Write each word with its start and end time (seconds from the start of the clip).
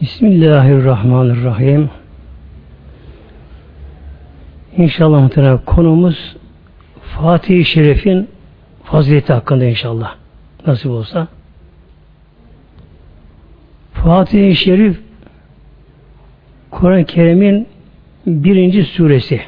Bismillahirrahmanirrahim. 0.00 1.90
İnşallah 4.76 5.22
muhtemelen 5.22 5.58
konumuz 5.58 6.36
Fatih-i 7.02 7.64
Şerif'in 7.64 8.28
fazileti 8.84 9.32
hakkında 9.32 9.64
inşallah. 9.64 10.14
Nasip 10.66 10.90
olsa. 10.90 11.28
Fatih-i 13.92 14.56
Şerif 14.56 15.00
Kur'an-ı 16.70 17.04
Kerim'in 17.04 17.68
birinci 18.26 18.84
suresi. 18.84 19.40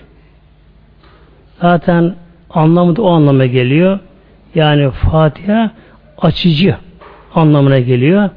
Zaten 1.61 2.15
anlamı 2.51 2.97
da 2.97 3.03
o 3.03 3.11
anlama 3.11 3.47
geliyor. 3.47 3.99
Yani 4.55 4.91
Fatiha 4.91 5.71
açıcı 6.19 6.77
anlamına 7.35 7.79
geliyor. 7.79 8.31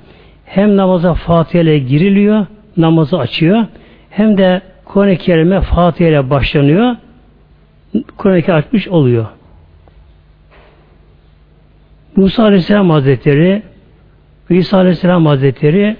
Hem 0.52 0.77
namaza 0.77 1.13
Fatiha 1.13 1.63
ile 1.63 1.80
giriliyor, 1.80 2.45
namazı 2.77 3.20
açıyor. 3.20 3.66
Hem 4.09 4.38
de 4.38 4.62
Kur'an-ı 4.85 5.17
Kerim'e 5.17 5.62
Fatiha 5.62 6.09
ile 6.09 6.30
başlanıyor. 6.30 6.95
Kur'an-ı 8.17 8.41
Kerim 8.41 8.59
açmış 8.59 8.88
oluyor. 8.88 9.25
Musa 12.16 12.44
Aleyhisselam 12.44 12.89
Hazretleri 12.89 13.63
İsa 14.49 14.77
Aleyhisselam 14.77 15.25
Hazretleri 15.25 15.98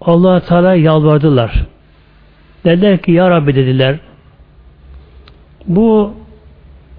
allah 0.00 0.40
Teala 0.40 0.74
yalvardılar. 0.74 1.64
Dediler 2.64 2.98
ki 2.98 3.12
Ya 3.12 3.30
Rabbi 3.30 3.54
dediler 3.54 3.98
bu 5.66 6.14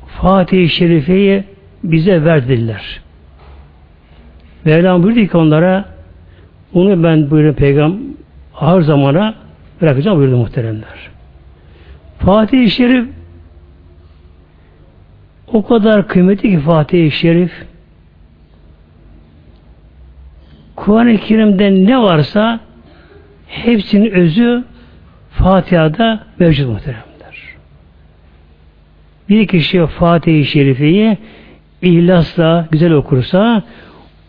Fatih-i 0.07 0.69
Şerife'yi 0.69 1.43
bize 1.83 2.25
verdiler. 2.25 3.01
Mevlam 4.65 5.03
buyurdu 5.03 5.27
ki 5.27 5.37
onlara 5.37 5.92
onu 6.73 7.03
ben 7.03 7.31
buyurun 7.31 7.53
peygamber 7.53 7.99
ağır 8.55 8.81
zamana 8.81 9.35
bırakacağım 9.81 10.17
buyurdu 10.17 10.37
muhteremler. 10.37 11.09
Fatih-i 12.19 12.69
Şerif 12.69 13.07
o 15.53 15.65
kadar 15.65 16.07
kıymetli 16.07 16.49
ki 16.49 16.59
Fatih-i 16.59 17.11
Şerif 17.11 17.51
Kur'an-ı 20.75 21.17
Kerim'de 21.17 21.85
ne 21.85 22.01
varsa 22.01 22.59
hepsinin 23.47 24.11
özü 24.11 24.63
Fatiha'da 25.31 26.23
mevcut 26.39 26.67
muhteremler. 26.67 27.03
Bir 29.29 29.47
kişi 29.47 29.85
Fatih-i 29.85 30.45
Şerife'yi 30.45 31.17
ihlasla 31.81 32.67
güzel 32.71 32.91
okursa 32.91 33.63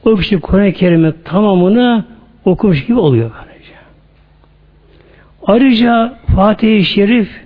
o 0.04 0.16
kişi 0.16 0.40
Kur'an-ı 0.40 0.72
Kerim'in 0.72 1.14
tamamını 1.24 2.04
okumuş 2.44 2.86
gibi 2.86 2.98
oluyor 2.98 3.30
böylece. 3.30 3.74
Ayrıca 5.46 6.18
Fatih-i 6.36 6.84
Şerif 6.84 7.44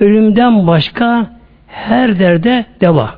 ölümden 0.00 0.66
başka 0.66 1.30
her 1.66 2.18
derde 2.18 2.64
deva. 2.80 3.14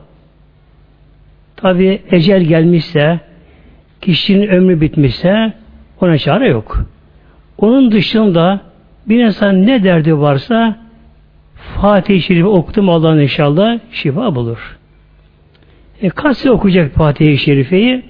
Tabi 1.56 2.02
ecel 2.10 2.42
gelmişse, 2.42 3.20
kişinin 4.00 4.48
ömrü 4.48 4.80
bitmişse 4.80 5.52
ona 6.00 6.18
çare 6.18 6.48
yok. 6.48 6.84
Onun 7.58 7.92
dışında 7.92 8.60
bir 9.08 9.24
insan 9.24 9.66
ne 9.66 9.84
derdi 9.84 10.18
varsa 10.18 10.76
Fatih-i 11.54 12.20
Şerif'i 12.20 12.46
okudum 12.46 12.88
Allah'ın 12.88 13.18
inşallah 13.18 13.78
şifa 13.92 14.34
bulur. 14.34 14.78
E, 16.02 16.08
kaç 16.08 16.46
okuyacak 16.46 16.92
Fatih-i 16.92 17.38
Şerife'yi? 17.38 18.09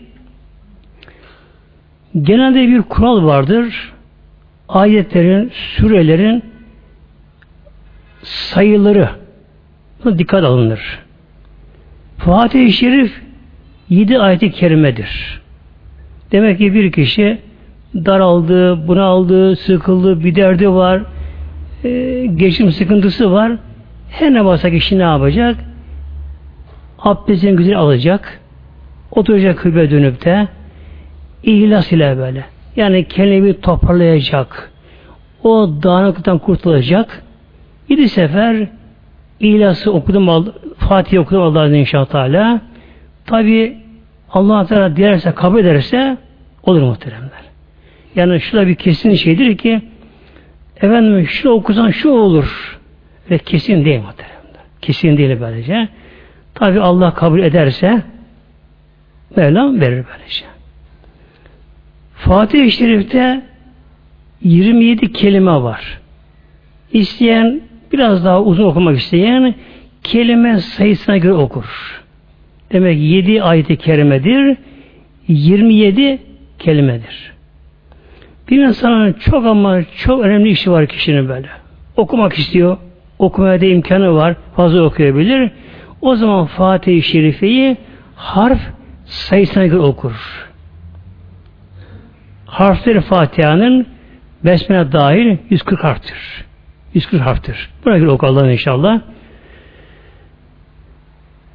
Genelde 2.15 2.69
bir 2.69 2.83
kural 2.83 3.25
vardır. 3.25 3.93
Ayetlerin, 4.69 5.51
sürelerin 5.55 6.43
sayıları 8.23 9.09
buna 10.05 10.19
dikkat 10.19 10.45
alınır. 10.45 10.99
Fatih-i 12.19 12.73
Şerif 12.73 13.23
yedi 13.89 14.19
ayeti 14.19 14.51
kerimedir. 14.51 15.41
Demek 16.33 16.59
ki 16.59 16.75
bir 16.75 16.93
kişi 16.93 17.39
daraldı, 17.95 18.89
bunaldı, 18.89 19.57
sıkıldı, 19.57 20.25
bir 20.25 20.35
derdi 20.35 20.71
var, 20.71 21.03
e, 21.85 22.27
geçim 22.27 22.73
sıkıntısı 22.73 23.33
var. 23.33 23.53
Her 24.11 24.35
ne 24.35 24.45
varsa 24.45 24.71
kişi 24.71 24.99
ne 24.99 25.03
yapacak? 25.03 25.57
Abdestini 26.99 27.57
güzel 27.57 27.77
alacak, 27.77 28.41
oturacak 29.11 29.59
kıble 29.59 29.91
dönüp 29.91 30.25
de 30.25 30.49
ihlas 31.43 31.93
ile 31.93 32.19
böyle. 32.19 32.45
Yani 32.77 33.05
kendini 33.09 33.61
toparlayacak. 33.61 34.71
O 35.43 35.71
dağınıklıktan 35.83 36.39
kurtulacak. 36.39 37.23
Bir 37.89 38.07
sefer 38.07 38.69
İhlas'ı 39.41 39.93
okudum, 39.93 40.53
Fatih 40.79 41.21
okudum 41.21 41.43
Allah'ın 41.43 41.73
inşallah 41.73 42.61
Tabi 43.27 43.77
Allah 44.31 44.67
Teala 44.67 44.97
dilerse 44.97 45.33
kabul 45.33 45.59
ederse 45.59 46.17
olur 46.63 46.83
muhteremler. 46.83 47.43
Yani 48.17 48.41
şurada 48.41 48.67
bir 48.67 48.75
kesin 48.75 49.15
şeydir 49.15 49.59
ki 49.59 49.81
efendim 50.77 51.27
şu 51.27 51.51
okusan 51.51 51.91
şu 51.91 52.11
olur. 52.11 52.79
Ve 53.31 53.39
kesin 53.39 53.85
değil 53.85 54.01
muhteremler. 54.01 54.63
Kesin 54.81 55.17
değil 55.17 55.41
böylece. 55.41 55.89
Tabi 56.55 56.81
Allah 56.81 57.15
kabul 57.15 57.43
ederse 57.43 58.03
Mevlam 59.37 59.81
verir 59.81 60.05
böylece. 60.13 60.45
Fatih-i 62.21 62.71
Şerif'te 62.71 63.43
27 64.43 65.13
kelime 65.13 65.53
var. 65.63 66.01
İsteyen 66.93 67.61
biraz 67.93 68.25
daha 68.25 68.43
uzun 68.43 68.65
okumak 68.65 68.99
isteyen 68.99 69.55
kelime 70.03 70.59
sayısına 70.59 71.17
göre 71.17 71.33
okur. 71.33 72.01
Demek 72.73 72.99
7 73.01 73.43
ayet-i 73.43 73.77
kerimedir. 73.77 74.57
27 75.29 76.19
kelimedir. 76.59 77.33
Bir 78.49 78.65
insanın 78.65 79.13
çok 79.13 79.47
ama 79.47 79.83
çok 79.97 80.21
önemli 80.21 80.49
işi 80.49 80.71
var 80.71 80.87
kişinin 80.87 81.29
böyle. 81.29 81.49
Okumak 81.97 82.39
istiyor. 82.39 82.77
Okumaya 83.19 83.61
da 83.61 83.67
imkanı 83.67 84.15
var. 84.15 84.37
Fazla 84.57 84.83
okuyabilir. 84.83 85.51
O 86.01 86.17
zaman 86.17 86.47
Fatih-i 86.47 87.03
Şerife'yi 87.03 87.77
harf 88.15 88.61
sayısına 89.05 89.67
göre 89.67 89.81
okur. 89.81 90.50
Harfleri 92.51 93.01
Fatiha'nın 93.01 93.87
Besmele 94.45 94.93
dahil 94.93 95.37
140 95.51 95.85
harftir. 95.85 96.45
140 96.95 97.23
harftir. 97.23 97.71
Buna 97.85 97.99
göre 97.99 98.11
oku 98.11 98.27
Allah'ın 98.27 98.49
inşallah. 98.49 99.01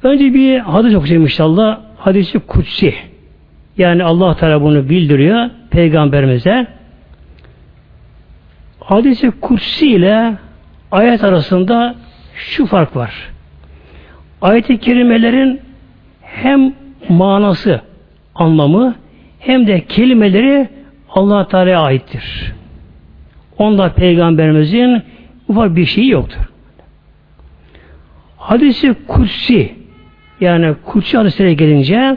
Önce 0.02 0.34
bir 0.34 0.58
hadis 0.58 0.94
okuyacağım 0.94 1.22
inşallah. 1.22 1.80
Hadisi 1.98 2.38
kutsi. 2.38 2.94
Yani 3.78 4.04
Allah 4.04 4.36
Teala 4.36 4.62
bunu 4.62 4.88
bildiriyor 4.88 5.50
peygamberimize. 5.70 6.66
Hadisi 8.80 9.30
kutsi 9.30 9.86
ile 9.90 10.34
ayet 10.92 11.24
arasında 11.24 11.94
şu 12.34 12.66
fark 12.66 12.96
var. 12.96 13.14
Ayet-i 14.42 14.78
kerimelerin 14.78 15.60
hem 16.22 16.74
manası, 17.08 17.80
anlamı 18.34 18.94
hem 19.38 19.66
de 19.66 19.86
kelimeleri 19.86 20.75
Allah 21.16 21.48
Teala'ya 21.48 21.80
aittir. 21.80 22.52
Onda 23.58 23.92
peygamberimizin 23.92 25.02
ufak 25.48 25.76
bir 25.76 25.86
şeyi 25.86 26.10
yoktur. 26.10 26.40
Hadisi 28.36 28.94
kutsi 29.08 29.74
yani 30.40 30.74
kutsi 30.84 31.16
hadislere 31.16 31.54
gelince 31.54 32.16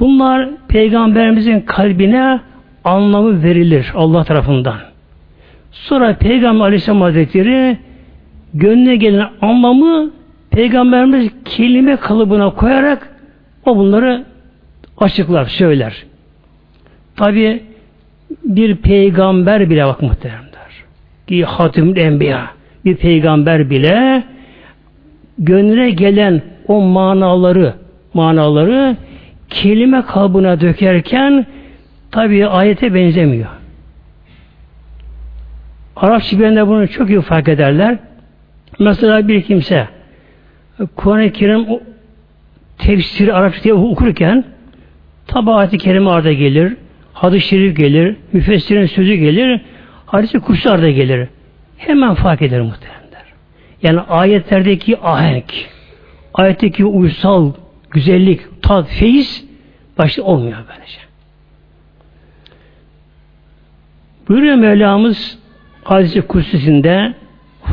bunlar 0.00 0.48
peygamberimizin 0.68 1.60
kalbine 1.60 2.40
anlamı 2.84 3.42
verilir 3.42 3.92
Allah 3.94 4.24
tarafından. 4.24 4.78
Sonra 5.72 6.16
Peygamber 6.16 6.64
Aleyhisselam 6.64 7.00
Hazretleri 7.00 7.78
gönlüne 8.54 8.96
gelen 8.96 9.28
anlamı 9.40 10.10
Peygamberimiz 10.50 11.30
kelime 11.44 11.96
kalıbına 11.96 12.50
koyarak 12.50 13.08
o 13.66 13.76
bunları 13.76 14.24
açıklar, 14.98 15.44
söyler. 15.44 16.04
Tabi 17.16 17.62
bir 18.44 18.76
peygamber 18.76 19.70
bile 19.70 19.86
bak 19.86 20.02
muhteremler. 20.02 20.70
Ki 21.26 21.44
hatimül 21.44 21.96
enbiya. 21.96 22.50
Bir 22.84 22.96
peygamber 22.96 23.70
bile 23.70 24.22
gönlüne 25.38 25.90
gelen 25.90 26.42
o 26.68 26.80
manaları 26.80 27.74
manaları 28.14 28.96
kelime 29.50 30.02
kabına 30.02 30.60
dökerken 30.60 31.46
tabi 32.10 32.46
ayete 32.46 32.94
benzemiyor. 32.94 33.48
Arapça 35.96 36.38
bilenler 36.38 36.68
bunu 36.68 36.88
çok 36.88 37.10
iyi 37.10 37.20
fark 37.20 37.48
ederler. 37.48 37.98
Mesela 38.78 39.28
bir 39.28 39.42
kimse 39.42 39.88
Kur'an-ı 40.96 41.32
Kerim 41.32 41.66
tefsiri 42.78 43.32
Arapça 43.32 43.62
diye 43.64 43.74
okurken 43.74 44.44
tabi 45.26 45.50
ayet-i 45.50 45.78
kerime 45.78 46.10
arada 46.10 46.32
gelir, 46.32 46.76
hadis-i 47.14 47.46
şerif 47.48 47.76
gelir, 47.76 48.16
müfessirin 48.32 48.86
sözü 48.86 49.14
gelir. 49.14 49.60
Hadisi 50.06 50.40
kuşlar 50.40 50.82
da 50.82 50.90
gelir. 50.90 51.28
Hemen 51.76 52.14
fark 52.14 52.42
eder 52.42 52.60
muhteremler. 52.60 53.24
Yani 53.82 54.00
ayetlerdeki 54.00 54.98
ahenk, 54.98 55.54
ayetteki 56.34 56.84
uysal 56.84 57.52
güzellik, 57.90 58.62
tat, 58.62 58.88
feyiz 58.88 59.44
başta 59.98 60.22
olmuyor 60.22 60.58
böylece. 60.68 60.98
Buyuruyor 64.28 64.56
Mevlamız 64.56 65.38
Hadisi 65.84 66.22
Kursisi'nde 66.22 67.14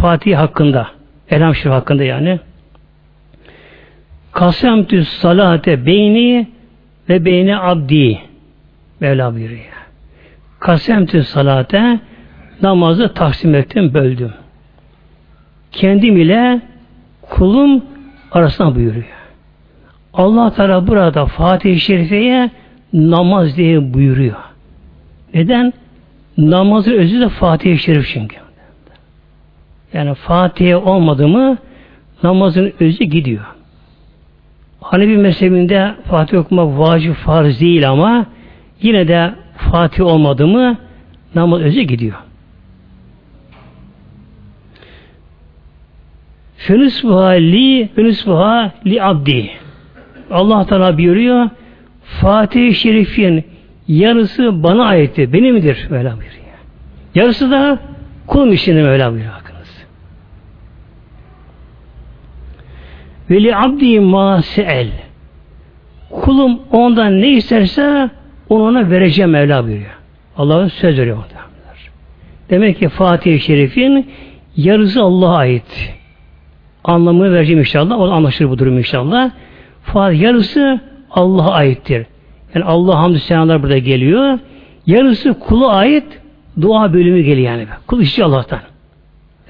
Fatih 0.01 0.37
hakkında, 0.37 0.87
Elham 1.29 1.55
Şerif 1.55 1.71
hakkında 1.71 2.03
yani 2.03 2.39
Kasemtü 4.31 5.05
salate 5.05 5.85
beyni 5.85 6.47
ve 7.09 7.25
beyni 7.25 7.57
abdi 7.57 8.30
Mevla 9.01 9.35
buyuruyor. 9.35 9.65
Kasemtü 10.59 11.23
salate 11.23 11.99
namazı 12.61 13.13
taksim 13.13 13.55
ettim, 13.55 13.93
böldüm. 13.93 14.31
Kendim 15.71 16.17
ile 16.17 16.61
kulum 17.21 17.85
arasına 18.31 18.75
buyuruyor. 18.75 19.05
Allah 20.13 20.53
Teala 20.53 20.87
burada 20.87 21.25
Fatih-i 21.25 21.79
Şerife'ye 21.79 22.49
namaz 22.93 23.57
diye 23.57 23.93
buyuruyor. 23.93 24.35
Neden? 25.33 25.73
Namazın 26.37 26.91
özü 26.91 27.21
de 27.21 27.29
Fatih-i 27.29 27.79
Şerif 27.79 28.09
çünkü. 28.13 28.37
Yani 29.93 30.13
Fatih'e 30.13 30.75
olmadı 30.75 31.27
mı 31.27 31.57
namazın 32.23 32.73
özü 32.79 33.03
gidiyor. 33.03 33.45
Hanefi 34.81 35.17
mezhebinde 35.17 35.95
Fatih 36.09 36.37
okumak 36.37 36.79
vacip 36.79 37.15
farz 37.15 37.61
değil 37.61 37.89
ama 37.89 38.25
yine 38.81 39.07
de 39.07 39.33
Fatih 39.57 40.05
olmadı 40.05 40.47
mı 40.47 40.77
namaz 41.35 41.61
özü 41.61 41.81
gidiyor. 41.81 42.17
Fenüsbuha 46.57 47.29
li 47.29 47.89
fenüsbuha 47.95 48.71
li 48.85 49.03
abdi. 49.03 49.51
Allah 50.31 50.65
Teala 50.65 50.97
buyuruyor 50.97 51.49
Fatih-i 52.03 52.73
Şerif'in 52.73 53.45
yarısı 53.87 54.63
bana 54.63 54.85
aitti. 54.85 55.33
Benimdir. 55.33 55.87
Öyle 55.91 56.09
buyuruyor. 56.09 56.31
Yarısı 57.15 57.51
da 57.51 57.79
kulum 58.27 58.51
işine 58.51 58.83
öyle 58.83 59.11
buyuruyor. 59.11 59.41
Ve 63.31 63.43
li 63.43 63.55
abdi 63.55 63.99
ma 63.99 64.41
se'el. 64.41 64.91
Kulum 66.09 66.59
ondan 66.71 67.21
ne 67.21 67.29
isterse 67.29 68.09
onu 68.51 68.63
ona 68.63 68.89
vereceğim 68.89 69.31
Mevla 69.31 69.63
buyuruyor. 69.63 69.97
Allah'ın 70.37 70.67
söz 70.67 70.99
veriyor. 70.99 71.17
Demek 72.49 72.79
ki 72.79 72.89
Fatih-i 72.89 73.39
Şerif'in 73.39 74.09
yarısı 74.57 75.01
Allah'a 75.01 75.37
ait. 75.37 75.93
Anlamını 76.83 77.33
vereceğim 77.33 77.59
inşallah. 77.59 77.99
O 77.99 78.11
anlaşılır 78.11 78.49
bu 78.49 78.59
durum 78.59 78.77
inşallah. 78.77 79.31
Fatih 79.83 80.21
yarısı 80.21 80.79
Allah'a 81.11 81.51
aittir. 81.51 82.05
Yani 82.55 82.65
Allah 82.65 82.99
hamdü 82.99 83.19
senalar 83.19 83.63
burada 83.63 83.77
geliyor. 83.77 84.39
Yarısı 84.85 85.39
kula 85.39 85.71
ait 85.71 86.03
dua 86.61 86.93
bölümü 86.93 87.21
geliyor 87.21 87.51
yani. 87.51 87.67
Kul 87.87 88.01
işçi 88.01 88.23
Allah'tan. 88.23 88.59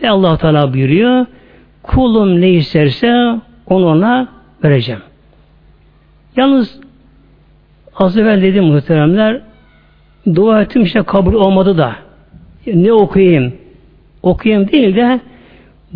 Ve 0.04 0.10
Allah 0.10 0.38
Teala 0.38 0.74
buyuruyor. 0.74 1.26
Kulum 1.84 2.42
ne 2.42 2.50
isterse 2.50 3.40
onu 3.68 3.86
ona 3.88 4.28
vereceğim. 4.64 5.02
Yalnız 6.36 6.80
az 8.02 8.18
evvel 8.18 8.42
dedim 8.42 8.64
muhteremler 8.64 9.42
dua 10.36 10.62
ettim 10.62 10.84
işte 10.84 11.02
kabul 11.02 11.34
olmadı 11.34 11.78
da 11.78 11.96
ne 12.68 12.94
okuyayım 12.94 13.54
okuyayım 14.24 14.72
değil 14.72 14.96
de 14.96 15.20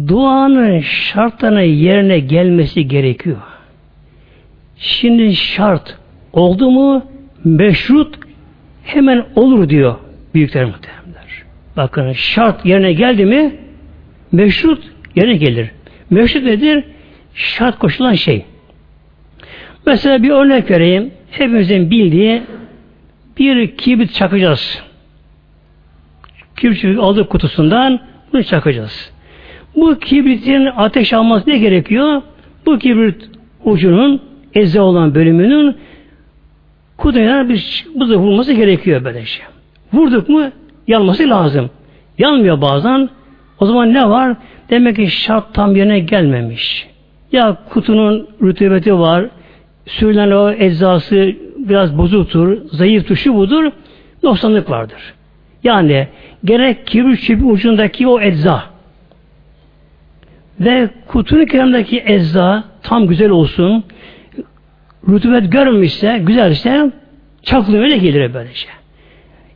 duanın 0.07 0.79
şartlarına 0.79 1.61
yerine 1.61 2.19
gelmesi 2.19 2.87
gerekiyor. 2.87 3.37
Şimdi 4.77 5.35
şart 5.35 5.97
oldu 6.33 6.71
mu 6.71 7.05
meşrut 7.43 8.19
hemen 8.83 9.25
olur 9.35 9.69
diyor 9.69 9.95
büyükler 10.33 10.65
muhteremler. 10.65 11.43
Bakın 11.77 12.11
şart 12.11 12.65
yerine 12.65 12.93
geldi 12.93 13.25
mi 13.25 13.55
meşrut 14.31 14.83
yerine 15.15 15.35
gelir. 15.35 15.71
Meşrut 16.09 16.43
nedir? 16.43 16.83
şart 17.35 17.79
koşulan 17.79 18.13
şey. 18.13 18.45
Mesela 19.85 20.23
bir 20.23 20.29
örnek 20.29 20.71
vereyim. 20.71 21.11
Hepimizin 21.37 21.91
bildiği 21.91 22.43
bir 23.37 23.77
kibrit 23.77 24.13
çakacağız. 24.13 24.83
Kibrit 26.57 26.99
aldık 26.99 27.29
kutusundan 27.29 27.99
bunu 28.33 28.43
çakacağız. 28.43 29.11
Bu 29.75 29.99
kibritin 29.99 30.65
ateş 30.65 31.13
alması 31.13 31.49
ne 31.49 31.57
gerekiyor? 31.57 32.21
Bu 32.65 32.79
kibrit 32.79 33.29
ucunun 33.63 34.21
eze 34.53 34.81
olan 34.81 35.15
bölümünün 35.15 35.77
kutuya 36.97 37.49
bir 37.49 37.85
buza 37.95 38.15
vurması 38.15 38.53
gerekiyor 38.53 39.03
böylece. 39.03 39.39
Vurduk 39.93 40.29
mu 40.29 40.51
yanması 40.87 41.29
lazım. 41.29 41.69
Yanmıyor 42.17 42.61
bazen. 42.61 43.09
O 43.59 43.65
zaman 43.65 43.93
ne 43.93 44.09
var? 44.09 44.35
Demek 44.69 44.95
ki 44.95 45.07
şart 45.07 45.53
tam 45.53 45.75
yerine 45.75 45.99
gelmemiş. 45.99 46.87
Ya 47.31 47.57
kutunun 47.69 48.29
rütubeti 48.41 48.99
var, 48.99 49.25
sürülen 49.85 50.31
o 50.31 50.51
eczası 50.51 51.35
biraz 51.57 51.97
bozuktur, 51.97 52.57
zayıf 52.71 53.07
tuşu 53.07 53.35
budur, 53.35 53.71
noksanlık 54.23 54.69
vardır. 54.69 55.13
Yani 55.63 56.07
gerek 56.45 56.87
kibrit 56.87 57.21
çipi 57.21 57.43
ucundaki 57.43 58.07
o 58.07 58.21
ecza 58.21 58.63
ve 60.59 60.89
kutunun 61.07 61.45
kenarındaki 61.45 62.03
ecza 62.05 62.63
tam 62.83 63.07
güzel 63.07 63.29
olsun, 63.29 63.83
rutubet 65.07 65.51
görmemişse, 65.51 66.17
güzelse 66.23 66.91
çaklı 67.43 67.77
öyle 67.77 67.97
gelir 67.97 68.33
böylece. 68.33 68.67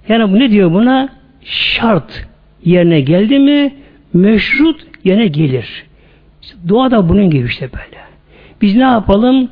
Yani 0.09 0.33
bu 0.33 0.39
ne 0.39 0.51
diyor 0.51 0.71
buna? 0.71 1.09
Şart 1.43 2.27
yerine 2.65 3.01
geldi 3.01 3.39
mi 3.39 3.75
meşrut 4.13 4.81
yerine 5.03 5.27
gelir. 5.27 5.85
Dua 6.67 6.91
da 6.91 7.09
bunun 7.09 7.29
gibi 7.29 7.47
işte 7.47 7.69
böyle. 7.73 8.03
Biz 8.61 8.75
ne 8.75 8.83
yapalım? 8.83 9.49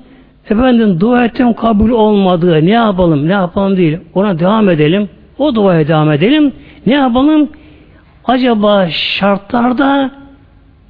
Efendim 0.49 0.99
dua 0.99 1.25
ettim 1.25 1.53
kabul 1.53 1.89
olmadı. 1.89 2.65
Ne 2.65 2.71
yapalım? 2.71 3.27
Ne 3.27 3.31
yapalım 3.31 3.77
değil. 3.77 3.97
Ona 4.13 4.39
devam 4.39 4.69
edelim. 4.69 5.09
O 5.37 5.55
duaya 5.55 5.87
devam 5.87 6.11
edelim. 6.11 6.53
Ne 6.85 6.93
yapalım? 6.93 7.49
Acaba 8.25 8.89
şartlarda 8.89 10.11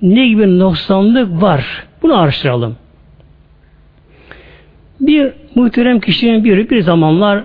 ne 0.02 0.28
gibi 0.28 0.60
noksanlık 0.60 1.42
var? 1.42 1.86
Bunu 2.02 2.18
araştıralım. 2.18 2.76
Bir 5.00 5.34
muhterem 5.56 6.00
kişinin 6.00 6.44
biri 6.44 6.70
bir 6.70 6.82
zamanlar 6.82 7.44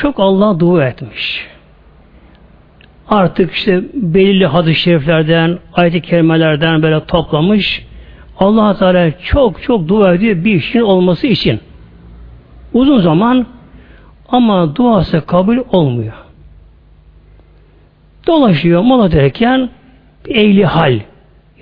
çok 0.00 0.20
Allah'a 0.20 0.60
dua 0.60 0.84
etmiş 0.84 1.48
artık 3.08 3.52
işte 3.52 3.82
belirli 3.94 4.46
hadis-i 4.46 4.80
şeriflerden, 4.80 5.58
ayet-i 5.74 6.00
kerimelerden 6.00 6.82
böyle 6.82 7.04
toplamış. 7.04 7.86
Allah 8.38 8.76
Teala 8.78 9.10
çok 9.18 9.62
çok 9.62 9.88
dua 9.88 10.14
ediyor 10.14 10.44
bir 10.44 10.54
işin 10.54 10.80
olması 10.80 11.26
için. 11.26 11.60
Uzun 12.72 13.00
zaman 13.00 13.46
ama 14.28 14.76
duası 14.76 15.26
kabul 15.26 15.58
olmuyor. 15.72 16.12
Dolaşıyor 18.26 18.82
mola 18.82 19.12
derken 19.12 19.70
ehli 20.28 20.64
hal 20.64 21.00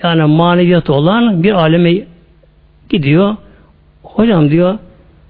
yani 0.03 0.25
maneviyat 0.25 0.91
olan 0.91 1.43
bir 1.43 1.53
aleme 1.53 2.05
gidiyor. 2.89 3.37
Hocam 4.03 4.51
diyor 4.51 4.79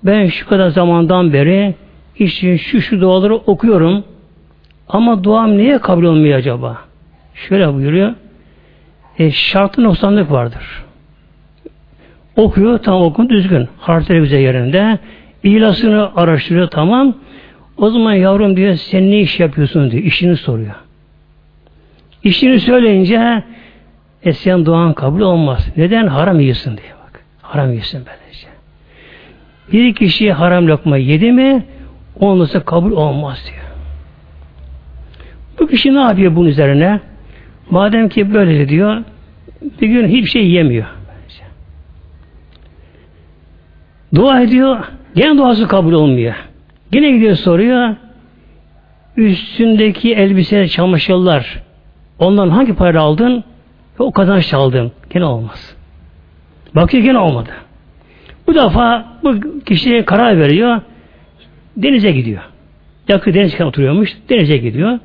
ben 0.05 0.27
şu 0.27 0.49
kadar 0.49 0.69
zamandan 0.69 1.33
beri 1.33 1.75
işte 2.19 2.59
şu 2.59 2.81
şu 2.81 3.01
duaları 3.01 3.35
okuyorum. 3.35 4.05
Ama 4.89 5.25
duam 5.25 5.59
niye 5.59 5.79
kabul 5.79 6.05
olmuyor 6.05 6.39
acaba? 6.39 6.79
Şöyle 7.35 7.75
buyuruyor. 7.75 8.15
E, 9.19 9.31
şartı 9.31 9.83
noksanlık 9.83 10.31
vardır. 10.31 10.86
Okuyor, 12.37 12.79
tam 12.79 13.03
okun 13.03 13.29
düzgün. 13.29 13.69
Harfleri 13.79 14.21
güzel 14.21 14.39
yerinde. 14.39 14.99
İhlasını 15.43 16.17
araştırıyor, 16.17 16.69
tamam. 16.69 17.15
O 17.77 17.91
zaman 17.91 18.13
yavrum 18.13 18.57
diyor, 18.57 18.75
sen 18.75 19.11
ne 19.11 19.21
iş 19.21 19.41
yapıyorsun 19.41 19.91
diyor. 19.91 20.03
İşini 20.03 20.37
soruyor. 20.37 20.75
İşini 22.25 22.61
söyleyince 22.61 23.43
e 24.23 24.33
sen 24.33 24.67
duan 24.67 24.93
kabul 24.93 25.21
olmaz. 25.21 25.69
Neden? 25.77 26.07
Haram 26.07 26.41
yiyorsun 26.41 26.77
diye 26.77 26.93
bak. 27.05 27.21
Haram 27.43 27.71
yiyorsun 27.71 28.03
böylece. 28.07 28.49
Bir 29.73 29.95
kişi 29.95 30.33
haram 30.33 30.67
lokma 30.67 30.97
yedi 30.97 31.33
mi 31.33 31.65
onunla 32.21 32.65
kabul 32.65 32.93
olmaz 32.93 33.45
diyor. 33.47 33.67
Bu 35.61 35.67
kişi 35.67 35.95
ne 35.95 36.01
yapıyor 36.01 36.37
bunun 36.37 36.49
üzerine? 36.49 37.01
Madem 37.71 38.09
ki 38.09 38.35
böyle 38.35 38.69
diyor, 38.69 39.03
bir 39.81 39.89
gün 39.89 40.09
hiçbir 40.09 40.31
şey 40.31 40.51
yemiyor. 40.51 40.87
Dua 44.17 44.41
ediyor, 44.41 44.85
gene 45.15 45.39
duası 45.39 45.69
kabul 45.69 45.93
olmuyor. 45.93 46.35
Yine 46.93 47.11
gidiyor 47.11 47.37
soruyor, 47.37 47.97
üstündeki 49.17 50.15
elbise, 50.15 50.69
çamaşırlar 50.69 51.63
ondan 52.19 52.49
hangi 52.49 52.75
para 52.75 53.01
aldın? 53.01 53.45
O 53.99 54.13
kazanç 54.13 54.55
aldın. 54.55 54.93
Gene 55.11 55.25
olmaz. 55.25 55.77
Bakıyor 56.75 57.03
gene 57.03 57.19
olmadı. 57.19 57.51
Bu 58.47 58.55
defa 58.55 59.05
bu 59.23 59.61
kişi 59.65 60.05
karar 60.05 60.39
veriyor. 60.39 60.81
Denize 61.77 62.11
gidiyor. 62.11 62.43
Yakın 63.09 63.35
deniz 63.35 63.61
oturuyormuş. 63.61 64.17
Denize 64.29 64.57
gidiyor. 64.57 64.99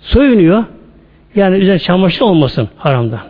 Soyunuyor. 0.00 0.64
Yani 1.34 1.56
üzerine 1.56 1.78
çamaşır 1.78 2.20
olmasın 2.20 2.68
haramdan. 2.76 3.20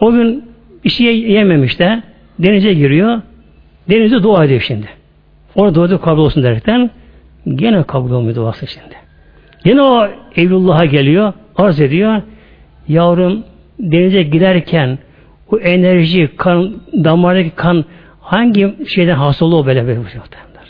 O 0.00 0.12
gün 0.12 0.44
bir 0.84 0.90
şey 0.90 1.20
yememiş 1.20 1.78
de 1.78 2.02
denize 2.38 2.74
giriyor. 2.74 3.22
Denize 3.90 4.22
dua 4.22 4.44
ediyor 4.44 4.60
şimdi. 4.60 4.86
Orada 5.54 5.90
dua 5.90 6.00
kabul 6.00 6.22
olsun 6.22 6.42
derekten 6.42 6.90
gene 7.54 7.82
kabul 7.82 8.10
olmuyor 8.10 8.36
duası 8.36 8.66
şimdi. 8.66 8.94
Yine 9.64 9.82
o 9.82 10.08
Evlullah'a 10.36 10.84
geliyor, 10.84 11.32
arz 11.56 11.80
ediyor. 11.80 12.22
Yavrum 12.88 13.44
denize 13.80 14.22
giderken 14.22 14.98
o 15.52 15.58
enerji, 15.58 16.30
kan, 16.36 16.74
damardaki 16.92 17.50
kan 17.50 17.84
hangi 18.20 18.74
şeyden 18.86 19.14
hasıl 19.14 19.52
o 19.52 19.66
böyle 19.66 19.86
böyle 19.86 19.98
muhtemelenler. 19.98 20.68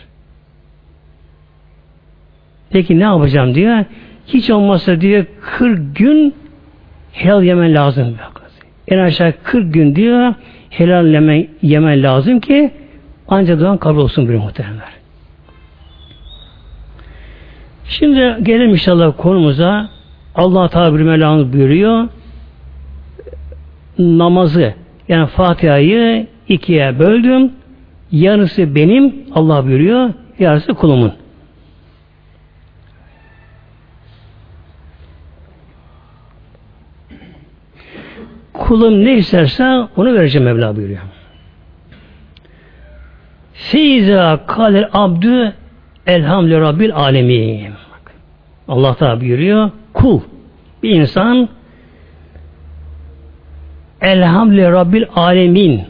Peki 2.70 2.98
ne 2.98 3.04
yapacağım 3.04 3.54
diyor. 3.54 3.84
Hiç 4.26 4.50
olmazsa 4.50 5.00
diyor 5.00 5.26
40 5.40 5.96
gün 5.96 6.34
helal 7.12 7.42
yemen 7.44 7.74
lazım. 7.74 8.16
En 8.88 8.98
aşağı 8.98 9.32
40 9.42 9.74
gün 9.74 9.96
diyor 9.96 10.34
helal 10.70 11.06
yemen, 11.06 11.48
yemen 11.62 12.02
lazım 12.02 12.40
ki 12.40 12.70
ancak 13.28 13.60
duan 13.60 13.78
kabul 13.78 14.00
olsun 14.00 14.28
bir 14.28 14.34
muhteremler. 14.34 14.98
Şimdi 17.84 18.36
gelelim 18.42 18.70
inşallah 18.70 19.12
konumuza. 19.16 19.88
Allah 20.34 20.68
tabiri 20.68 21.04
melanı 21.04 21.52
buyuruyor. 21.52 22.08
Namazı 23.98 24.74
yani 25.08 25.26
Fatiha'yı 25.26 26.26
ikiye 26.48 26.98
böldüm. 26.98 27.52
Yarısı 28.12 28.74
benim 28.74 29.14
Allah 29.34 29.66
buyuruyor. 29.66 30.10
Yarısı 30.38 30.74
kulumun. 30.74 31.12
Kulum 38.54 39.04
ne 39.04 39.14
isterse 39.14 39.64
onu 39.96 40.14
vereceğim 40.14 40.44
Mevla 40.44 40.76
buyuruyor. 40.76 41.17
Feyza 43.58 44.40
kalel 44.46 44.88
abdü 44.92 45.52
elhamdülillah 46.06 46.60
rabbil 46.60 46.94
alemin. 46.94 47.72
Allah 48.68 48.96
da 49.00 49.20
buyuruyor. 49.20 49.70
Kul 49.92 50.20
bir 50.82 50.90
insan 50.90 51.48
elhamdülillah 54.00 54.72
rabbil 54.72 55.04
alemin 55.16 55.82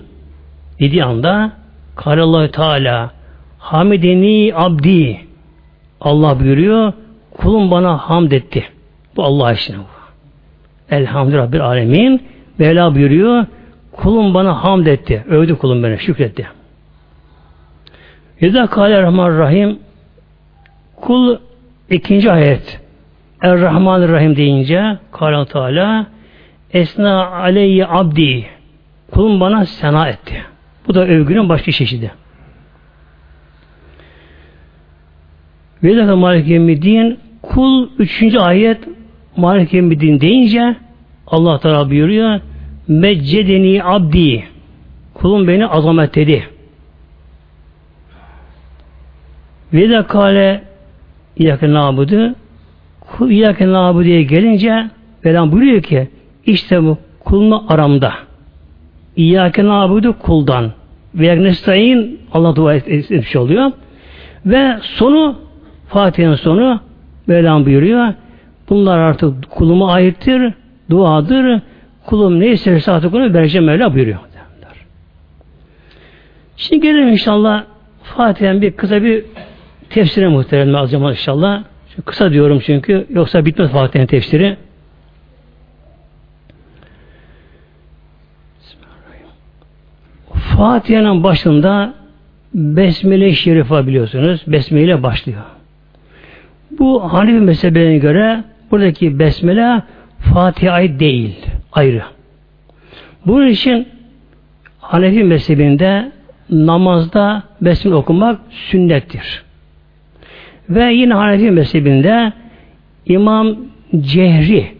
dediği 0.81 1.05
anda 1.05 1.53
Karallahu 1.97 2.51
Teala 2.51 3.11
hamideni 3.59 4.53
abdi 4.55 5.21
Allah 6.01 6.41
buyuruyor 6.41 6.93
kulum 7.37 7.71
bana 7.71 7.97
hamd 7.97 8.33
etti. 8.33 8.65
Bu 9.17 9.25
Allah 9.25 9.53
için 9.53 9.77
bu. 9.79 9.99
Elhamdülillah 10.95 11.43
Rabbil 11.43 11.65
Alemin 11.65 12.23
Mevla 12.59 12.95
buyuruyor 12.95 13.47
kulum 13.93 14.35
bana 14.35 14.65
hamd 14.65 14.87
etti. 14.87 15.25
Övdü 15.29 15.59
kulum 15.59 15.83
beni. 15.83 15.99
Şükretti. 15.99 16.47
Yedâ 18.41 18.67
kâle 18.67 19.03
rahman 19.03 19.39
rahim 19.39 19.79
kul 20.97 21.39
ikinci 21.91 22.33
ayet 22.33 22.81
Er-Rahman 23.43 24.09
Rahim 24.09 24.37
deyince 24.37 24.99
Kâle 25.13 25.47
Teala 25.47 26.07
Esna 26.73 27.27
aleyhi 27.27 27.87
abdi 27.87 28.47
kulum 29.13 29.41
bana 29.41 29.67
sena 29.67 30.09
etti. 30.09 30.43
Bu 30.89 30.95
da 30.95 31.07
övgünün 31.07 31.49
başka 31.49 31.73
çeşidi. 31.73 32.13
Vedâ 35.85 36.17
Malik 36.17 36.49
Yemmiddin 36.49 37.19
kul 37.43 37.89
üçüncü 37.99 38.39
ayet 38.39 38.79
Malik 39.37 39.73
Yemmiddin 39.75 40.21
deyince 40.21 40.77
Allah 41.27 41.59
Teala 41.59 41.91
buyuruyor 41.91 42.41
Meccedeni 42.89 43.85
abdi 43.85 44.45
kulum 45.15 45.49
beni 45.49 45.67
azamet 45.67 46.15
dedi. 46.15 46.49
Ve 49.73 49.91
de 49.91 50.07
kale 50.07 50.63
İyyâke 51.37 51.73
nâbudu 51.73 52.35
kul 53.01 53.31
İyyâke 53.31 53.73
nâbudu'ya 53.73 54.23
gelince 54.23 54.91
Velan 55.25 55.53
buyuruyor 55.53 55.83
ki 55.83 56.09
işte 56.47 56.83
bu 56.83 56.99
kulunu 57.21 57.65
aramda. 57.69 58.13
İyyâke 59.17 59.65
nâbudu 59.65 60.19
kuldan. 60.19 60.73
Ve 61.15 61.43
nestaîn 61.43 62.19
Allah 62.33 62.57
dua 62.57 62.75
etmiş 62.75 63.37
oluyor. 63.37 63.73
Ve 64.47 64.77
sonu 64.83 65.39
Fatiha'nın 65.89 66.35
sonu 66.35 66.81
Mevlam 67.27 67.67
buyuruyor. 67.67 68.15
Bunlar 68.69 68.99
artık 68.99 69.51
kuluma 69.51 69.93
aittir, 69.93 70.53
duadır. 70.91 71.61
Kulum 72.07 72.41
ne 72.41 72.47
isterse 72.47 72.93
artık 72.93 73.15
onu 73.15 73.35
vereceğim 73.35 73.67
Mevla 73.67 73.95
buyuruyor. 73.95 74.19
Şimdi 76.57 76.83
gelelim 76.83 77.09
inşallah 77.09 77.65
Fatiha'nın 78.03 78.63
bir 78.63 78.73
kısa 78.73 79.03
bir 79.03 79.25
tefsire 79.91 80.29
muhterem 80.29 80.75
alacağım 80.75 81.09
inşallah. 81.09 81.65
Şimdi 81.89 82.03
kısa 82.03 82.33
diyorum 82.33 82.61
çünkü 82.67 83.07
yoksa 83.11 83.45
bitmez 83.45 83.71
Fatiha'nın 83.71 84.07
tefsiri. 84.07 84.57
Fatiha'nın 90.33 91.23
başında 91.23 91.95
Besmele-i 92.55 93.35
Şerifa 93.35 93.87
biliyorsunuz. 93.87 94.45
Besmele 94.47 95.03
başlıyor. 95.03 95.43
Bu 96.71 97.13
Hanefi 97.13 97.41
mezhebine 97.41 97.99
göre 97.99 98.45
buradaki 98.71 99.19
Besmele 99.19 99.83
Fatiha'yı 100.19 101.01
değil. 101.01 101.47
Ayrı. 101.73 102.03
Bunun 103.27 103.49
için 103.49 103.89
Hanefi 104.81 105.25
mezhebinde 105.25 106.13
namazda 106.51 107.43
Besmele 107.61 107.95
okumak 107.95 108.41
sünnettir. 108.51 109.48
Ve 110.71 110.93
yine 110.93 111.15
Hanefi 111.15 111.51
mezhebinde 111.51 112.33
İmam 113.07 113.57
Cehri 114.01 114.75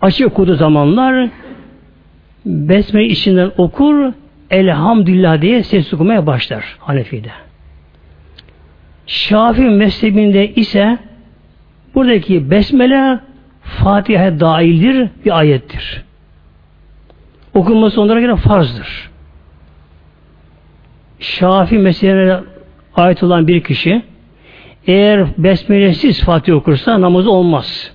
açık 0.00 0.26
okuduğu 0.26 0.54
zamanlar 0.54 1.28
Besmele 2.46 3.06
içinden 3.06 3.50
okur 3.56 4.12
Elhamdülillah 4.50 5.42
diye 5.42 5.62
ses 5.62 5.94
okumaya 5.94 6.26
başlar 6.26 6.76
Hanefi'de. 6.78 7.30
Şafii 9.06 9.70
mezhebinde 9.70 10.54
ise 10.54 10.98
buradaki 11.94 12.50
Besmele 12.50 13.20
Fatiha 13.62 14.40
dahildir 14.40 15.08
bir 15.24 15.38
ayettir. 15.38 16.02
Okunması 17.54 18.00
onlara 18.00 18.20
göre 18.20 18.36
farzdır. 18.36 19.10
Şafii 21.20 21.78
mezhebine 21.78 22.36
ait 22.96 23.22
olan 23.22 23.48
bir 23.48 23.64
kişi 23.64 24.02
eğer 24.86 25.26
besmelesiz 25.38 26.24
Fatiha 26.24 26.56
okursa 26.56 27.00
namazı 27.00 27.30
olmaz. 27.30 27.94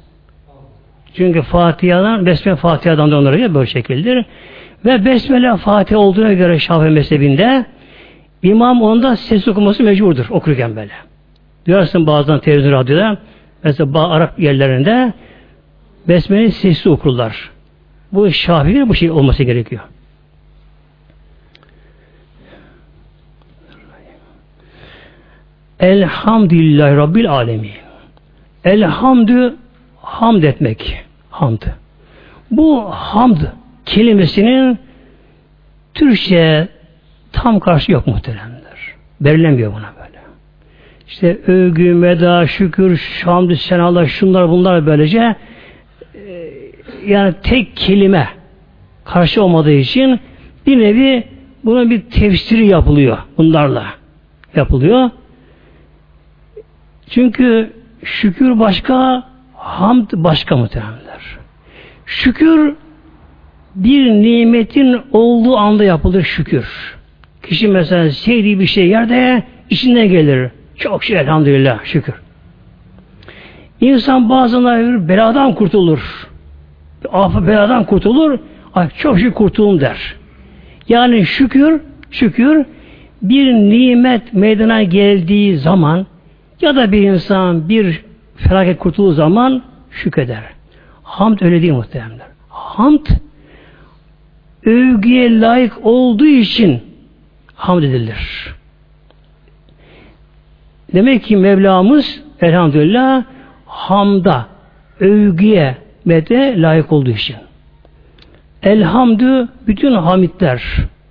Çünkü 1.13 1.41
Fatiha'dan, 1.41 2.25
Besmele 2.25 2.55
Fatiha'dan 2.55 3.12
da 3.12 3.17
onlara 3.17 3.38
göre 3.38 3.53
böyle 3.53 3.69
şekildir. 3.69 4.25
Ve 4.86 5.05
Besmele 5.05 5.58
Fatiha 5.58 6.00
olduğuna 6.00 6.34
göre 6.34 6.60
Şafii 6.60 6.89
mezhebinde 6.89 7.65
imam 8.43 8.81
onda 8.81 9.15
ses 9.15 9.48
okuması 9.48 9.84
mecburdur 9.84 10.25
okurken 10.29 10.75
böyle. 10.75 10.93
Duyarsın 11.67 12.08
bazen 12.08 12.39
televizyon 12.39 12.72
radyoda 12.72 13.17
mesela 13.63 14.10
Arap 14.10 14.39
yerlerinde 14.39 15.13
Besmele 16.08 16.51
sesli 16.51 16.89
okurlar. 16.89 17.50
Bu 18.12 18.31
Şafii'nin 18.31 18.89
bu 18.89 18.96
şey 18.96 19.12
olması 19.12 19.43
gerekiyor. 19.43 19.81
Elhamdülillahi 25.79 26.95
Rabbil 26.95 27.31
Alemin. 27.31 27.71
Elhamdü 28.63 29.55
hamd 30.01 30.43
etmek. 30.43 31.03
Hamd. 31.29 31.62
Bu 32.51 32.83
hamd 32.91 33.38
kelimesinin 33.86 34.79
Türkçe 35.93 36.67
tam 37.31 37.59
karşı 37.59 37.91
yok 37.91 38.07
muhteremler. 38.07 38.59
Verilemiyor 39.21 39.71
buna 39.74 39.93
böyle. 40.00 40.19
İşte 41.07 41.39
övgü, 41.48 41.93
meda, 41.93 42.48
şükür, 42.48 42.98
şamdü, 42.98 43.55
senalar, 43.55 44.05
şunlar 44.05 44.50
bunlar 44.50 44.86
böylece 44.86 45.36
e, 46.15 46.51
yani 47.07 47.33
tek 47.43 47.77
kelime 47.77 48.27
karşı 49.05 49.43
olmadığı 49.43 49.71
için 49.71 50.19
bir 50.67 50.79
nevi 50.79 51.24
buna 51.65 51.89
bir 51.89 52.01
tefsiri 52.01 52.67
yapılıyor 52.67 53.17
bunlarla 53.38 53.86
yapılıyor. 54.55 55.09
Çünkü 57.09 57.73
şükür 58.03 58.59
başka, 58.59 59.23
hamd 59.55 60.09
başka 60.13 60.57
muhtemelenler. 60.57 61.37
Şükür 62.05 62.75
bir 63.75 64.11
nimetin 64.11 65.01
olduğu 65.11 65.57
anda 65.57 65.83
yapılır 65.83 66.23
şükür. 66.23 66.95
Kişi 67.43 67.67
mesela 67.67 68.11
sevdiği 68.11 68.59
bir 68.59 68.65
şey 68.65 68.87
yerde 68.87 69.43
içine 69.69 70.07
gelir. 70.07 70.49
Çok 70.77 71.03
şey 71.03 71.19
elhamdülillah 71.19 71.85
şükür. 71.85 72.15
İnsan 73.81 74.29
bazen 74.29 74.63
beladan 75.07 75.55
kurtulur. 75.55 76.27
Afı 77.11 77.47
beladan 77.47 77.83
kurtulur. 77.83 78.39
Ay 78.73 78.89
çok 78.89 79.19
şükür 79.19 79.33
kurtuldum 79.33 79.81
der. 79.81 80.15
Yani 80.89 81.25
şükür, 81.25 81.81
şükür 82.11 82.65
bir 83.21 83.53
nimet 83.53 84.33
meydana 84.33 84.83
geldiği 84.83 85.57
zaman 85.57 86.05
ya 86.61 86.75
da 86.75 86.91
bir 86.91 87.01
insan 87.01 87.69
bir 87.69 88.03
felaket 88.35 88.79
kurtulduğu 88.79 89.11
zaman 89.11 89.63
şükreder. 89.91 90.43
Hamd 91.03 91.41
öyle 91.41 91.61
değil 91.61 91.73
muhtemelen. 91.73 92.27
Hamd 92.49 93.05
övgüye 94.65 95.39
layık 95.39 95.85
olduğu 95.85 96.25
için 96.25 96.81
hamd 97.55 97.83
edilir. 97.83 98.53
Demek 100.93 101.23
ki 101.23 101.37
Mevlamız 101.37 102.21
elhamdülillah 102.41 103.23
hamda, 103.65 104.47
övgüye 104.99 105.77
mede 106.05 106.61
layık 106.61 106.91
olduğu 106.91 107.09
için. 107.09 107.35
Elhamdü 108.63 109.47
bütün 109.67 109.93
hamitler, 109.93 110.63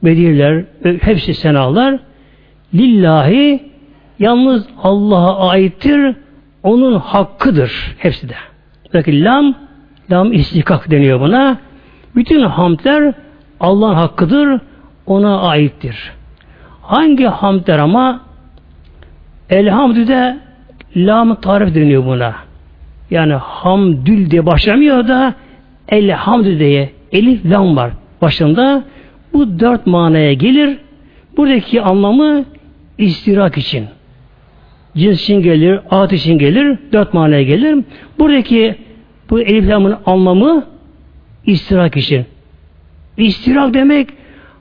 bedirler, 0.02 0.64
hepsi 1.00 1.34
senalar 1.34 1.98
lillahi 2.74 3.67
yalnız 4.18 4.66
Allah'a 4.82 5.48
aittir. 5.48 6.16
Onun 6.62 6.98
hakkıdır 6.98 7.94
hepsi 7.98 8.28
de. 8.28 8.34
Buradaki 8.84 9.25
lam, 9.25 9.54
lam 10.10 10.32
istikak 10.32 10.90
deniyor 10.90 11.20
buna. 11.20 11.58
Bütün 12.16 12.42
hamdler 12.42 13.14
Allah'ın 13.60 13.94
hakkıdır. 13.94 14.60
Ona 15.06 15.40
aittir. 15.40 16.12
Hangi 16.82 17.25
hamdler 17.25 17.78
ama 17.78 18.20
elhamdü 19.50 20.08
de 20.08 20.38
lam 20.96 21.40
tarif 21.40 21.75
deniyor 21.75 22.04
buna. 22.04 22.34
Yani 23.10 23.32
hamdül 23.32 24.30
diye 24.30 24.46
başlamıyor 24.46 25.08
da 25.08 25.34
elhamdü 25.88 26.58
diye 26.58 26.90
elif 27.12 27.44
lam 27.44 27.76
var 27.76 27.90
başında. 28.22 28.84
Bu 29.32 29.60
dört 29.60 29.87
manaya 29.87 30.32
gelir. 30.32 30.78
Buradaki 31.37 31.82
anlamı 31.82 32.44
istirak 32.98 33.58
için. 33.58 33.87
Cins 34.98 35.22
için 35.22 35.42
gelir, 35.42 35.80
at 35.90 36.12
için 36.12 36.38
gelir, 36.38 36.78
dört 36.92 37.14
manaya 37.14 37.42
gelir. 37.42 37.84
Buradaki 38.18 38.74
bu 39.30 39.40
elif 39.40 39.68
lamın 39.68 39.96
anlamı 40.06 40.66
istirak 41.46 41.96
için. 41.96 42.24
İstirak 43.16 43.74
demek 43.74 44.08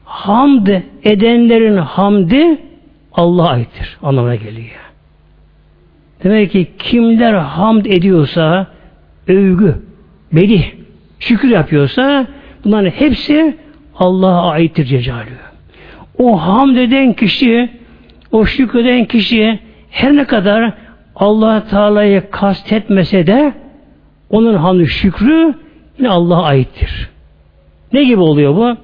hamd 0.03 0.67
edenlerin 1.03 1.77
hamdi 1.77 2.58
Allah'a 3.13 3.50
aittir. 3.50 3.98
Anlamına 4.03 4.36
geliyor. 4.36 4.88
Demek 6.24 6.51
ki 6.51 6.67
kimler 6.79 7.34
hamd 7.34 7.86
ediyorsa 7.86 8.67
övgü, 9.27 9.75
bedih, 10.34 10.63
şükür 11.20 11.50
yapıyorsa 11.50 12.27
bunların 12.65 12.89
hepsi 12.89 13.58
Allah'a 13.96 14.51
aittir 14.51 14.86
Cecalü. 14.86 15.29
O 16.17 16.41
hamd 16.41 16.75
eden 16.75 17.13
kişi, 17.13 17.70
o 18.32 18.46
şükreden 18.46 19.06
kişi 19.06 19.60
her 19.98 20.16
ne 20.16 20.25
kadar 20.25 20.74
allah 21.16 21.63
Teala'yı 21.68 22.24
kastetmese 22.32 23.27
de 23.27 23.54
onun 24.30 24.54
hamdü 24.54 24.88
şükrü 24.88 25.54
yine 25.98 26.10
Allah'a 26.10 26.43
aittir. 26.43 27.10
Ne 27.93 28.04
gibi 28.04 28.19
oluyor 28.19 28.56
bu? 28.56 28.78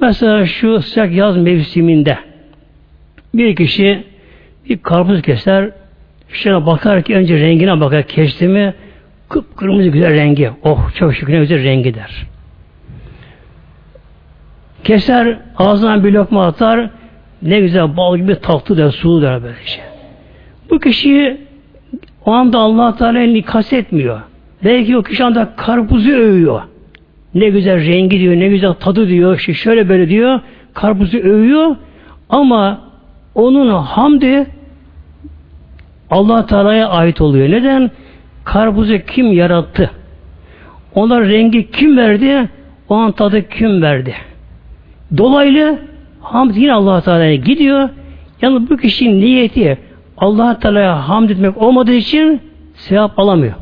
Mesela 0.00 0.46
şu 0.46 0.82
sıcak 0.82 1.12
yaz 1.12 1.36
mevsiminde 1.36 2.18
bir 3.34 3.56
kişi 3.56 4.04
bir 4.68 4.78
karpuz 4.78 5.22
keser 5.22 5.70
şuna 6.28 6.66
bakar 6.66 7.02
ki 7.02 7.16
önce 7.16 7.40
rengine 7.40 7.80
bakar 7.80 8.02
kesti 8.02 8.48
mi 8.48 8.74
kıpkırmızı 9.28 9.88
güzel 9.88 10.10
rengi. 10.10 10.50
Oh 10.62 10.94
çok 10.94 11.14
şükür 11.14 11.32
ne 11.32 11.38
güzel 11.38 11.64
rengi 11.64 11.94
der. 11.94 12.26
Keser 14.84 15.38
ağzından 15.56 16.04
bir 16.04 16.12
lokma 16.12 16.46
atar 16.46 16.90
ne 17.42 17.60
güzel 17.60 17.96
bal 17.96 18.16
gibi 18.16 18.34
tatlı 18.40 18.76
der, 18.76 18.90
sulu 18.90 19.22
der 19.22 19.42
böyle 19.42 19.64
şey. 19.64 19.89
Bu 20.70 20.78
kişi 20.78 21.36
o 22.24 22.32
anda 22.32 22.58
allah 22.58 22.96
Teala'yı 22.96 23.44
kastetmiyor. 23.44 24.20
Belki 24.64 24.96
o 24.96 25.02
kişi 25.02 25.24
anda 25.24 25.52
karpuzu 25.56 26.10
övüyor. 26.10 26.62
Ne 27.34 27.48
güzel 27.48 27.86
rengi 27.86 28.20
diyor, 28.20 28.36
ne 28.36 28.48
güzel 28.48 28.72
tadı 28.72 29.08
diyor, 29.08 29.38
işte 29.38 29.54
şöyle 29.54 29.88
böyle 29.88 30.08
diyor. 30.08 30.40
Karpuzu 30.74 31.18
övüyor 31.18 31.76
ama 32.28 32.80
onun 33.34 33.68
hamdi 33.68 34.46
allah 36.10 36.46
Teala'ya 36.46 36.88
ait 36.88 37.20
oluyor. 37.20 37.50
Neden? 37.50 37.90
Karpuzu 38.44 38.98
kim 38.98 39.32
yarattı? 39.32 39.90
Ona 40.94 41.20
rengi 41.20 41.70
kim 41.70 41.96
verdi? 41.96 42.48
O 42.88 42.94
an 42.94 43.12
tadı 43.12 43.48
kim 43.48 43.82
verdi? 43.82 44.14
Dolaylı 45.16 45.78
hamd 46.20 46.54
yine 46.54 46.72
allah 46.72 47.00
Teala'ya 47.00 47.34
gidiyor. 47.34 47.88
Yani 48.42 48.70
bu 48.70 48.76
kişinin 48.76 49.20
niyeti 49.20 49.78
allah 50.20 50.58
Teala'ya 50.58 51.08
hamd 51.08 51.30
etmek 51.30 51.56
olmadığı 51.56 51.92
için 51.92 52.40
sevap 52.74 53.18
alamıyor. 53.18 53.54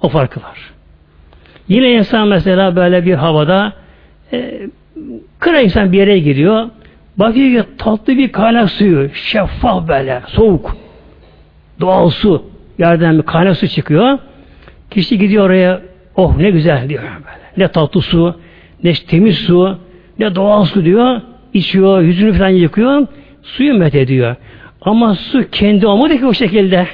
O 0.00 0.08
farkı 0.08 0.40
var. 0.42 0.72
Yine 1.68 1.92
insan 1.92 2.28
mesela 2.28 2.76
böyle 2.76 3.04
bir 3.04 3.14
havada 3.14 3.72
e, 4.32 4.68
kıra 5.38 5.60
insan 5.60 5.92
bir 5.92 5.98
yere 5.98 6.18
giriyor. 6.18 6.68
Bakıyor 7.16 7.64
ki 7.64 7.68
tatlı 7.78 8.16
bir 8.16 8.32
kaynak 8.32 8.70
suyu. 8.70 9.10
Şeffaf 9.14 9.88
böyle. 9.88 10.22
Soğuk. 10.26 10.76
Doğal 11.80 12.10
su. 12.10 12.44
Yerden 12.78 13.18
bir 13.18 13.22
kaynak 13.22 13.56
su 13.56 13.68
çıkıyor. 13.68 14.18
Kişi 14.90 15.18
gidiyor 15.18 15.46
oraya. 15.46 15.80
Oh 16.16 16.36
ne 16.36 16.50
güzel 16.50 16.88
diyor 16.88 17.02
böyle. 17.02 17.42
Ne 17.56 17.68
tatlı 17.68 18.00
su. 18.00 18.36
Ne 18.84 18.92
temiz 18.92 19.38
su. 19.38 19.78
Ne 20.18 20.34
doğal 20.34 20.64
su 20.64 20.84
diyor. 20.84 21.20
İçiyor. 21.54 22.00
Yüzünü 22.00 22.32
falan 22.32 22.48
yıkıyor. 22.48 23.06
Suyu 23.42 23.74
met 23.74 23.94
ediyor. 23.94 24.36
Ama 24.84 25.14
su 25.14 25.50
kendi 25.50 25.86
olmadı 25.86 26.18
ki 26.18 26.26
o 26.26 26.32
şekilde. 26.32 26.86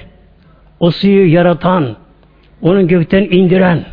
O 0.81 0.91
suyu 0.91 1.33
yaratan, 1.33 1.97
onun 2.63 2.89
gökten 2.89 3.23
indiren, 3.23 3.85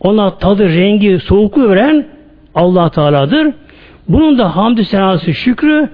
ona 0.00 0.38
tadı, 0.38 0.68
rengi, 0.68 1.18
soğukluğu 1.18 1.68
veren 1.68 2.06
allah 2.54 2.90
Teala'dır. 2.90 3.52
Bunun 4.08 4.38
da 4.38 4.56
hamdü 4.56 4.84
senası 4.84 5.34
şükrü 5.34 5.88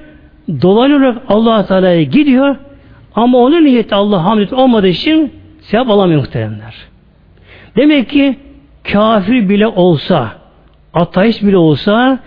dolaylı 0.62 0.96
olarak 0.96 1.22
allah 1.28 1.66
Teala'ya 1.66 2.02
gidiyor 2.02 2.56
ama 3.14 3.38
onun 3.38 3.64
niyeti 3.64 3.94
Allah 3.94 4.24
hamd 4.24 4.50
olmadığı 4.50 4.88
için 4.88 5.32
sevap 5.60 5.90
alamıyor 5.90 6.20
muhteremler. 6.20 6.74
Demek 7.76 8.10
ki 8.10 8.36
kafir 8.92 9.48
bile 9.48 9.66
olsa, 9.66 10.28
ateist 10.94 11.42
bile 11.42 11.56
olsa, 11.56 12.18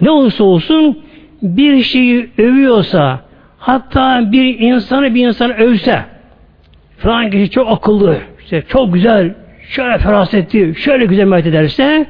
ne 0.00 0.10
olursa 0.10 0.44
olsun 0.44 0.98
bir 1.42 1.82
şeyi 1.82 2.30
övüyorsa, 2.38 3.20
hatta 3.60 4.32
bir 4.32 4.58
insanı 4.58 5.14
bir 5.14 5.26
insan 5.26 5.56
övse, 5.56 6.00
falan 6.98 7.30
kişi 7.30 7.50
çok 7.50 7.68
akıllı, 7.72 8.18
işte 8.40 8.62
çok 8.68 8.94
güzel, 8.94 9.34
şöyle 9.68 9.98
ferasetli, 9.98 10.74
şöyle 10.74 11.06
güzel 11.06 11.24
medet 11.24 11.46
ederse 11.46 12.06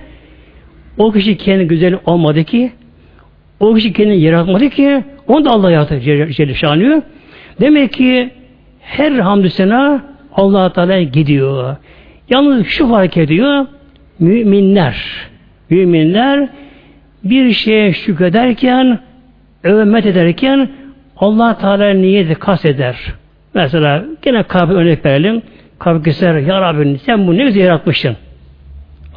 o 0.99 1.13
kişi 1.13 1.37
kendi 1.37 1.67
güzel 1.67 1.99
olmadı 2.07 2.45
ki 2.45 2.73
o 3.61 3.75
kişi 3.75 3.93
kendini 3.93 4.21
yaratmadı 4.21 4.71
ki 4.71 5.05
onu 5.29 5.45
da 5.45 5.51
Allah 5.51 5.71
yarattı 5.71 6.01
Celle. 6.01 7.03
Demek 7.61 7.93
ki 7.93 8.31
her 8.81 9.13
hamdü 9.13 9.51
sena 9.51 10.03
allah 10.35 10.73
Teala 10.73 11.03
gidiyor. 11.03 11.77
Yalnız 12.29 12.67
şu 12.67 12.89
fark 12.89 13.17
ediyor 13.17 13.67
müminler 14.19 15.07
müminler 15.71 16.49
bir 17.25 17.53
şeye 17.53 17.93
şükrederken 17.93 18.99
övmet 19.63 20.07
ederken 20.07 20.69
allah 21.20 21.59
Teala 21.59 21.94
niyeti 21.94 22.35
kas 22.35 22.64
eder. 22.64 22.96
Mesela 23.54 24.04
gene 24.22 24.42
kabir 24.42 24.74
örnek 24.74 25.04
verelim. 25.04 25.42
Kabir 25.78 26.04
keser, 26.04 26.35
Ya 26.35 26.61
Rabbi 26.61 26.98
sen 26.98 27.26
bunu 27.26 27.38
ne 27.38 27.44
güzel 27.44 27.61
yaratmışsın. 27.61 28.16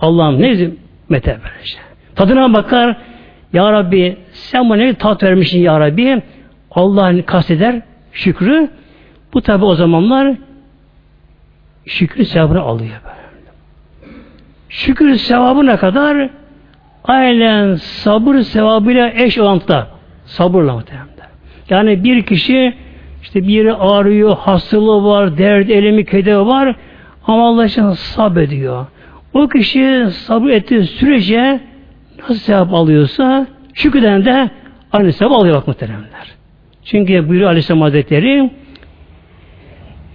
Allah'ım 0.02 0.42
ne 0.42 0.50
güzel 0.50 0.72
mete 1.10 1.32
verecek. 1.32 1.80
Tadına 2.16 2.54
bakar, 2.54 2.98
Ya 3.54 3.72
Rabbi 3.72 4.18
sen 4.32 4.70
bana 4.70 4.82
ne 4.82 4.94
tat 4.94 5.24
vermişsin 5.24 5.60
Ya 5.60 5.80
Rabbi. 5.80 6.22
Allah'ın 6.72 7.22
kasteder 7.22 7.82
şükrü. 8.12 8.70
Bu 9.34 9.42
tabi 9.42 9.66
o 9.66 9.76
zamanlar 9.76 10.36
şükrü 11.86 12.26
sevabını 12.26 12.62
alıyor 12.62 12.96
böyle. 13.04 13.24
Şükür 14.70 15.16
sevabına 15.16 15.78
kadar 15.78 16.30
aynen 17.04 17.76
sabır 17.76 18.36
sevabıyla 18.42 19.10
eş 19.10 19.38
orantıda. 19.38 19.88
Sabırla 20.26 20.74
muhtemelen. 20.74 21.13
Yani 21.70 22.04
bir 22.04 22.22
kişi 22.22 22.74
İşte 23.24 23.48
bir 23.48 23.54
yeri 23.54 23.74
ağrıyor, 23.74 24.38
hastalığı 24.38 25.04
var, 25.04 25.38
dert, 25.38 25.70
elemi, 25.70 26.06
keder 26.06 26.36
var. 26.36 26.76
Ama 27.28 27.48
Allah 27.48 27.66
için 27.66 27.92
sabrediyor. 27.92 28.86
O 29.34 29.48
kişi 29.48 30.06
sabır 30.12 30.50
ettiği 30.50 30.84
sürece 30.84 31.60
nasıl 32.20 32.36
sevap 32.36 32.74
alıyorsa 32.74 33.48
şükreden 33.74 34.26
de 34.26 34.50
aynı 34.92 35.14
sevap 35.14 35.32
alıyor 35.32 35.56
bak 35.56 35.68
muhteremler. 35.68 36.36
Çünkü 36.86 37.30
buyuruyor 37.30 37.50
Aleyhisselam 37.50 37.82
Hazretleri 37.82 38.52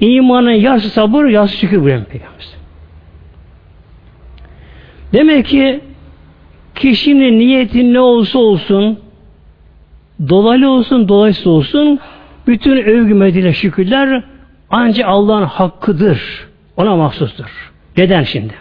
imanın 0.00 0.50
yarısı 0.50 0.88
sabır, 0.88 1.24
yarısı 1.24 1.56
şükür 1.56 1.82
buyuruyor 1.82 2.04
Peygamber. 2.04 2.46
Demek 5.12 5.46
ki 5.46 5.80
kişinin 6.74 7.38
niyeti 7.38 7.92
ne 7.92 8.00
olsa 8.00 8.38
olsun 8.38 8.98
dolaylı 10.28 10.70
olsun, 10.70 11.08
dolaysız 11.08 11.46
olsun 11.46 12.00
bütün 12.46 12.76
övgü 12.76 13.14
medine 13.14 13.52
şükürler 13.52 14.24
ancak 14.70 15.08
Allah'ın 15.08 15.42
hakkıdır. 15.42 16.48
Ona 16.76 16.96
mahsustur. 16.96 17.72
Neden 17.96 18.22
şimdi? 18.22 18.54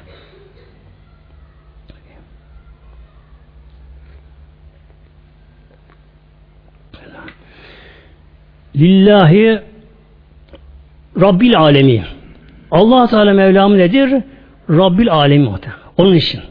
Lillahi 8.76 9.62
Rabbil 11.22 11.60
alemi. 11.60 12.06
Allah 12.72 13.08
Teala 13.08 13.34
Mevlam 13.34 13.78
nedir? 13.78 14.24
Rabbil 14.70 15.12
alemi. 15.12 15.50
Onun 15.98 16.15
için. 16.15 16.41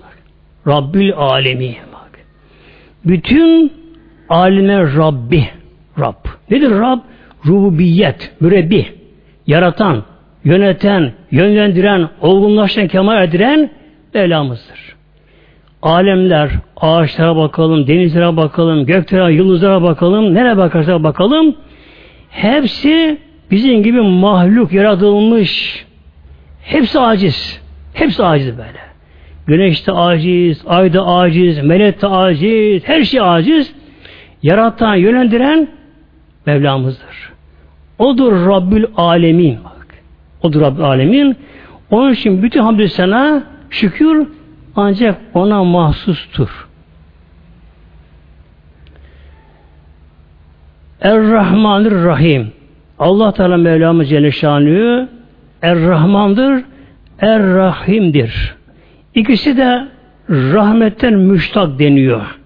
Rabbil 0.66 1.12
alemi. 1.14 1.76
Bütün 3.04 3.72
alime 4.28 4.82
Rabbi. 4.96 5.48
Rab. 5.98 6.14
Nedir 6.50 6.70
Rab? 6.70 6.98
Rububiyet, 7.46 8.32
mürebbi. 8.40 8.86
Yaratan, 9.46 10.04
yöneten, 10.44 11.12
yönlendiren, 11.30 12.08
olgunlaştıran, 12.20 12.88
kemal 12.88 13.24
ediren 13.24 13.70
Mevlamızdır. 14.14 14.96
Alemler, 15.82 16.50
ağaçlara 16.76 17.36
bakalım, 17.36 17.86
denizlere 17.86 18.36
bakalım, 18.36 18.86
göklere, 18.86 19.34
yıldızlara 19.34 19.82
bakalım, 19.82 20.34
nereye 20.34 20.56
bakarsak 20.56 21.02
bakalım, 21.02 21.56
hepsi 22.30 23.18
bizim 23.50 23.82
gibi 23.82 24.00
mahluk, 24.00 24.72
yaratılmış. 24.72 25.84
Hepsi 26.62 27.00
aciz. 27.00 27.60
Hepsi 27.94 28.24
aciz 28.24 28.58
böyle. 28.58 28.86
Güneşte 29.46 29.92
aciz, 29.92 30.62
ayda 30.66 31.06
aciz, 31.06 31.64
melekte 31.64 32.06
aciz, 32.06 32.88
her 32.88 33.04
şey 33.04 33.20
aciz. 33.20 33.74
Yaratan, 34.42 34.94
yönlendiren 34.94 35.68
Mevlamızdır. 36.46 37.32
Odur 37.98 38.46
Rabbül 38.46 38.86
Alemin. 38.96 39.58
Bak. 39.64 39.86
Odur 40.42 40.60
Rabbül 40.60 40.84
Alemin. 40.84 41.36
Onun 41.90 42.12
için 42.12 42.42
bütün 42.42 42.60
hamdü 42.60 42.88
sana 42.88 43.42
şükür 43.70 44.26
ancak 44.76 45.20
ona 45.34 45.64
mahsustur. 45.64 46.68
Er-Rahmanir 51.00 52.04
Rahim. 52.04 52.52
Allah 52.98 53.32
Teala 53.32 53.56
Mevlamız 53.56 54.08
Celle 54.08 54.32
Şanlı 54.32 55.08
Er-Rahmandır, 55.62 56.64
Er-Rahim'dir. 57.20 58.54
İkisi 59.14 59.56
de 59.56 59.88
rahmetten 60.28 61.14
müştak 61.14 61.78
deniyor. 61.78 62.38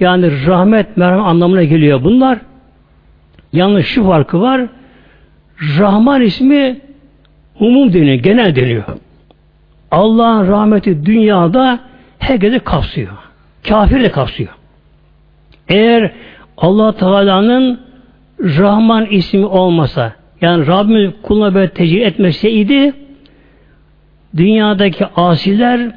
Yani 0.00 0.46
rahmet, 0.46 0.96
merhamet 0.96 1.26
anlamına 1.26 1.64
geliyor 1.64 2.04
bunlar. 2.04 2.38
Yalnız 3.52 3.84
şu 3.84 4.04
farkı 4.04 4.40
var. 4.40 4.66
Rahman 5.78 6.22
ismi 6.22 6.80
umum 7.60 7.92
deniyor, 7.92 8.14
genel 8.14 8.56
deniyor. 8.56 8.84
Allah'ın 9.90 10.48
rahmeti 10.48 11.06
dünyada 11.06 11.80
herkese 12.18 12.58
kapsıyor. 12.58 13.12
Kafir 13.68 14.02
de 14.02 14.10
kapsıyor. 14.10 14.50
Eğer 15.68 16.12
Allah 16.56 16.92
Teala'nın 16.96 17.80
Rahman 18.40 19.06
ismi 19.06 19.46
olmasa, 19.46 20.12
yani 20.40 20.66
Rabbimiz 20.66 21.10
kuluna 21.22 21.54
böyle 21.54 21.70
tecrübe 21.70 22.04
etmeseydi, 22.04 22.92
dünyadaki 24.36 25.06
asiler 25.06 25.90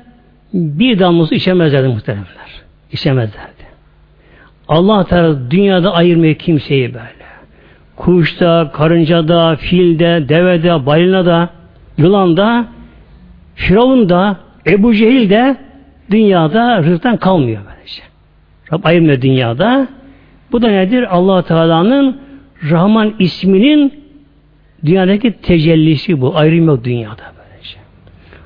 bir 0.53 0.99
damlası 0.99 1.35
içemezlerdi 1.35 1.87
muhteremler. 1.87 2.61
İçemezlerdi. 2.91 3.56
Allah 4.67 5.03
Teala 5.03 5.51
dünyada 5.51 5.93
ayırmıyor 5.93 6.35
kimseyi 6.35 6.93
böyle. 6.93 7.27
Kuşta, 7.95 8.71
karıncada, 8.73 9.55
filde, 9.55 10.29
devede, 10.29 10.85
balinada, 10.85 11.49
yılanda, 11.97 12.65
Firavun 13.55 14.35
Ebu 14.67 14.93
Cehil 14.93 15.29
de 15.29 15.57
dünyada 16.11 16.83
rızıktan 16.83 17.17
kalmıyor 17.17 17.61
böylece. 17.69 18.03
Rab 18.73 18.85
ayırmıyor 18.85 19.21
dünyada. 19.21 19.87
Bu 20.51 20.61
da 20.61 20.67
nedir? 20.67 21.15
allah 21.15 21.41
Teala'nın 21.41 22.17
Rahman 22.69 23.13
isminin 23.19 24.03
dünyadaki 24.85 25.31
tecellisi 25.31 26.21
bu. 26.21 26.37
Ayrım 26.37 26.67
yok 26.67 26.83
dünyada 26.83 27.23
böylece. 27.37 27.77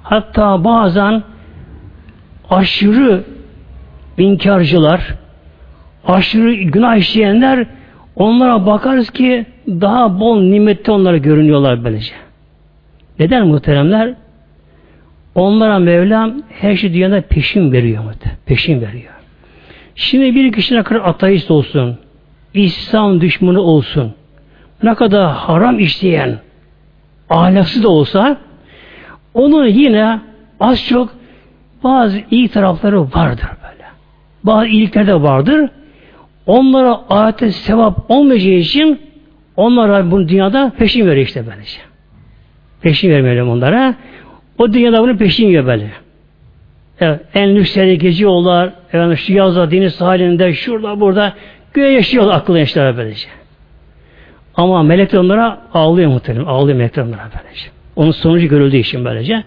Hatta 0.03 0.63
bazen 0.63 1.23
aşırı 2.49 3.23
inkarcılar, 4.17 5.15
aşırı 6.05 6.53
günah 6.53 6.95
işleyenler 6.95 7.65
onlara 8.15 8.65
bakarız 8.65 9.09
ki 9.09 9.45
daha 9.67 10.19
bol 10.19 10.41
nimette 10.41 10.91
onlara 10.91 11.17
görünüyorlar 11.17 11.83
böylece. 11.83 12.13
Neden 13.19 13.47
muhteremler? 13.47 14.13
Onlara 15.35 15.79
Mevlam 15.79 16.33
her 16.49 16.75
şey 16.75 16.93
dünyada 16.93 17.21
peşin 17.21 17.71
veriyor. 17.71 18.03
Peşin 18.45 18.81
veriyor. 18.81 19.13
Şimdi 19.95 20.35
bir 20.35 20.51
kişi 20.51 20.75
ne 20.75 20.83
kadar 20.83 21.01
ateist 21.01 21.51
olsun, 21.51 21.97
İslam 22.53 23.21
düşmanı 23.21 23.61
olsun, 23.61 24.13
ne 24.83 24.95
kadar 24.95 25.31
haram 25.31 25.79
işleyen, 25.79 26.37
ahlaksız 27.29 27.83
da 27.83 27.89
olsa, 27.89 28.37
onun 29.33 29.67
yine 29.67 30.19
az 30.59 30.85
çok 30.85 31.09
bazı 31.83 32.21
iyi 32.31 32.49
tarafları 32.49 33.01
vardır 33.01 33.49
böyle. 33.63 33.85
Bazı 34.43 34.67
iyilikler 34.67 35.07
de 35.07 35.21
vardır. 35.21 35.69
Onlara 36.51 37.01
ayette 37.09 37.51
sevap 37.51 38.11
olmayacağı 38.11 38.53
için 38.53 39.01
onlara 39.55 40.11
bu 40.11 40.27
dünyada 40.27 40.71
peşin 40.77 41.07
veriyor 41.07 41.27
işte 41.27 41.43
böylece. 41.47 41.79
Peşin 42.81 43.09
vermeyelim 43.09 43.49
onlara. 43.49 43.95
O 44.57 44.73
dünyada 44.73 45.03
bunu 45.03 45.17
peşin 45.17 45.47
yiyor 45.47 45.65
böyle. 45.65 45.91
Evet, 46.99 47.19
en 47.33 47.55
lüks 47.55 47.77
yerde 47.77 47.95
geziyorlar. 47.95 48.73
Yani 48.93 49.17
şu 49.17 49.33
yazda 49.33 49.71
deniz 49.71 50.01
halinde 50.01 50.53
şurada 50.53 50.99
burada 50.99 51.33
göğe 51.73 51.91
yaşıyorlar 51.91 52.35
akıllı 52.35 52.59
yaşlar 52.59 52.97
böylece. 52.97 53.27
Ama 54.55 54.83
melekler 54.83 55.19
onlara 55.19 55.61
ağlıyor 55.73 56.11
muhtemelen. 56.11 56.45
Ağlıyor 56.45 56.77
melekler 56.77 57.03
onlara 57.03 57.29
böylece. 57.43 57.67
Onun 57.95 58.11
sonucu 58.11 58.47
görüldüğü 58.47 58.77
için 58.77 59.05
böylece. 59.05 59.43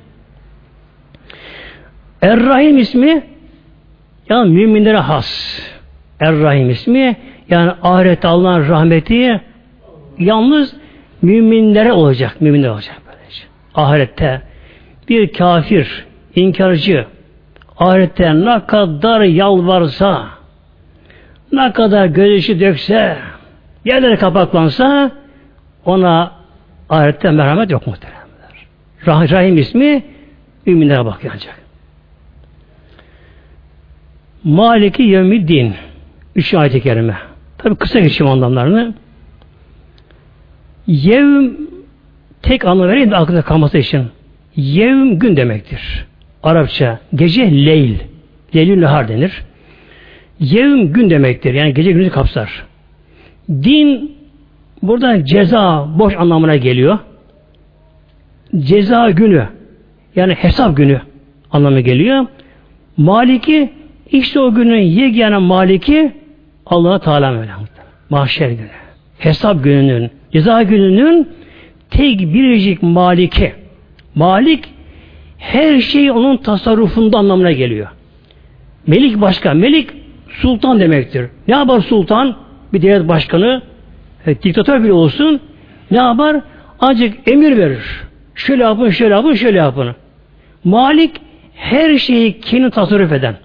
Er-Rahim 2.22 2.78
ismi 2.78 3.22
yani 4.28 4.50
müminlere 4.50 4.98
has. 4.98 5.60
Er-Rahim 6.20 6.70
ismi 6.70 7.16
yani 7.48 7.72
ahirette 7.82 8.28
Allah'ın 8.28 8.68
rahmeti 8.68 9.40
yalnız 10.18 10.76
müminlere 11.22 11.92
olacak. 11.92 12.40
Müminler 12.40 12.68
olacak 12.68 12.96
böylece. 13.06 13.42
Ahirette 13.74 14.42
bir 15.08 15.32
kafir, 15.32 16.04
inkarcı 16.34 17.06
ahirette 17.78 18.34
ne 18.34 18.66
kadar 18.66 19.20
yalvarsa 19.20 20.28
ne 21.52 21.72
kadar 21.72 22.06
gözyaşı 22.06 22.60
dökse 22.60 23.16
yerlere 23.84 24.16
kapaklansa 24.16 25.10
ona 25.84 26.32
ahirette 26.88 27.30
merhamet 27.30 27.70
yok 27.70 27.86
muhteremler. 27.86 28.66
Rahim 29.06 29.58
ismi 29.58 30.04
müminlere 30.66 31.04
bakıyor 31.04 31.34
ancak. 31.36 31.64
Maliki 34.44 35.02
yevmi 35.02 35.48
din. 35.48 35.74
Üç 36.36 36.54
ayet-i 36.54 36.80
kerime. 36.80 37.16
Tabi 37.58 37.74
kısa 37.74 38.00
geçeyim 38.00 38.32
anlamlarını. 38.32 38.94
Yevm 40.86 41.50
tek 42.42 42.64
anlamı 42.64 42.88
vereyim 42.88 43.10
de 43.10 43.16
aklında 43.16 43.42
kalması 43.42 43.78
için. 43.78 44.06
Yevm 44.56 45.18
gün 45.18 45.36
demektir. 45.36 46.06
Arapça 46.42 46.98
gece 47.14 47.66
leyl. 47.66 47.94
Leylül 48.54 48.80
nehar 48.80 49.08
denir. 49.08 49.44
Yevm 50.40 50.92
gün 50.92 51.10
demektir. 51.10 51.54
Yani 51.54 51.74
gece 51.74 51.92
gündüzü 51.92 52.10
kapsar. 52.10 52.64
Din 53.48 54.16
burada 54.82 55.24
ceza 55.24 55.88
boş 55.98 56.14
anlamına 56.16 56.56
geliyor. 56.56 56.98
Ceza 58.58 59.10
günü 59.10 59.48
yani 60.16 60.34
hesap 60.34 60.76
günü 60.76 61.00
anlamı 61.50 61.80
geliyor. 61.80 62.26
Maliki 62.96 63.72
işte 64.10 64.40
o 64.40 64.54
günün 64.54 64.80
yegane 64.80 65.38
maliki 65.38 66.12
Allah 66.66 66.98
Teala 66.98 67.30
Mevlam'dır. 67.30 67.68
Mahşer 68.10 68.48
günü. 68.48 68.68
Hesap 69.18 69.64
gününün, 69.64 70.10
Ceza 70.32 70.62
gününün 70.62 71.28
tek 71.90 72.20
biricik 72.20 72.82
maliki. 72.82 73.52
Malik 74.14 74.64
her 75.38 75.80
şey 75.80 76.10
onun 76.10 76.36
tasarrufunda 76.36 77.18
anlamına 77.18 77.52
geliyor. 77.52 77.88
Melik 78.86 79.20
başka. 79.20 79.54
Melik 79.54 79.90
sultan 80.28 80.80
demektir. 80.80 81.28
Ne 81.48 81.54
yapar 81.54 81.80
sultan? 81.80 82.36
Bir 82.72 82.82
devlet 82.82 83.08
başkanı, 83.08 83.62
e, 84.26 84.42
diktatör 84.42 84.84
bile 84.84 84.92
olsun 84.92 85.40
ne 85.90 85.98
yapar? 85.98 86.40
Ancak 86.80 87.14
emir 87.26 87.56
verir. 87.56 88.02
Şöyle 88.34 88.62
yapın, 88.62 88.90
şöyle 88.90 89.14
yapın, 89.14 89.34
şöyle 89.34 89.58
yapın. 89.58 89.94
Malik 90.64 91.20
her 91.54 91.98
şeyi 91.98 92.40
kendi 92.40 92.70
tasarruf 92.70 93.12
eden. 93.12 93.36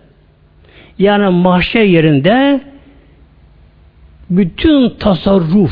Yani 0.99 1.29
mahşer 1.29 1.83
yerinde 1.83 2.61
bütün 4.29 4.89
tasarruf 4.89 5.71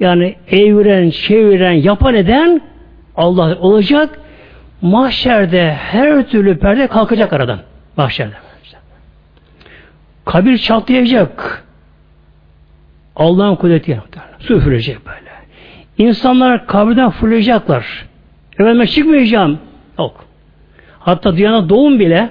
yani 0.00 0.36
evren, 0.50 1.10
çeviren, 1.10 1.72
yapan 1.72 2.14
eden 2.14 2.60
Allah 3.16 3.58
olacak. 3.58 4.20
Mahşerde 4.82 5.72
her 5.72 6.28
türlü 6.28 6.58
perde 6.58 6.86
kalkacak 6.86 7.32
aradan. 7.32 7.60
Mahşerde. 7.96 8.34
Kabir 10.24 10.58
çatlayacak. 10.58 11.64
Allah'ın 13.16 13.56
kudreti 13.56 14.00
su 14.38 14.54
üfürecek 14.54 14.98
böyle. 15.06 15.28
İnsanlar 15.98 16.66
kabirden 16.66 17.10
fırlayacaklar. 17.10 18.06
Efendime 18.52 18.86
çıkmayacağım. 18.86 19.58
Yok. 19.98 20.24
Hatta 20.98 21.36
dünyada 21.36 21.68
doğum 21.68 22.00
bile 22.00 22.28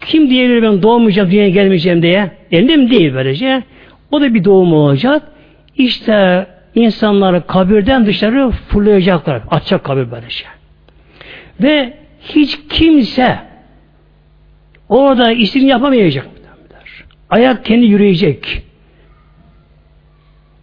kim 0.00 0.30
diyebilir 0.30 0.62
ben 0.62 0.82
doğmayacağım, 0.82 1.30
dünyaya 1.30 1.48
gelmeyeceğim 1.48 2.02
diye. 2.02 2.30
Elinde 2.50 2.90
değil 2.90 3.14
böylece. 3.14 3.62
O 4.10 4.20
da 4.20 4.34
bir 4.34 4.44
doğum 4.44 4.72
olacak. 4.72 5.22
İşte 5.76 6.46
insanları 6.74 7.46
kabirden 7.46 8.06
dışarı 8.06 8.50
fırlayacaklar. 8.50 9.42
Açacak 9.50 9.84
kabir 9.84 10.10
böylece. 10.10 10.44
Ve 11.62 11.94
hiç 12.20 12.58
kimse 12.68 13.38
orada 14.88 15.32
istediğini 15.32 15.70
yapamayacak. 15.70 16.26
Ayak 17.30 17.64
kendi 17.64 17.86
yürüyecek. 17.86 18.62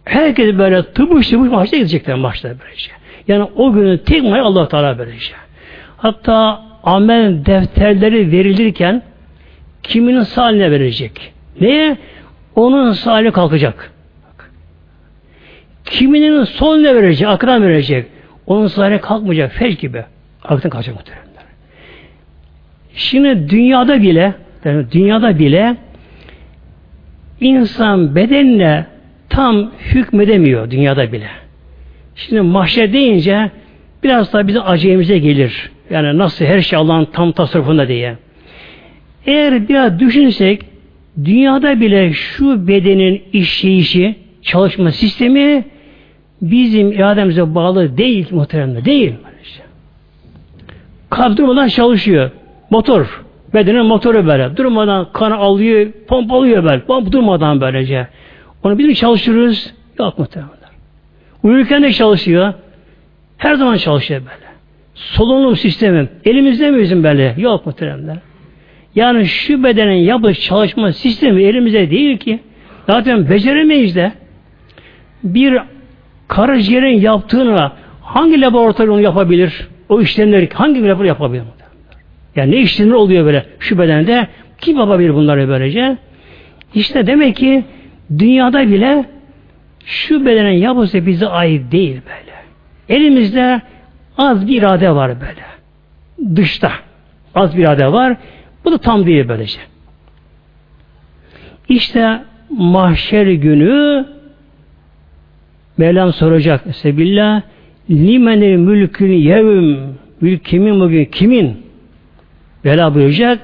Herkes 0.04 0.58
böyle 0.58 0.82
tıbış 0.82 1.28
tıbış 1.28 1.50
maçta 1.50 1.76
gidecekler 1.76 2.14
maçta 2.14 2.48
böylece. 2.64 2.90
Yani 3.28 3.42
o 3.56 3.72
günü 3.72 3.98
tek 3.98 4.22
may 4.22 4.40
Allah 4.40 4.68
Teala 4.68 4.98
böylece. 4.98 5.32
Hatta 5.96 6.62
amel 6.82 7.46
defterleri 7.46 8.32
verilirken 8.32 9.02
kiminin 9.82 10.22
saline 10.22 10.70
verecek. 10.70 11.32
Neye? 11.60 11.96
Onun 12.56 12.92
saline 12.92 13.30
kalkacak. 13.30 13.92
Kiminin 15.84 16.44
soluna 16.44 16.94
verecek, 16.94 17.28
akran 17.28 17.62
verecek. 17.62 18.06
Onun 18.46 18.66
saline 18.66 19.00
kalkmayacak. 19.00 19.52
Felç 19.52 19.80
gibi. 19.80 20.04
Akran 20.44 20.70
kalkacak 20.70 20.94
muhtemelen. 20.96 21.26
Şimdi 22.94 23.50
dünyada 23.50 24.02
bile 24.02 24.34
yani 24.64 24.92
dünyada 24.92 25.38
bile 25.38 25.76
insan 27.40 28.14
bedenine 28.14 28.86
tam 29.28 29.70
hükmedemiyor 29.80 30.70
dünyada 30.70 31.12
bile. 31.12 31.28
Şimdi 32.14 32.40
mahşer 32.40 32.92
deyince 32.92 33.50
biraz 34.02 34.32
da 34.32 34.48
bize 34.48 34.60
acemize 34.60 35.18
gelir. 35.18 35.70
Yani 35.90 36.18
nasıl 36.18 36.44
her 36.44 36.60
şey 36.60 36.78
Allah'ın 36.78 37.04
tam 37.04 37.32
tasarrufunda 37.32 37.88
diye. 37.88 38.16
Eğer 39.26 39.68
biraz 39.68 39.98
düşünsek 39.98 40.64
dünyada 41.24 41.80
bile 41.80 42.12
şu 42.12 42.68
bedenin 42.68 43.22
işleyişi, 43.32 44.14
çalışma 44.42 44.90
sistemi 44.90 45.64
bizim 46.42 46.92
irademize 46.92 47.54
bağlı 47.54 47.98
değil 47.98 48.26
muhtemelen 48.30 48.84
değil. 48.84 49.12
Kalp 51.10 51.38
durmadan 51.38 51.68
çalışıyor. 51.68 52.30
Motor. 52.70 53.24
Bedenin 53.54 53.86
motoru 53.86 54.26
böyle. 54.26 54.56
Durmadan 54.56 55.12
kan 55.12 55.30
alıyor, 55.30 55.92
pompalıyor 56.08 56.64
böyle. 56.64 56.80
Pomp 56.80 57.12
durmadan 57.12 57.60
böylece. 57.60 58.08
Onu 58.62 58.78
biz 58.78 58.86
mi 58.86 58.94
çalıştırıyoruz? 58.94 59.72
Yok 59.98 60.18
muhtemelen. 60.18 60.50
Uyurken 61.42 61.82
de 61.82 61.92
çalışıyor. 61.92 62.54
Her 63.38 63.54
zaman 63.54 63.76
çalışıyor 63.76 64.20
böyle. 64.20 64.46
Solunum 64.94 65.56
sistemi. 65.56 66.08
Elimizde 66.24 66.70
mi 66.70 66.82
bizim 66.82 67.04
böyle? 67.04 67.34
Yok 67.38 67.66
muhtemelen. 67.66 68.20
Yani 68.96 69.26
şu 69.26 69.64
bedenin 69.64 69.92
yapış 69.92 70.40
çalışma 70.40 70.92
sistemi 70.92 71.42
elimizde 71.42 71.90
değil 71.90 72.18
ki. 72.18 72.40
Zaten 72.86 73.30
beceremeyiz 73.30 73.96
de. 73.96 74.12
Bir 75.24 75.58
karaciğerin 76.28 77.00
yaptığını 77.00 77.72
hangi 78.02 78.40
laboratuvar 78.40 78.88
onu 78.88 79.00
yapabilir? 79.00 79.68
O 79.88 80.00
işlemleri 80.00 80.48
hangi 80.54 80.82
laboratuvar 80.82 81.04
yapabilir? 81.04 81.44
Yani 82.36 82.50
ne 82.50 82.56
işlemler 82.56 82.94
oluyor 82.94 83.24
böyle 83.24 83.46
şu 83.58 83.78
bedende? 83.78 84.28
Kim 84.58 84.78
yapabilir 84.78 85.14
bunları 85.14 85.48
böylece? 85.48 85.96
İşte 86.74 87.06
demek 87.06 87.36
ki 87.36 87.64
dünyada 88.18 88.68
bile 88.68 89.04
şu 89.84 90.26
bedenin 90.26 90.58
yapısı 90.58 91.06
bize 91.06 91.26
ait 91.26 91.72
değil 91.72 92.00
böyle. 92.06 92.36
Elimizde 92.88 93.60
az 94.18 94.46
bir 94.48 94.58
irade 94.58 94.90
var 94.90 95.12
böyle. 95.20 95.46
Dışta 96.36 96.72
az 97.34 97.56
bir 97.56 97.62
irade 97.62 97.92
var. 97.92 98.16
Bu 98.66 98.72
da 98.72 98.78
tam 98.78 99.06
değil 99.06 99.28
böylece. 99.28 99.58
İşte 101.68 102.22
mahşer 102.50 103.26
günü 103.26 104.06
Mevlam 105.76 106.12
soracak 106.12 106.64
Sebillah 106.76 107.42
limenil 107.90 108.56
mülkün 108.56 109.12
yevm 109.12 109.76
mülk 110.20 110.44
kimin 110.44 110.80
bugün 110.80 111.04
kimin 111.04 111.66
Bela 112.64 112.94
buyuracak 112.94 113.40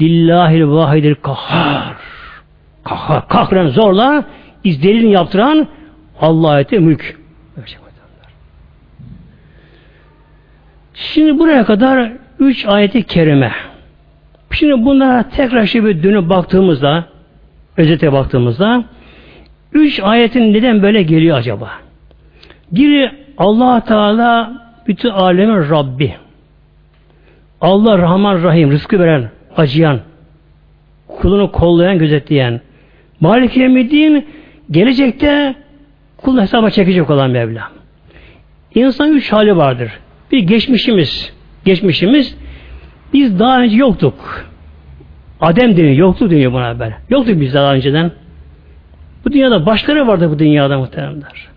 lillahil 0.00 0.64
vahidil 0.64 1.14
kahhar 1.14 1.96
kahhar 2.84 3.28
kahren 3.28 3.68
zorla 3.68 4.24
izdelini 4.64 5.12
yaptıran 5.12 5.68
Allah'a 6.20 6.52
ait 6.52 6.72
mülk. 6.72 7.20
Şimdi 10.94 11.38
buraya 11.38 11.64
kadar 11.64 12.12
üç 12.38 12.66
ayeti 12.66 13.02
kerime. 13.02 13.52
Şimdi 14.54 14.84
bunlara 14.84 15.28
tekrar 15.28 15.64
bir 15.74 16.02
dönüp 16.02 16.28
baktığımızda 16.28 17.04
özete 17.76 18.12
baktığımızda 18.12 18.84
üç 19.72 20.00
ayetin 20.00 20.52
neden 20.52 20.82
böyle 20.82 21.02
geliyor 21.02 21.38
acaba? 21.38 21.70
Biri 22.72 23.10
allah 23.38 23.84
Teala 23.84 24.52
bütün 24.86 25.10
alemin 25.10 25.70
Rabbi. 25.70 26.14
Allah 27.60 27.98
Rahman 27.98 28.42
Rahim, 28.42 28.70
rızkı 28.70 28.98
veren, 28.98 29.30
acıyan, 29.56 30.00
kulunu 31.08 31.52
kollayan, 31.52 31.98
gözetleyen. 31.98 32.60
Malik 33.20 33.56
Yemiddin 33.56 34.26
gelecekte 34.70 35.54
kul 36.16 36.40
hesaba 36.40 36.70
çekecek 36.70 37.10
olan 37.10 37.30
Mevla. 37.30 37.70
İnsan 38.74 39.12
üç 39.12 39.32
hali 39.32 39.56
vardır. 39.56 39.92
Bir 40.32 40.38
geçmişimiz, 40.38 41.32
geçmişimiz 41.64 42.36
biz 43.14 43.38
daha 43.38 43.60
önce 43.60 43.76
yoktuk. 43.76 44.44
Adem 45.40 45.76
deniyor, 45.76 45.96
yoktu 45.96 46.30
deniyor 46.30 46.52
buna 46.52 46.78
böyle. 46.78 46.96
Yoktuk 47.10 47.40
biz 47.40 47.54
daha 47.54 47.74
önceden. 47.74 48.10
Bu 49.24 49.32
dünyada 49.32 49.66
başkaları 49.66 50.06
vardı 50.06 50.30
bu 50.30 50.38
dünyada 50.38 50.78
muhteremler. 50.78 51.48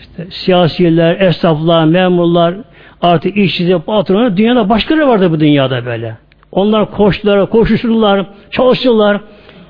İşte 0.00 0.26
siyasiler, 0.30 1.20
esnaflar, 1.20 1.84
memurlar, 1.84 2.54
artık 3.02 3.36
işçiler, 3.36 3.78
patronlar, 3.78 4.36
dünyada 4.36 4.68
başkaları 4.68 5.08
vardı 5.08 5.30
bu 5.30 5.40
dünyada 5.40 5.86
böyle. 5.86 6.16
Onlar 6.52 6.90
koştular, 6.90 7.50
koşuşturdular, 7.50 8.26
çalıştılar, 8.50 9.20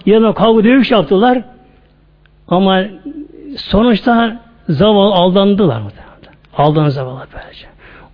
yanına 0.06 0.34
kavga 0.34 0.64
dövüş 0.64 0.90
yaptılar. 0.90 1.42
Ama 2.48 2.82
sonuçta 3.56 4.40
zavallı 4.68 5.14
aldandılar 5.14 5.80
mı? 5.80 5.90
Aldan 6.56 6.88
zavallı 6.88 7.26
böylece. 7.34 7.71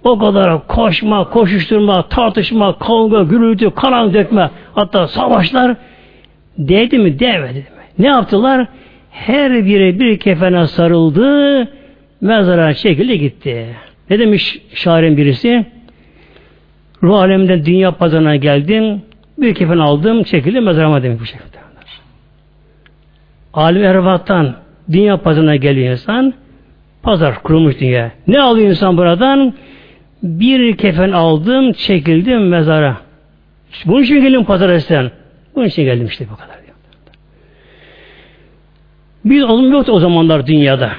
O 0.08 0.18
kadar 0.18 0.66
koşma, 0.66 1.30
koşuşturma, 1.30 2.08
tartışma, 2.08 2.78
kavga, 2.78 3.22
gürültü, 3.22 3.70
karan 3.70 4.14
dökme, 4.14 4.50
hatta 4.74 5.08
savaşlar 5.08 5.76
değdi 6.58 6.98
mi? 6.98 7.18
Değmedi 7.18 7.58
mi? 7.58 7.64
Ne 7.98 8.06
yaptılar? 8.06 8.66
Her 9.10 9.64
biri 9.64 10.00
bir 10.00 10.18
kefene 10.18 10.66
sarıldı, 10.66 11.68
mezara 12.20 12.74
çekildi 12.74 13.18
gitti. 13.18 13.66
Ne 14.10 14.18
demiş 14.18 14.58
şairin 14.74 15.16
birisi? 15.16 15.66
Ruh 17.02 17.18
aleminde 17.18 17.64
dünya 17.64 17.90
pazarına 17.90 18.36
geldim, 18.36 19.02
bir 19.38 19.54
kefen 19.54 19.78
aldım, 19.78 20.22
çekildim 20.22 20.64
mezarıma 20.64 21.02
demiş 21.02 21.20
bu 21.20 21.26
şekilde. 21.26 21.58
Alim 23.54 23.84
ervattan 23.84 24.54
dünya 24.92 25.16
pazarına 25.16 25.56
geliyor 25.56 25.92
insan, 25.92 26.34
pazar 27.02 27.42
kurulmuş 27.42 27.80
dünya. 27.80 28.10
Ne 28.26 28.40
alıyor 28.40 28.68
insan 28.68 28.96
buradan? 28.96 29.54
Bir 30.22 30.76
kefen 30.76 31.12
aldım, 31.12 31.72
çekildim 31.72 32.48
mezara. 32.48 32.96
İşte 33.72 33.88
bunun 33.88 34.02
için 34.02 34.22
geldim 34.22 34.44
pazara 34.44 34.80
sen. 34.80 35.10
Bunun 35.54 35.66
için 35.66 35.84
geldim 35.84 36.06
işte 36.06 36.26
bu 36.32 36.36
kadar. 36.36 36.58
Bir 39.24 39.42
olum 39.42 39.72
yoktu 39.72 39.92
o 39.92 40.00
zamanlar 40.00 40.46
dünyada. 40.46 40.92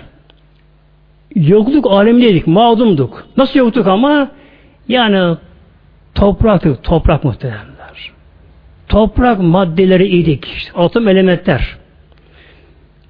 yokluk 1.36 1.92
alemindeydik, 1.92 2.48
mağdumduk. 2.48 3.28
Nasıl 3.38 3.60
yoktuk 3.60 3.88
ama? 3.88 4.32
Yani 4.88 5.38
topraktık, 6.16 6.84
toprak 6.84 7.24
muhtemelenler. 7.24 8.12
Toprak 8.88 9.40
maddeleri 9.40 10.08
idik. 10.08 10.46
İşte 10.46 10.72
atom 10.76 11.08
elementler. 11.08 11.78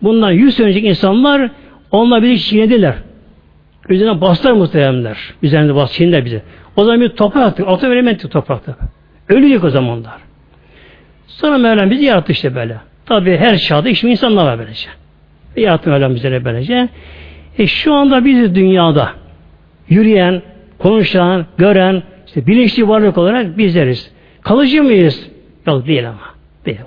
Bundan 0.02 0.32
yüz 0.32 0.60
önceki 0.60 0.88
insanlar 0.88 1.52
onlar 1.92 2.24
bizi 2.24 2.44
çiğnediler. 2.44 2.96
Üzerine 3.90 4.22
bastılar 4.22 4.54
muhteremler. 4.54 5.18
Üzerinde 5.44 5.76
bas 5.76 5.94
çiğnediler 5.94 6.26
bizi. 6.26 6.42
O 6.76 6.84
zaman 6.84 7.02
bir 7.02 7.10
topraktık. 7.10 7.68
Atom 7.68 7.92
elementi 7.92 8.30
toprakta. 8.30 8.76
Ölüydük 9.30 9.64
o 9.64 9.70
zamanlar. 9.70 10.18
Sonra 11.28 11.58
Mevlam 11.58 11.92
bizi 11.92 12.06
yarattı 12.06 12.32
işte 12.32 12.56
böyle. 12.56 12.78
Tabi 13.06 13.38
her 13.38 13.58
çağda 13.58 13.90
işte 13.90 14.10
insanlar 14.10 14.46
var 14.46 14.60
böylece. 14.60 14.90
Yarattı 15.56 15.90
Mevlam 15.90 16.16
bizlere 16.16 16.46
böylece. 16.46 16.90
E 17.58 17.68
şu 17.68 17.94
anda 17.94 18.26
biz 18.26 18.56
dünyada 18.56 19.10
yürüyen, 19.90 20.42
konuşan, 20.78 21.46
gören, 21.58 22.04
işte 22.28 22.48
bilinçli 22.48 22.88
varlık 22.88 23.18
olarak 23.18 23.58
bizleriz. 23.58 24.12
Kalıcı 24.42 24.84
mıyız? 24.84 25.30
Yok 25.68 25.88
değil 25.88 26.10
ama. 26.10 26.20
Değil 26.66 26.80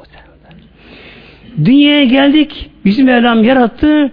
Dünyaya 1.65 2.05
geldik. 2.05 2.71
Bizim 2.85 3.07
Mevlam 3.07 3.45
yarattı. 3.45 4.13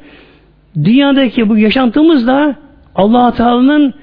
Dünyadaki 0.84 1.50
bu 1.50 1.58
yaşantımız 1.58 2.28
da 2.28 2.56
allah 3.00 3.34
Teala'nın 3.34 3.94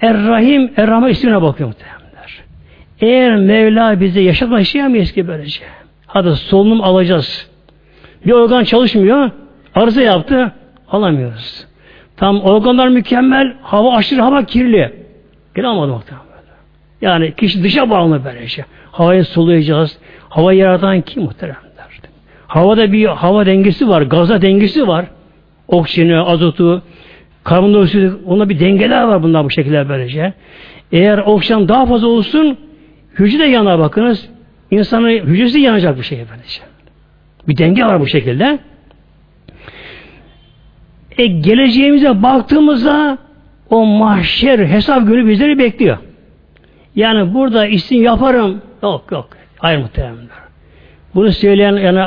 Er-Rahim, 0.00 0.72
Er-Rahman 0.76 1.10
ismine 1.10 1.42
bakıyor 1.42 1.68
muhtemelenler. 1.68 2.44
Eğer 3.00 3.36
Mevla 3.36 4.00
bize 4.00 4.20
yaşatma 4.20 4.58
yaşayamayız 4.58 5.12
ki 5.12 5.28
böylece. 5.28 5.64
Hadi 6.06 6.36
solunum 6.36 6.82
alacağız. 6.82 7.50
Bir 8.26 8.32
organ 8.32 8.64
çalışmıyor. 8.64 9.30
Arıza 9.74 10.02
yaptı. 10.02 10.52
Alamıyoruz. 10.88 11.66
Tam 12.16 12.40
organlar 12.40 12.88
mükemmel. 12.88 13.54
Hava 13.62 13.96
aşırı 13.96 14.20
hava 14.20 14.44
kirli. 14.44 14.92
Gene 15.54 15.66
almadı 15.66 15.92
muhtemelen. 15.92 16.24
Yani 17.00 17.34
kişi 17.34 17.62
dışa 17.62 17.90
bağlı 17.90 18.24
böylece. 18.24 18.64
Havayı 18.92 19.24
soluyacağız. 19.24 19.98
Hava 20.28 20.52
yaratan 20.52 21.00
kim 21.00 21.22
muhteremler? 21.22 21.64
Havada 22.46 22.92
bir 22.92 23.06
hava 23.06 23.46
dengesi 23.46 23.88
var. 23.88 24.02
Gaza 24.02 24.42
dengesi 24.42 24.88
var. 24.88 25.06
Oksijeni, 25.68 26.16
azotu, 26.18 26.82
karbondioksit 27.44 28.12
ona 28.26 28.48
bir 28.48 28.60
dengeler 28.60 29.02
var 29.02 29.22
bunlar 29.22 29.44
bu 29.44 29.50
şekilde 29.50 29.88
böylece. 29.88 30.32
Eğer 30.92 31.18
oksijen 31.18 31.68
daha 31.68 31.86
fazla 31.86 32.06
olsun 32.06 32.58
hücre 33.18 33.38
de 33.38 33.44
yanar 33.44 33.78
bakınız. 33.78 34.28
İnsanın 34.70 35.08
hücresi 35.08 35.60
yanacak 35.60 35.98
bu 35.98 36.02
şey 36.02 36.18
böylece. 36.18 36.60
Bir 37.48 37.56
denge 37.56 37.84
var 37.84 38.00
bu 38.00 38.06
şekilde. 38.06 38.58
E 41.18 41.26
geleceğimize 41.26 42.22
baktığımızda 42.22 43.18
o 43.70 43.86
mahşer 43.86 44.58
hesap 44.58 45.06
günü 45.06 45.28
bizleri 45.28 45.58
bekliyor. 45.58 45.98
Yani 46.96 47.34
burada 47.34 47.66
isim 47.66 48.02
yaparım. 48.02 48.62
Yok 48.82 49.04
yok. 49.12 49.28
Hayır 49.58 49.78
muhtemelen. 49.78 50.16
Bunu 51.14 51.32
söyleyen 51.32 51.72
yani 51.76 52.04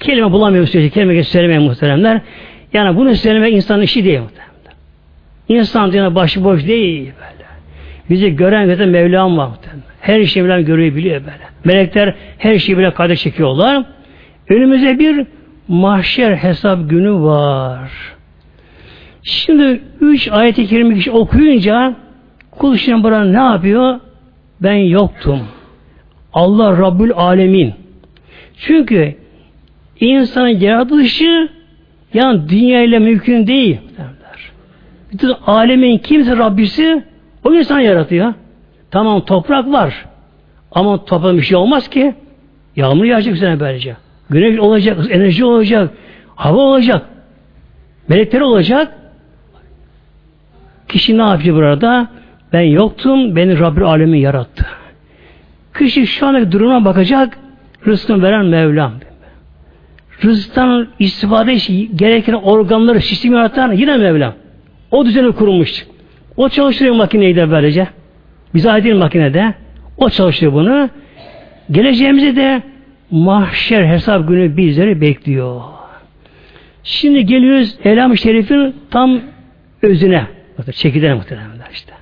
kelime 0.00 0.32
bulamıyor 0.32 0.66
sürece 0.66 0.90
kelime 0.90 1.24
söylemeyen 1.24 1.62
muhteremler. 1.62 2.20
Yani 2.72 2.96
bunu 2.96 3.14
söylemek 3.14 3.54
insanın 3.54 3.82
işi 3.82 4.04
değil 4.04 4.20
muhteremler. 4.20 4.50
İnsan 5.48 5.92
diye 5.92 6.14
başıboş 6.14 6.66
değil 6.66 7.12
böyle. 7.16 7.48
Bizi 8.10 8.36
gören 8.36 8.66
gören 8.66 8.88
Mevlam 8.88 9.38
var 9.38 9.46
muhteremler. 9.46 9.84
Her 10.00 10.24
şeyi 10.24 10.44
bilen 10.44 10.64
görüyor 10.64 10.96
biliyor 10.96 11.20
böyle. 11.20 11.50
Melekler 11.64 12.14
her 12.38 12.58
şeyi 12.58 12.78
bile 12.78 12.90
kayda 12.94 13.16
çekiyorlar. 13.16 13.84
Önümüzde 14.48 14.98
bir 14.98 15.26
mahşer 15.68 16.36
hesap 16.36 16.90
günü 16.90 17.12
var. 17.12 17.90
Şimdi 19.22 19.80
üç 20.00 20.28
ayet-i 20.28 20.66
kerime 20.66 20.94
kişi 20.94 21.10
okuyunca 21.10 21.94
kul 22.50 22.76
şimdi 22.76 23.04
bana 23.04 23.24
ne 23.24 23.52
yapıyor? 23.52 24.00
Ben 24.60 24.74
yoktum. 24.74 25.40
Allah 26.32 26.78
Rabbül 26.78 27.12
Alemin. 27.12 27.74
Çünkü 28.56 29.14
insanın 30.00 30.48
yaratılışı 30.48 31.48
yani 32.14 32.48
dünya 32.48 32.82
ile 32.82 32.98
mümkün 32.98 33.46
değil. 33.46 33.78
Bütün 35.12 35.32
alemin 35.46 35.98
kimse 35.98 36.36
Rabbisi 36.36 37.02
o 37.44 37.54
insan 37.54 37.80
yaratıyor. 37.80 38.34
Tamam 38.90 39.24
toprak 39.24 39.72
var. 39.72 40.06
Ama 40.72 41.04
toprağın 41.04 41.36
bir 41.36 41.42
şey 41.42 41.56
olmaz 41.56 41.88
ki. 41.88 42.14
Yağmur 42.76 43.04
yağacak 43.04 43.34
üzerine 43.34 43.60
böylece. 43.60 43.96
Güneş 44.30 44.58
olacak, 44.58 44.98
enerji 45.10 45.44
olacak, 45.44 45.90
hava 46.34 46.58
olacak, 46.58 47.06
melekler 48.08 48.40
olacak. 48.40 48.92
Kişi 50.88 51.18
ne 51.18 51.22
yapıyor 51.22 51.56
burada? 51.56 52.08
Ben 52.52 52.60
yoktum, 52.60 53.36
beni 53.36 53.58
Rabbül 53.58 53.84
Alemi 53.84 54.20
yarattı. 54.20 54.66
Kişi 55.78 56.06
şu 56.06 56.26
andaki 56.26 56.52
duruma 56.52 56.84
bakacak, 56.84 57.38
rızkını 57.86 58.22
veren 58.22 58.46
Mevlam. 58.46 58.92
Rızıktan 60.24 60.88
istifade 60.98 61.54
için 61.54 61.96
gereken 61.96 62.32
organları, 62.32 63.00
sistemi 63.00 63.36
yaratan 63.36 63.72
yine 63.72 63.96
Mevlam. 63.96 64.34
O 64.90 65.06
düzeni 65.06 65.32
kurmuş. 65.32 65.86
O 66.36 66.48
çalıştırıyor 66.48 66.94
makineyi 66.94 67.36
de 67.36 67.50
böylece. 67.50 67.88
Bize 68.54 68.70
ait 68.70 68.94
makinede. 68.94 69.54
O 69.96 70.10
çalışıyor 70.10 70.52
bunu. 70.52 70.90
Geleceğimizi 71.70 72.36
de 72.36 72.62
mahşer 73.10 73.84
hesap 73.84 74.28
günü 74.28 74.56
bizleri 74.56 75.00
bekliyor. 75.00 75.60
Şimdi 76.82 77.26
geliyoruz 77.26 77.76
Elam-ı 77.84 78.18
Şerif'in 78.18 78.74
tam 78.90 79.20
özüne. 79.82 80.26
Çekidene 80.72 81.14
muhtemelen 81.14 81.48
işte. 81.72 81.92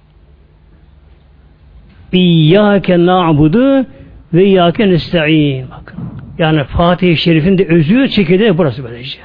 İyyâke 2.13 3.07
na'budu 3.07 3.87
ve 4.35 4.45
iyyâke 4.45 4.89
nesta'in. 4.89 5.67
Bakın. 5.71 6.18
Yani 6.38 6.64
Fatih-i 6.64 7.16
Şerif'in 7.16 7.59
de 7.59 7.66
özü 7.66 8.09
çekirdeği 8.09 8.59
burası 8.59 8.85
böylece. 8.85 9.18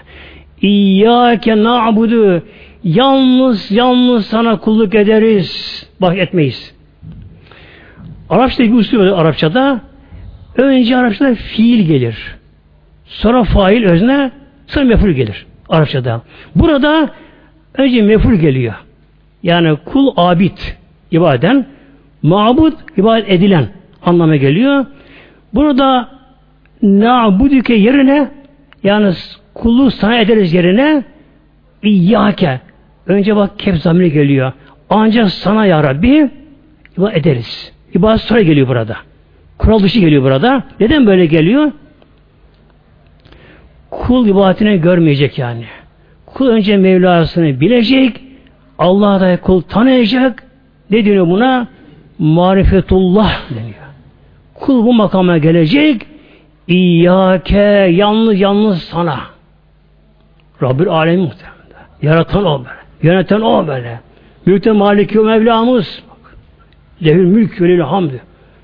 İyyâke 0.61 1.63
na'budu 1.63 2.43
yalnız 2.83 3.71
yalnız 3.71 4.25
sana 4.25 4.59
kulluk 4.59 4.95
ederiz. 4.95 5.83
Bak 6.01 6.17
etmeyiz. 6.17 6.75
Arapçada 8.29 8.67
bir 8.67 8.73
usul 8.73 8.99
Arapçada 8.99 9.81
önce 10.57 10.97
Arapçada 10.97 11.35
fiil 11.35 11.87
gelir. 11.87 12.35
Sonra 13.05 13.43
fail 13.43 13.83
özne 13.83 14.31
sonra 14.67 14.85
meful 14.85 15.09
gelir. 15.09 15.45
Arapçada. 15.69 16.21
Burada 16.55 17.09
önce 17.77 18.01
meful 18.01 18.33
geliyor. 18.33 18.73
Yani 19.43 19.77
kul 19.85 20.13
abid 20.17 20.57
ibaden 21.11 21.65
mabud 22.21 22.73
ibadet 22.97 23.29
edilen 23.29 23.67
anlama 24.05 24.35
geliyor. 24.35 24.85
Burada 25.53 26.09
na'buduke 26.83 27.73
yerine 27.73 28.29
yani 28.83 29.13
kulluğu 29.53 29.91
sana 29.91 30.17
ederiz 30.17 30.53
yerine 30.53 31.03
İyyâke 31.83 32.59
önce 33.07 33.35
bak 33.35 33.59
kef 33.59 33.77
zamiri 33.77 34.11
geliyor. 34.11 34.51
Ancak 34.89 35.29
sana 35.29 35.65
ya 35.65 35.83
Rabbi 35.83 36.29
ibadet 36.97 37.17
ederiz. 37.17 37.71
İbadet 37.93 38.21
sonra 38.21 38.41
geliyor 38.41 38.67
burada. 38.67 38.97
Kural 39.57 39.79
dışı 39.79 39.99
geliyor 39.99 40.23
burada. 40.23 40.63
Neden 40.79 41.05
böyle 41.07 41.25
geliyor? 41.25 41.71
Kul 43.89 44.27
ibadetini 44.27 44.81
görmeyecek 44.81 45.39
yani. 45.39 45.65
Kul 46.25 46.47
önce 46.47 46.77
Mevlasını 46.77 47.59
bilecek, 47.59 48.21
Allah'a 48.77 49.19
da 49.21 49.41
kul 49.41 49.61
tanıyacak. 49.61 50.43
Ne 50.89 51.05
diyor 51.05 51.27
buna? 51.27 51.67
Marifetullah 52.19 53.49
deniyor. 53.49 53.73
Kul 54.53 54.85
bu 54.85 54.93
makama 54.93 55.37
gelecek, 55.37 56.05
İyyâke 56.67 57.59
yalnız 57.91 58.39
yalnız 58.39 58.83
sana. 58.83 59.19
Rabbül 60.61 60.89
Alem 60.89 61.19
muhtemelen. 61.19 61.53
Yaratan 62.01 62.45
o 62.45 62.59
böyle. 62.59 62.83
Yöneten 63.03 63.41
o 63.41 63.67
böyle. 63.67 63.99
Mülkte 64.45 64.71
maliki 64.71 65.19
o 65.19 65.23
Mevlamız. 65.23 66.03
Lehül 67.05 67.25
mülk 67.25 67.61
ve 67.61 67.69
lehül 67.69 67.79
hamd. 67.81 68.11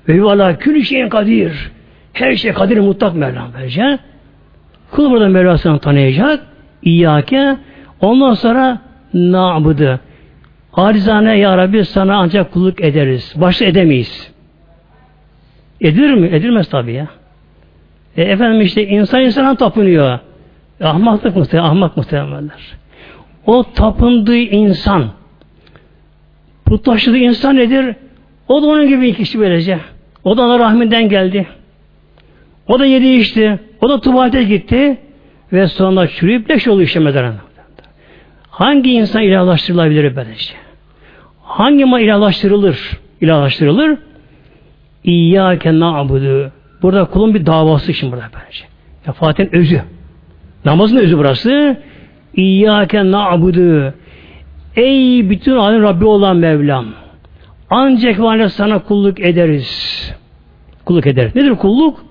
Ve 0.08 0.18
huvala 0.18 0.58
külü 0.58 0.84
şeyin 0.84 1.08
kadir. 1.08 1.70
Her 2.12 2.36
şey 2.36 2.52
kadir 2.52 2.78
mutlak 2.78 3.14
Mevlam 3.14 3.48
böylece. 3.54 3.98
Kul 4.90 5.10
burada 5.10 5.28
Mevlasını 5.28 5.78
tanıyacak. 5.78 6.46
İyyâke. 6.82 7.56
Ondan 8.00 8.34
sonra 8.34 8.78
na'budu. 9.14 10.00
Arizane 10.72 11.38
ya 11.38 11.56
Rabbi 11.56 11.84
sana 11.84 12.16
ancak 12.16 12.52
kulluk 12.52 12.80
ederiz. 12.80 13.34
Başta 13.36 13.64
edemeyiz. 13.64 14.30
Edilir 15.80 16.14
mi? 16.14 16.28
Edilmez 16.32 16.68
tabii 16.68 16.92
ya. 16.92 17.06
E, 18.16 18.22
efendim 18.22 18.60
işte 18.60 18.86
insan 18.86 19.20
insana 19.20 19.54
tapınıyor. 19.54 20.18
E, 20.80 20.84
ahmaklık 20.84 21.36
muhtemelen, 21.36 21.68
ahmak 21.68 21.96
muhtemelenler. 21.96 22.76
O 23.46 23.64
tapındığı 23.74 24.36
insan, 24.36 25.10
putlaştığı 26.64 27.16
insan 27.16 27.56
nedir? 27.56 27.96
O 28.48 28.62
da 28.62 28.66
onun 28.66 28.88
gibi 28.88 29.02
bir 29.02 29.14
kişi 29.14 29.40
böylece. 29.40 29.78
O 30.24 30.36
da 30.36 30.42
ana 30.42 30.58
rahminden 30.58 31.08
geldi. 31.08 31.46
O 32.68 32.78
da 32.78 32.86
yedi 32.86 33.06
içti. 33.06 33.58
O 33.80 33.88
da 33.88 34.00
tuvalete 34.00 34.42
gitti. 34.42 34.98
Ve 35.52 35.68
sonra 35.68 36.08
çürüyüp 36.08 36.50
leş 36.50 36.68
oldu 36.68 36.82
işte 36.82 37.00
mezarına. 37.00 37.36
hangi 38.50 38.92
insan 38.92 39.22
ilahlaştırılabilir 39.22 40.16
böylece? 40.16 40.54
Hangi 41.42 41.84
ma 41.84 42.00
ilahlaştırılır? 42.00 42.90
İlahlaştırılır. 43.20 43.98
İyyâke 45.04 45.80
na'budu. 45.80 46.52
Burada 46.82 47.04
kulun 47.04 47.34
bir 47.34 47.46
davası 47.46 47.92
için 47.92 48.12
burada 48.12 48.24
bence. 48.34 48.64
Ya 49.06 49.12
Fatih'in 49.12 49.54
özü. 49.54 49.82
Namazın 50.64 50.96
özü 50.96 51.18
burası. 51.18 51.80
İyyâke 52.34 53.10
na'budu. 53.10 53.94
Ey 54.76 55.30
bütün 55.30 55.56
alem 55.56 55.82
Rabbi 55.82 56.04
olan 56.04 56.36
Mevlam. 56.36 56.86
Ancak 57.70 58.20
ve 58.20 58.48
sana 58.48 58.78
kulluk 58.78 59.20
ederiz. 59.20 60.12
Kulluk 60.84 61.06
ederiz. 61.06 61.36
Nedir 61.36 61.54
kulluk? 61.54 62.04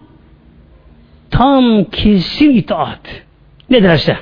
Tam 1.32 1.84
kesin 1.84 2.49
itaat. 2.49 3.24
Ne 3.70 3.84
derse. 3.84 4.17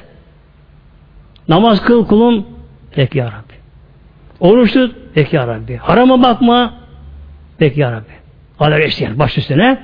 Namaz 1.47 1.81
kıl 1.81 2.05
kulum. 2.05 2.45
Peki 2.91 3.17
ya 3.17 3.25
Rabbi. 3.25 3.53
Oruç 4.39 4.73
tut. 4.73 4.95
Peki 5.13 5.35
ya 5.35 5.47
Rabbi. 5.47 5.75
Harama 5.75 6.23
bakma. 6.23 6.73
Peki 7.57 7.81
ya 7.81 7.91
Rabbi. 7.91 8.13
Alev 8.59 8.79
eşleyen 8.79 9.19
baş 9.19 9.37
üstüne. 9.37 9.79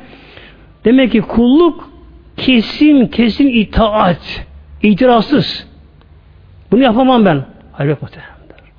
Demek 0.85 1.11
ki 1.11 1.21
kulluk 1.21 1.89
kesin 2.37 3.07
kesin 3.07 3.47
itaat. 3.47 4.45
İtirazsız. 4.83 5.67
Bunu 6.71 6.83
yapamam 6.83 7.25
ben. 7.25 7.45
Hayır 7.71 7.89
yok. 7.89 7.99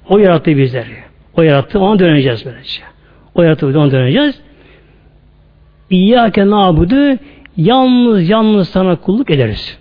O 0.08 0.18
yarattı 0.18 0.56
bizleri. 0.56 1.04
O 1.36 1.42
yarattı, 1.42 1.78
ona 1.80 1.98
döneceğiz 1.98 2.44
böylece. 2.44 2.82
O 3.34 3.42
yarattı, 3.42 3.66
ona 3.66 3.90
döneceğiz. 3.90 4.40
İyyâke 5.90 6.46
nâbudu 6.46 7.18
yalnız 7.56 8.28
yalnız 8.28 8.68
sana 8.68 8.96
kulluk 8.96 9.30
ederiz. 9.30 9.78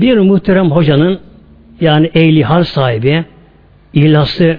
Bir 0.00 0.18
muhterem 0.18 0.70
hocanın 0.70 1.20
yani 1.80 2.10
ehli 2.14 2.44
hal 2.44 2.64
sahibi, 2.64 3.24
ihlaslı 3.94 4.56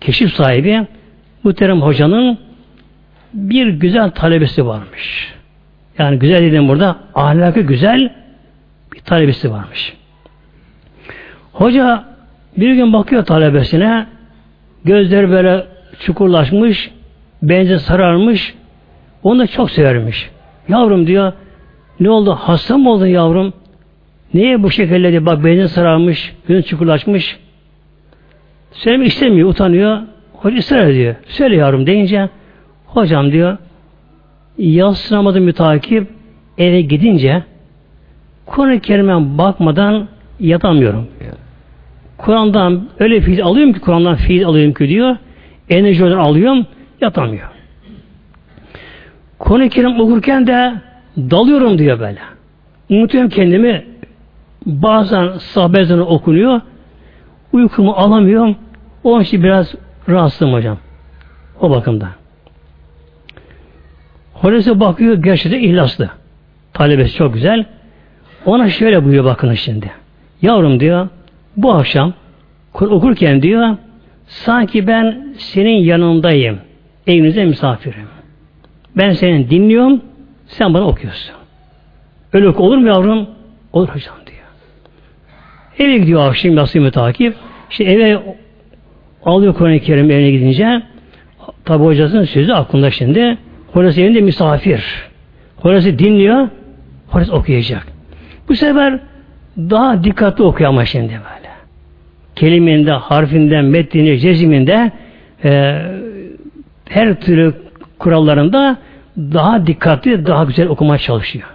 keşif 0.00 0.32
sahibi 0.34 0.86
muhterem 1.44 1.82
hocanın 1.82 2.38
bir 3.34 3.66
güzel 3.66 4.10
talebesi 4.10 4.66
varmış. 4.66 5.34
Yani 5.98 6.18
güzel 6.18 6.42
dedim 6.42 6.68
burada 6.68 6.96
ahlakı 7.14 7.60
güzel 7.60 8.12
bir 8.94 9.00
talebesi 9.00 9.50
varmış. 9.50 9.92
Hoca 11.52 12.04
bir 12.56 12.74
gün 12.74 12.92
bakıyor 12.92 13.24
talebesine 13.24 14.06
gözleri 14.84 15.30
böyle 15.30 15.66
çukurlaşmış 16.00 16.90
benzi 17.42 17.78
sararmış 17.78 18.54
onu 19.22 19.38
da 19.38 19.46
çok 19.46 19.70
severmiş. 19.70 20.30
Yavrum 20.68 21.06
diyor 21.06 21.32
ne 22.00 22.10
oldu 22.10 22.34
hasta 22.40 22.78
mı 22.78 22.90
oldun 22.90 23.06
yavrum? 23.06 23.52
Niye 24.34 24.62
bu 24.62 24.70
şekilde 24.70 25.12
diyor 25.12 25.26
bak 25.26 25.44
benzin 25.44 25.66
sararmış 25.66 26.34
gözün 26.48 26.62
çukurlaşmış 26.62 27.38
söylemek 28.74 29.08
istemiyor 29.08 29.48
utanıyor. 29.48 29.98
Hoca 30.32 30.58
ısrar 30.58 30.86
ediyor. 30.86 31.14
Söyle 31.26 31.56
yavrum 31.56 31.86
deyince 31.86 32.28
hocam 32.86 33.32
diyor 33.32 33.58
yatsınamadı 34.58 35.40
mütakip 35.40 36.08
eve 36.58 36.80
gidince 36.80 37.42
Kur'an-ı 38.46 38.80
Kerim'e 38.80 39.38
bakmadan 39.38 40.08
yatamıyorum. 40.40 41.06
Kur'an'dan 42.18 42.88
öyle 42.98 43.20
fiil 43.20 43.44
alıyorum 43.44 43.72
ki 43.72 43.80
Kur'an'dan 43.80 44.14
fiil 44.14 44.46
alıyorum 44.46 44.74
ki 44.74 44.88
diyor. 44.88 45.16
Enerji 45.70 46.04
oradan 46.04 46.18
alıyorum. 46.18 46.66
Yatamıyor. 47.00 47.48
Kur'an-ı 49.38 49.68
Kerim 49.68 50.00
okurken 50.00 50.46
de 50.46 50.74
dalıyorum 51.16 51.78
diyor 51.78 52.00
böyle. 52.00 52.18
Unutuyorum 52.90 53.30
kendimi. 53.30 53.84
Bazen 54.66 55.28
sahabe 55.38 55.94
okunuyor. 55.94 56.60
Uykumu 57.52 57.92
alamıyorum. 57.92 58.56
Onun 59.04 59.22
için 59.22 59.42
biraz 59.42 59.74
rahatsızım 60.08 60.52
hocam. 60.52 60.78
O 61.60 61.70
bakımdan. 61.70 62.10
Hocası 64.32 64.80
bakıyor 64.80 65.22
gerçekten 65.22 65.60
ihlaslı. 65.60 66.10
Talebesi 66.72 67.14
çok 67.14 67.34
güzel. 67.34 67.64
Ona 68.44 68.70
şöyle 68.70 69.04
buyuruyor 69.04 69.24
bakın 69.24 69.54
şimdi. 69.54 69.90
Yavrum 70.42 70.80
diyor 70.80 71.08
bu 71.56 71.72
akşam 71.72 72.12
okurken 72.74 73.42
diyor 73.42 73.76
sanki 74.26 74.86
ben 74.86 75.34
senin 75.38 75.76
yanındayım. 75.76 76.58
Evinize 77.06 77.44
misafirim. 77.44 78.08
Ben 78.96 79.12
seni 79.12 79.50
dinliyorum. 79.50 80.00
Sen 80.46 80.74
bana 80.74 80.84
okuyorsun. 80.84 81.34
Öyle 82.32 82.48
oku 82.48 82.62
olur 82.62 82.78
mu 82.78 82.86
yavrum? 82.86 83.26
Olur 83.72 83.88
hocam 83.88 84.14
diyor. 84.26 84.38
Eve 85.78 85.98
gidiyor 85.98 86.28
akşam 86.28 86.56
yasıyı 86.56 86.90
takip. 86.90 87.34
İşte 87.70 87.84
eve 87.84 88.22
alıyor 89.24 89.54
Kur'an-ı 89.54 89.80
Kerim 89.80 90.10
evine 90.10 90.30
gidince 90.30 90.82
tabi 91.64 91.84
hocasının 91.84 92.24
sözü 92.24 92.52
aklında 92.52 92.90
şimdi 92.90 93.38
Hocası 93.74 94.00
evinde 94.00 94.20
misafir. 94.20 94.84
Hocası 95.56 95.98
dinliyor, 95.98 96.48
hocası 97.08 97.34
okuyacak. 97.34 97.86
Bu 98.48 98.56
sefer 98.56 98.98
daha 99.58 100.04
dikkatli 100.04 100.44
okuyor 100.44 100.70
ama 100.70 100.84
şimdi 100.84 101.12
böyle. 101.12 101.54
Keliminde, 102.36 102.92
harfinden, 102.92 103.64
metninde, 103.64 104.18
ceziminde 104.18 104.92
e, 105.44 105.82
her 106.88 107.20
türlü 107.20 107.54
kurallarında 107.98 108.76
daha 109.16 109.66
dikkatli, 109.66 110.26
daha 110.26 110.44
güzel 110.44 110.68
okumaya 110.68 110.98
çalışıyor. 110.98 111.48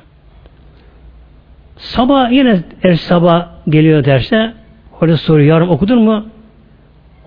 Sabah 1.78 2.32
yine 2.32 2.60
er 2.84 2.94
sabah 2.94 3.48
geliyor 3.70 4.06
derse 4.06 4.54
hoca 4.92 5.18
soruyor 5.18 5.48
yarım 5.48 5.70
okudun 5.70 6.02
mu? 6.02 6.26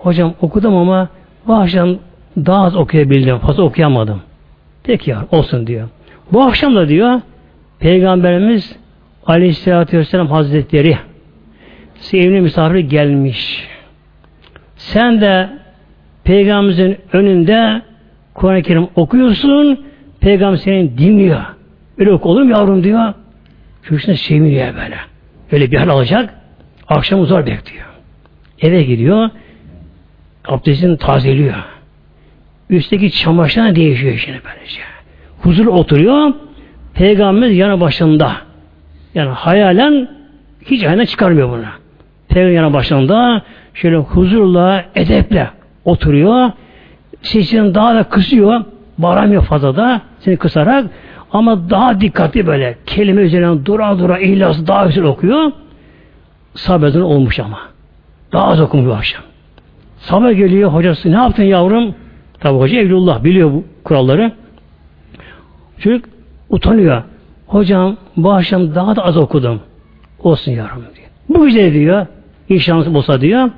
Hocam 0.03 0.33
okudum 0.41 0.75
ama 0.75 1.09
bu 1.47 1.53
akşam 1.53 1.97
daha 2.37 2.63
az 2.63 2.75
okuyabildim. 2.75 3.37
Fazla 3.37 3.63
okuyamadım. 3.63 4.21
Peki 4.83 5.09
ya 5.09 5.25
olsun 5.31 5.67
diyor. 5.67 5.89
Bu 6.31 6.43
akşam 6.43 6.75
da 6.75 6.87
diyor 6.87 7.21
Peygamberimiz 7.79 8.75
Aleyhisselatü 9.25 9.97
Vesselam 9.97 10.27
Hazretleri 10.27 10.97
sevimli 11.95 12.41
misafir 12.41 12.79
gelmiş. 12.79 13.67
Sen 14.75 15.21
de 15.21 15.49
Peygamberimizin 16.23 16.97
önünde 17.13 17.81
Kur'an-ı 18.33 18.61
Kerim 18.61 18.87
okuyorsun 18.95 19.85
Peygamber 20.19 20.57
seni 20.57 20.97
dinliyor. 20.97 21.41
Öyle 21.97 22.11
oku 22.11 22.29
olur 22.29 22.43
mu 22.43 22.51
yavrum 22.51 22.83
diyor. 22.83 23.13
Çocuğuna 23.83 24.15
seviniyor 24.15 24.75
böyle. 24.75 24.97
Öyle 25.51 25.71
bir 25.71 25.77
hal 25.77 25.89
alacak. 25.89 26.33
Akşam 26.87 27.19
uzar 27.19 27.45
bekliyor. 27.45 27.85
Eve 28.61 28.83
gidiyor. 28.83 29.29
Abdestini 30.45 30.97
tazeliyor. 30.97 31.55
Üstteki 32.69 33.11
çamaşırına 33.11 33.75
değişiyor 33.75 34.17
şimdi 34.17 34.41
böylece. 34.45 34.81
Huzur 35.41 35.65
oturuyor. 35.65 36.33
Peygamberimiz 36.93 37.57
yanı 37.57 37.81
başında. 37.81 38.31
Yani 39.15 39.29
hayalen 39.29 40.09
hiç 40.65 40.83
aynen 40.83 41.05
çıkarmıyor 41.05 41.49
bunu. 41.49 41.65
Peygamber 42.27 42.55
yanı 42.55 42.73
başında 42.73 43.41
şöyle 43.73 43.97
huzurla, 43.97 44.85
edeple 44.95 45.49
oturuyor. 45.85 46.51
Sesini 47.21 47.75
daha 47.75 47.95
da 47.95 48.03
kısıyor. 48.03 48.65
Bağıramıyor 48.97 49.43
fazla 49.43 49.75
da 49.75 50.01
seni 50.19 50.37
kısarak 50.37 50.85
ama 51.31 51.69
daha 51.69 52.01
dikkatli 52.01 52.47
böyle 52.47 52.77
kelime 52.85 53.21
üzerine 53.21 53.65
dura 53.65 53.99
dura 53.99 54.19
ihlas 54.19 54.67
daha 54.67 54.85
güzel 54.85 55.03
okuyor. 55.03 55.51
Sabredin 56.55 57.01
olmuş 57.01 57.39
ama. 57.39 57.59
Daha 58.31 58.47
az 58.47 58.61
okumuş 58.61 58.87
bu 58.87 58.93
akşam. 58.93 59.23
Sabah 60.03 60.31
geliyor 60.31 60.73
hocası 60.73 61.11
ne 61.11 61.15
yaptın 61.15 61.43
yavrum? 61.43 61.95
Tabi 62.39 62.57
hoca 62.57 62.79
Evlullah 62.79 63.23
biliyor 63.23 63.51
bu 63.51 63.63
kuralları. 63.83 64.31
Çocuk 65.79 66.05
utanıyor. 66.49 67.03
Hocam 67.47 67.97
bu 68.17 68.31
akşam 68.31 68.75
daha 68.75 68.95
da 68.95 69.05
az 69.05 69.17
okudum. 69.17 69.61
Olsun 70.19 70.51
yavrum 70.51 70.83
diyor. 70.95 71.07
Bu 71.29 71.45
güzel 71.45 71.73
diyor. 71.73 72.07
İnşallah 72.49 72.95
olsa 72.95 73.21
diyor. 73.21 73.49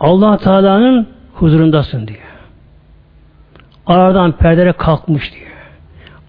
allah 0.00 0.36
Teala'nın 0.36 1.06
huzurundasın 1.34 2.06
diyor. 2.06 2.18
Aradan 3.86 4.32
perdere 4.32 4.72
kalkmış 4.72 5.32
diyor. 5.34 5.50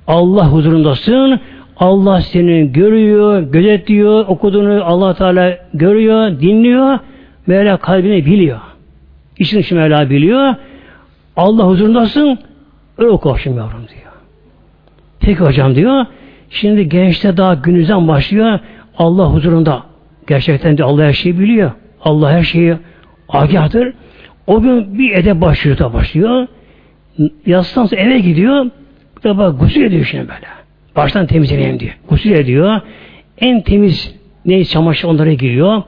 Allah 0.07 0.47
huzurundasın. 0.51 1.39
Allah 1.77 2.21
seni 2.21 2.71
görüyor, 2.71 3.41
gözetliyor, 3.41 4.25
okuduğunu 4.27 4.86
allah 4.86 5.13
Teala 5.13 5.57
görüyor, 5.73 6.39
dinliyor. 6.39 6.99
Mevla 7.47 7.77
kalbini 7.77 8.25
biliyor. 8.25 8.70
İçin 9.42 9.60
için 9.60 9.78
Mevla 9.78 10.10
biliyor. 10.10 10.56
Allah 11.36 11.64
huzurundasın 11.64 12.39
öyle 12.98 13.10
oku 13.10 13.32
akşam 13.32 13.58
yavrum 13.58 13.88
diyor. 13.88 14.12
Peki 15.20 15.39
hocam 15.39 15.76
diyor. 15.76 16.06
Şimdi 16.50 16.89
gençte 16.89 17.38
daha 17.38 17.54
günüzden 17.54 18.08
başlıyor. 18.08 18.60
Allah 18.98 19.26
huzurunda. 19.26 19.84
Gerçekten 20.28 20.78
de 20.78 20.84
Allah 20.84 21.04
her 21.04 21.14
şeyi 21.14 21.39
biliyor. 21.39 21.72
Allah 22.02 22.32
her 22.32 22.44
şeyi 22.44 22.76
agahtır. 23.30 23.94
O 24.48 24.62
gün 24.62 25.00
bir 25.00 25.12
edep 25.12 25.42
başlıyor 25.42 25.78
da 25.78 25.94
başlıyor. 25.94 26.48
Yastan 27.46 27.89
eve 27.92 28.20
gidiyor. 28.20 28.66
Bak 29.24 29.60
gusül 29.60 29.82
ediyor 29.82 30.06
şimdi 30.06 30.24
böyle. 30.24 30.48
Baştan 30.96 31.28
temizleneyim 31.28 31.80
diyor. 31.80 31.98
Gusül 32.10 32.32
ediyor. 32.32 32.82
En 33.38 33.62
temiz 33.62 34.16
ne 34.46 34.66
çamaşır 34.66 35.08
onlara 35.08 35.34
giriyor. 35.34 35.84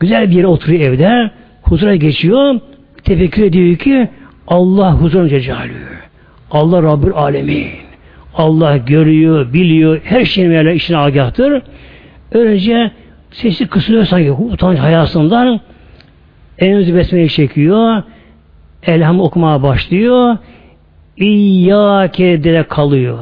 Güzel 0.00 0.30
bir 0.30 0.34
yere 0.34 0.46
oturuyor 0.46 0.80
evde. 0.80 1.30
Huzura 1.62 1.96
geçiyor. 1.96 2.60
Tefekkür 3.04 3.42
ediyor 3.42 3.76
ki 3.76 4.08
Allah 4.48 4.92
huzurun 4.92 5.28
cecalü. 5.28 5.72
Allah 6.50 6.82
Rabbül 6.82 7.12
Alemin. 7.12 7.68
Allah 8.34 8.76
görüyor, 8.76 9.52
biliyor, 9.52 10.00
her 10.04 10.24
şeyin 10.24 10.50
böyle 10.50 10.74
işine 10.74 10.96
agahtır. 10.96 11.62
Önce 12.32 12.90
sesi 13.30 13.66
kısılıyor 13.66 14.04
sanki 14.04 14.32
utanç 14.32 14.78
hayasından. 14.78 15.60
Elinizi 16.58 16.94
besmele 16.94 17.28
çekiyor. 17.28 18.02
Elham 18.82 19.20
okumaya 19.20 19.62
başlıyor. 19.62 20.36
İyyâke 21.16 22.44
de 22.44 22.62
kalıyor. 22.62 23.18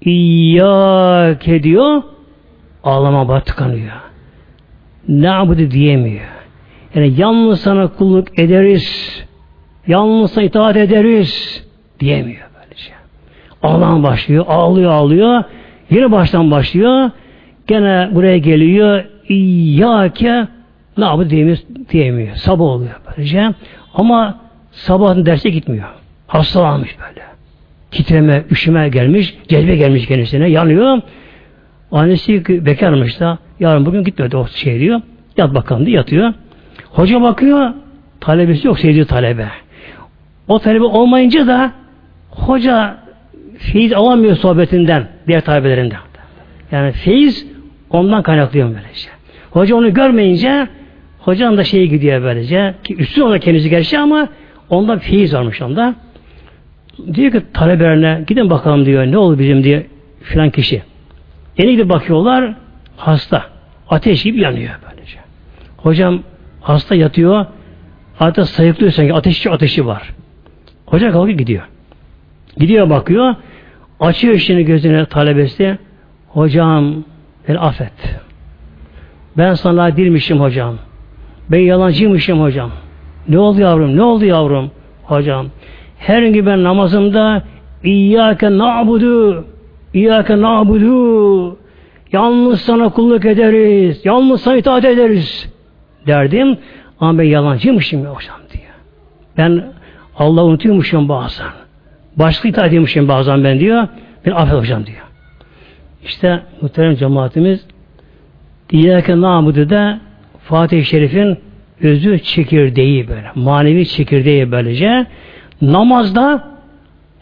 İyyâke 0.00 1.62
diyor. 1.62 2.02
Ağlama 2.84 3.28
bak 3.28 3.46
tıkanıyor. 3.46 3.92
Ne 5.08 5.30
abudu 5.30 5.70
diyemiyor. 5.70 6.35
Yani 6.96 7.14
yalnız 7.16 7.60
sana 7.60 7.88
kulluk 7.88 8.38
ederiz. 8.38 9.16
Yalnız 9.86 10.32
sana 10.32 10.44
itaat 10.44 10.76
ederiz. 10.76 11.64
Diyemiyor 12.00 12.46
böylece. 12.60 12.92
Ağlama 13.62 14.02
başlıyor. 14.02 14.44
Ağlıyor 14.48 14.90
ağlıyor. 14.90 15.44
Yine 15.90 16.12
baştan 16.12 16.50
başlıyor. 16.50 17.10
Gene 17.66 18.08
buraya 18.12 18.38
geliyor. 18.38 19.04
İyyâke 19.28 20.48
ne 20.98 21.04
yapı 21.04 21.30
diyemiyor, 21.30 21.58
diyemiyor. 21.90 22.34
Sabah 22.36 22.64
oluyor 22.64 23.00
böylece. 23.06 23.54
Ama 23.94 24.40
sabahın 24.70 25.26
derse 25.26 25.50
gitmiyor. 25.50 25.88
Hastalanmış 26.26 26.96
böyle. 26.98 27.26
Titreme, 27.90 28.44
üşüme 28.50 28.88
gelmiş, 28.88 29.38
cezbe 29.48 29.76
gelmiş 29.76 30.06
kendisine, 30.06 30.48
yanıyor. 30.48 31.00
Annesi 31.92 32.66
bekarmış 32.66 33.20
da, 33.20 33.38
yarın 33.60 33.86
bugün 33.86 34.04
gitmedi 34.04 34.36
o 34.36 34.46
şey 34.46 34.80
diyor. 34.80 35.00
Yat 35.36 35.54
bakalım 35.54 35.86
diye 35.86 35.96
yatıyor. 35.96 36.34
Hoca 36.96 37.22
bakıyor, 37.22 37.72
talebesi 38.20 38.66
yok, 38.66 38.80
sevdiği 38.80 39.04
talebe. 39.04 39.48
O 40.48 40.58
talebe 40.58 40.84
olmayınca 40.84 41.46
da 41.46 41.72
hoca 42.30 42.96
feyiz 43.58 43.92
alamıyor 43.92 44.36
sohbetinden, 44.36 45.08
diğer 45.26 45.40
talebelerinden. 45.40 45.98
Yani 46.72 46.92
feyiz 46.92 47.46
ondan 47.90 48.22
kaynaklıyor 48.22 48.68
böylece. 48.68 49.08
Hoca 49.50 49.76
onu 49.76 49.94
görmeyince 49.94 50.68
hocanın 51.18 51.56
da 51.56 51.64
şeyi 51.64 51.88
gidiyor 51.88 52.22
böylece 52.22 52.74
ki 52.84 52.96
üstü 52.96 53.22
ona 53.22 53.38
kendisi 53.38 53.70
gerçi 53.70 53.98
ama 53.98 54.28
onda 54.70 54.98
feyiz 54.98 55.34
varmış 55.34 55.62
onda. 55.62 55.94
Diyor 57.14 57.32
ki 57.32 57.42
talebelerine 57.52 58.24
gidin 58.26 58.50
bakalım 58.50 58.86
diyor 58.86 59.06
ne 59.06 59.18
oldu 59.18 59.38
bizim 59.38 59.64
diye 59.64 59.86
filan 60.22 60.50
kişi. 60.50 60.82
Yeni 61.58 61.72
gidip 61.72 61.88
bakıyorlar 61.88 62.54
hasta. 62.96 63.42
Ateş 63.90 64.22
gibi 64.22 64.40
yanıyor 64.40 64.74
böylece. 64.90 65.18
Hocam 65.76 66.22
hasta 66.66 66.94
yatıyor. 66.94 67.46
Artık 68.20 68.48
sayıklıyor 68.48 68.92
sanki 68.92 69.14
ateşi 69.14 69.50
ateşi 69.50 69.86
var. 69.86 70.14
Hoca 70.86 71.12
kalkıp 71.12 71.38
gidiyor. 71.38 71.62
Gidiyor 72.56 72.90
bakıyor. 72.90 73.34
Açıyor 74.00 74.34
işini 74.34 74.64
gözüne 74.64 75.06
talebesi. 75.06 75.78
Hocam 76.28 76.94
beni 77.48 77.58
affet. 77.58 78.18
Ben 79.36 79.54
sana 79.54 79.96
dirmişim 79.96 80.40
hocam. 80.40 80.74
Ben 81.50 81.60
yalancıymışım 81.60 82.40
hocam. 82.40 82.70
Ne 83.28 83.38
oldu 83.38 83.60
yavrum? 83.60 83.96
Ne 83.96 84.02
oldu 84.02 84.24
yavrum? 84.24 84.70
Hocam. 85.02 85.46
Her 85.98 86.22
gün 86.22 86.46
ben 86.46 86.64
namazımda 86.64 87.42
İyyâke 87.84 88.58
na'budu 88.58 89.44
İyyâke 89.94 90.40
na'budu 90.40 91.58
Yalnız 92.12 92.60
sana 92.60 92.88
kulluk 92.88 93.24
ederiz. 93.24 94.00
Yalnız 94.04 94.40
sana 94.40 94.56
itaat 94.56 94.84
ederiz. 94.84 95.55
Derdim. 96.06 96.58
Ama 97.00 97.18
ben 97.18 97.24
yalancıymışım 97.24 98.04
ya 98.04 98.10
hocam 98.10 98.36
diye. 98.52 98.66
Ben 99.36 99.64
Allah 100.18 100.44
unutuyormuşum 100.44 101.08
bazen. 101.08 101.46
Başka 102.16 102.48
itaat 102.48 102.68
ediyormuşum 102.68 103.08
bazen 103.08 103.44
ben 103.44 103.60
diyor. 103.60 103.88
Ben 104.26 104.30
affet 104.30 104.58
hocam 104.58 104.86
diyor. 104.86 105.02
İşte 106.04 106.40
muhterem 106.60 106.96
cemaatimiz 106.96 107.66
İyyâke 108.70 109.20
na'budu 109.20 109.70
da 109.70 110.00
Fatih-i 110.44 110.84
Şerif'in 110.84 111.38
özü 111.80 112.18
çekirdeği 112.18 113.08
böyle. 113.08 113.30
Manevi 113.34 113.86
çekirdeği 113.86 114.52
böylece. 114.52 115.06
Namazda 115.62 116.48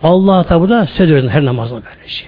Allah 0.03 0.43
tabi 0.43 0.87
söz 0.87 1.11
verir 1.11 1.29
her 1.29 1.45
namazda 1.45 1.75
böylece. 1.75 2.25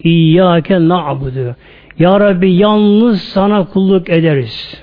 İyyâke 0.00 0.88
na'budu. 0.88 1.56
Ya 1.98 2.20
Rabbi 2.20 2.52
yalnız 2.52 3.22
sana 3.22 3.64
kulluk 3.64 4.10
ederiz. 4.10 4.82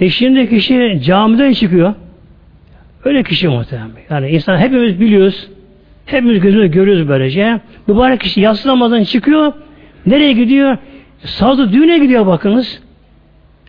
E 0.00 0.10
şimdi 0.10 0.48
kişi 0.48 1.00
camiden 1.04 1.52
çıkıyor. 1.52 1.94
Öyle 3.04 3.22
kişi 3.22 3.48
muhtemelen. 3.48 3.90
Yani 4.10 4.28
insan 4.28 4.58
hepimiz 4.58 5.00
biliyoruz. 5.00 5.48
Hepimiz 6.06 6.40
gözümüzde 6.40 6.68
görüyoruz 6.68 7.08
böylece. 7.08 7.60
Mübarek 7.86 8.20
kişi 8.20 8.40
yatsı 8.40 8.68
namazdan 8.68 9.04
çıkıyor. 9.04 9.52
Nereye 10.06 10.32
gidiyor? 10.32 10.76
Sazı 11.24 11.72
düğüne 11.72 11.98
gidiyor 11.98 12.26
bakınız. 12.26 12.82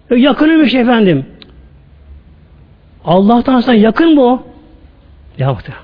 E, 0.09 0.15
yakınmış 0.15 0.73
efendim. 0.73 1.25
Allah'tan 3.05 3.59
sana 3.59 3.75
yakın 3.75 4.15
mı 4.15 4.21
o? 4.21 4.47
Ya 5.37 5.53
muhtemelen. 5.53 5.83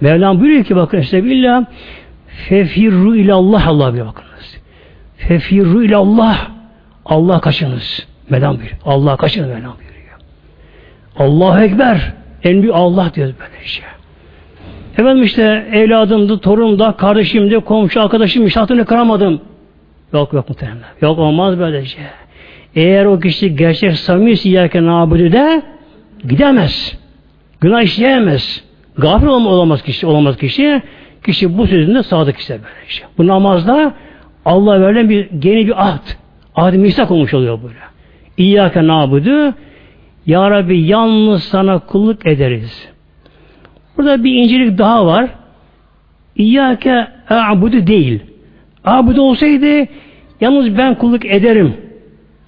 Mevlam 0.00 0.40
buyuruyor 0.40 0.64
ki 0.64 0.76
bakın 0.76 1.00
işte 1.00 1.24
billah 1.24 1.64
fefirru 2.26 3.16
ilallah 3.16 3.66
Allah 3.66 3.94
bir 3.94 4.00
bakınız. 4.00 4.58
Fefirru 5.16 5.84
ilallah 5.84 6.53
Allah 7.04 7.40
kaçınız. 7.40 8.06
Mevlam 8.30 8.56
buyuruyor. 8.56 8.78
Allah 8.84 9.16
kaçınız 9.16 9.48
Mevlam 9.48 9.74
buyuruyor. 9.78 10.18
Allahu 11.18 11.60
Ekber. 11.60 12.12
En 12.42 12.62
büyük 12.62 12.74
Allah 12.74 13.10
diyoruz 13.14 13.34
böyle 13.40 13.66
şey. 13.66 13.84
Efendim 14.98 15.24
işte 15.24 15.66
evladımdı, 15.72 16.38
torunumda, 16.38 16.92
kardeşimdi, 16.92 17.60
komşu, 17.60 18.02
arkadaşım, 18.02 18.50
şartını 18.50 18.84
kıramadım. 18.84 19.40
Yok 20.12 20.32
yok 20.32 20.48
muhtemelen. 20.48 20.78
Yok 21.00 21.18
olmaz 21.18 21.58
böyle 21.58 21.84
şey. 21.84 22.02
Eğer 22.74 23.04
o 23.04 23.20
kişi 23.20 23.56
gerçek 23.56 23.96
samimi 23.96 24.36
siyerken 24.36 24.84
abudu 24.84 25.32
de 25.32 25.62
gidemez. 26.28 26.98
Günah 27.60 27.82
işleyemez. 27.82 28.64
Gafil 28.98 29.26
olamaz 29.26 29.82
kişi, 29.82 30.06
olamaz 30.06 30.36
kişi. 30.36 30.82
Kişi 31.24 31.58
bu 31.58 31.66
sözünde 31.66 32.02
sadık 32.02 32.38
ise 32.38 32.52
böyle 32.52 32.88
şey. 32.88 33.06
Bu 33.18 33.26
namazda 33.26 33.94
Allah 34.44 34.80
verilen 34.80 35.10
bir 35.10 35.28
yeni 35.42 35.66
bir 35.66 35.88
ahd. 35.88 36.23
Ahd-i 36.54 36.78
misak 36.78 37.10
olmuş 37.10 37.34
oluyor 37.34 37.62
böyle. 37.62 37.78
İyyâke 38.36 38.86
nabudu 38.86 39.54
Ya 40.26 40.50
Rabbi 40.50 40.80
yalnız 40.80 41.44
sana 41.44 41.78
kulluk 41.78 42.26
ederiz. 42.26 42.88
Burada 43.96 44.24
bir 44.24 44.34
incelik 44.34 44.78
daha 44.78 45.06
var. 45.06 45.30
İyyâke 46.36 47.06
a'budu 47.30 47.86
değil. 47.86 48.20
Abudu 48.84 49.22
olsaydı 49.22 49.86
yalnız 50.40 50.78
ben 50.78 50.94
kulluk 50.94 51.24
ederim 51.24 51.74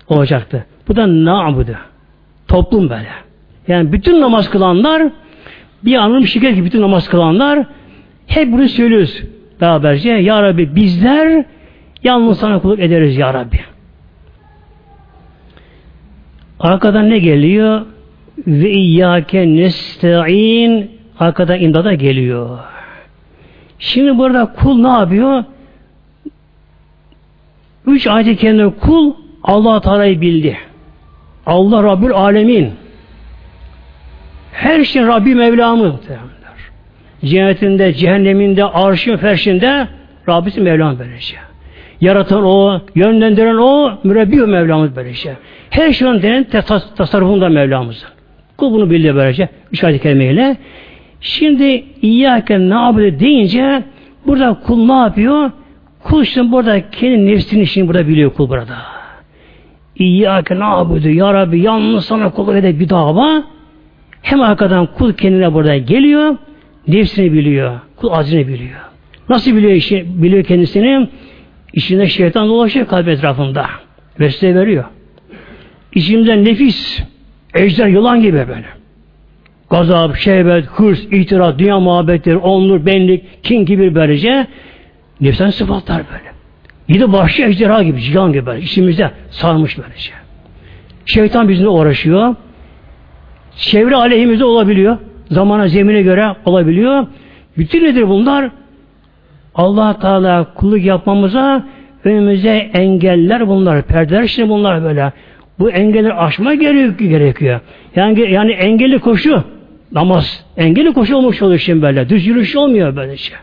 olacaktı. 0.08 0.66
Bu 0.88 0.96
da 0.96 1.24
na'budu. 1.24 1.76
Toplum 2.48 2.90
böyle. 2.90 3.08
Yani 3.68 3.92
bütün 3.92 4.20
namaz 4.20 4.50
kılanlar 4.50 5.02
bir 5.84 5.96
anlam 5.96 6.26
şirket 6.26 6.54
gibi 6.54 6.66
bütün 6.66 6.82
namaz 6.82 7.08
kılanlar 7.08 7.66
hep 8.26 8.52
bunu 8.52 8.68
söylüyoruz 8.68 9.22
beraberce. 9.60 10.10
Ya 10.10 10.42
Rabbi 10.42 10.76
bizler 10.76 11.44
yalnız 12.02 12.38
sana 12.38 12.58
kulluk 12.58 12.80
ederiz 12.80 13.16
Ya 13.16 13.34
Rabbi. 13.34 13.75
Arkadan 16.60 17.10
ne 17.10 17.18
geliyor? 17.18 17.86
Ve 18.46 18.70
iyyâke 18.70 19.56
nesta'in 19.56 20.90
arkadan 21.18 21.60
imdada 21.60 21.94
geliyor. 21.94 22.58
Şimdi 23.78 24.18
burada 24.18 24.52
kul 24.52 24.78
ne 24.78 24.88
yapıyor? 24.88 25.44
Üç 27.86 28.06
ayet 28.06 28.40
kendine 28.40 28.70
kul 28.70 29.14
Allah 29.42 29.80
Teala'yı 29.80 30.20
bildi. 30.20 30.58
Allah 31.46 31.82
Rabbül 31.82 32.12
Alemin. 32.12 32.72
Her 34.52 34.84
şey 34.84 35.06
Rabbi 35.06 35.34
Mevlamı. 35.34 36.00
Cennetinde, 37.24 37.94
cehenneminde, 37.94 38.64
arşın, 38.64 39.16
ferşinde 39.16 39.88
Rabbisi 40.28 40.60
Mevlam 40.60 40.98
böylece. 40.98 41.45
Yaratan 42.00 42.44
o, 42.44 42.80
yönlendiren 42.94 43.56
o, 43.56 43.92
mürebbi 44.04 44.42
o 44.42 44.46
Mevlamız 44.46 44.96
böylece. 44.96 45.36
Her 45.70 45.92
şeyin 45.92 46.22
denen 46.22 46.44
tas 46.44 46.94
tasarrufunda 46.94 47.48
Mevlamızın. 47.48 48.08
Kul 48.56 48.72
bunu 48.72 48.90
bildi 48.90 49.14
böylece. 49.14 49.48
Üç 49.72 49.84
ayet 49.84 50.02
kelimeyle. 50.02 50.56
Şimdi 51.20 51.84
İyyâke 52.02 52.68
nâbudu 52.68 53.20
deyince 53.20 53.82
burada 54.26 54.60
kul 54.66 54.86
ne 54.86 54.92
yapıyor? 54.92 55.50
Kul 56.02 56.24
şimdi 56.24 56.52
burada 56.52 56.90
kendi 56.90 57.26
nefsini 57.26 57.66
şimdi 57.66 57.88
burada 57.88 58.08
biliyor 58.08 58.30
kul 58.30 58.48
burada. 58.48 58.76
İyyâke 59.96 60.58
nâbudu 60.58 61.08
Ya 61.08 61.34
Rabbi 61.34 61.60
yalnız 61.60 62.04
sana 62.04 62.30
kulluk 62.30 62.54
ede 62.54 62.80
bir 62.80 62.88
dava. 62.88 63.42
Hem 64.22 64.40
arkadan 64.40 64.86
kul 64.86 65.12
kendine 65.12 65.54
burada 65.54 65.76
geliyor. 65.76 66.36
Nefsini 66.88 67.32
biliyor. 67.32 67.80
Kul 67.96 68.12
acını 68.12 68.48
biliyor. 68.48 68.80
Nasıl 69.28 69.56
biliyor 69.56 69.72
işi, 69.72 70.22
biliyor 70.22 70.44
kendisini? 70.44 71.08
İçinde 71.76 72.08
şeytan 72.08 72.48
dolaşıyor 72.48 72.86
kalp 72.86 73.08
etrafında. 73.08 73.66
Vesile 74.20 74.54
veriyor. 74.54 74.84
İçimde 75.94 76.44
nefis, 76.44 77.02
ejder 77.54 77.86
yılan 77.86 78.22
gibi 78.22 78.36
böyle. 78.48 78.66
Gazap, 79.70 80.16
şehvet, 80.16 80.66
hırs, 80.66 81.04
itiraz, 81.04 81.58
dünya 81.58 81.80
muhabbetleri, 81.80 82.36
onluk, 82.36 82.86
benlik, 82.86 83.44
kin 83.44 83.64
gibi 83.64 83.94
böylece 83.94 84.46
nefsen 85.20 85.50
sıfatlar 85.50 86.02
böyle. 86.12 86.32
Yedi 86.88 87.12
başlı 87.12 87.44
ejderha 87.44 87.82
gibi, 87.82 88.00
cihan 88.00 88.32
gibi 88.32 88.46
böyle. 88.46 88.62
İçimizde 88.62 89.10
sarmış 89.30 89.78
böylece. 89.78 90.10
Şeytan 91.06 91.48
bizimle 91.48 91.68
uğraşıyor. 91.68 92.34
Çevre 93.56 93.96
aleyhimizde 93.96 94.44
olabiliyor. 94.44 94.98
Zamana, 95.30 95.68
zemine 95.68 96.02
göre 96.02 96.36
olabiliyor. 96.44 97.06
Bütün 97.58 97.84
nedir 97.84 98.08
bunlar? 98.08 98.50
Allah 99.56 99.98
Teala 99.98 100.54
kulluk 100.54 100.84
yapmamıza 100.84 101.64
önümüze 102.04 102.70
engeller 102.74 103.48
bunlar. 103.48 103.82
Perdeler 103.82 104.26
şimdi 104.26 104.48
bunlar 104.48 104.84
böyle. 104.84 105.12
Bu 105.58 105.70
engelleri 105.70 106.14
aşma 106.14 106.54
gerekiyor. 106.54 107.60
Yani, 107.96 108.32
yani 108.32 108.52
engelli 108.52 108.98
koşu 108.98 109.44
namaz. 109.92 110.44
Engelli 110.56 110.92
koşu 110.92 111.16
olmuş 111.16 111.42
oluyor 111.42 111.58
şimdi 111.58 111.82
böyle. 111.82 112.08
Düz 112.08 112.26
yürüyüş 112.26 112.56
olmuyor 112.56 112.96
böyle 112.96 113.16
şey. 113.16 113.36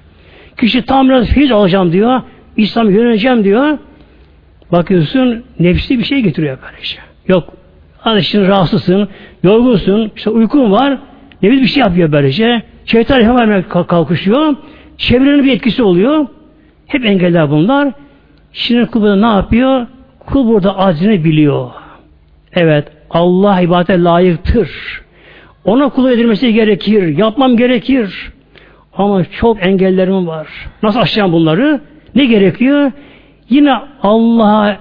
Kişi 0.59 0.81
tam 0.81 1.09
biraz 1.09 1.27
fiiz 1.27 1.51
alacağım 1.51 1.91
diyor. 1.91 2.21
İslam 2.57 2.89
yöneleceğim 2.89 3.43
diyor. 3.43 3.77
Bakıyorsun 4.71 5.43
nefsi 5.59 5.99
bir 5.99 6.03
şey 6.03 6.21
getiriyor 6.21 6.57
böyle 6.61 6.83
şey. 6.83 6.99
Yok 7.27 7.53
Alışın 8.05 8.47
rahatsızsın, 8.47 9.07
yorgunsun, 9.43 10.11
işte 10.15 10.29
uykun 10.29 10.71
var. 10.71 10.97
Nefis 11.41 11.61
bir 11.61 11.67
şey 11.67 11.83
yapıyor 11.83 12.11
böylece. 12.11 12.61
Şeytan 12.85 13.21
hemen 13.21 13.63
kalkışıyor. 13.87 14.55
Çevrenin 14.97 15.43
bir 15.43 15.51
etkisi 15.51 15.83
oluyor. 15.83 16.27
Hep 16.87 17.05
engeller 17.05 17.51
bunlar. 17.51 17.93
Şimdi 18.53 18.85
kul 18.85 19.01
burada 19.01 19.15
ne 19.15 19.35
yapıyor? 19.35 19.87
Kul 20.19 20.47
burada 20.47 20.77
acını 20.77 21.23
biliyor. 21.23 21.71
Evet, 22.53 22.87
Allah 23.09 23.61
ibadete 23.61 24.03
layıktır. 24.03 24.69
Ona 25.65 25.89
kul 25.89 26.11
edilmesi 26.11 26.53
gerekir. 26.53 27.17
Yapmam 27.17 27.57
gerekir. 27.57 28.31
Ama 28.97 29.23
çok 29.23 29.65
engellerim 29.65 30.27
var. 30.27 30.47
Nasıl 30.83 30.99
aşacağım 30.99 31.31
bunları? 31.31 31.81
Ne 32.15 32.25
gerekiyor? 32.25 32.91
Yine 33.49 33.73
Allah'a 34.03 34.77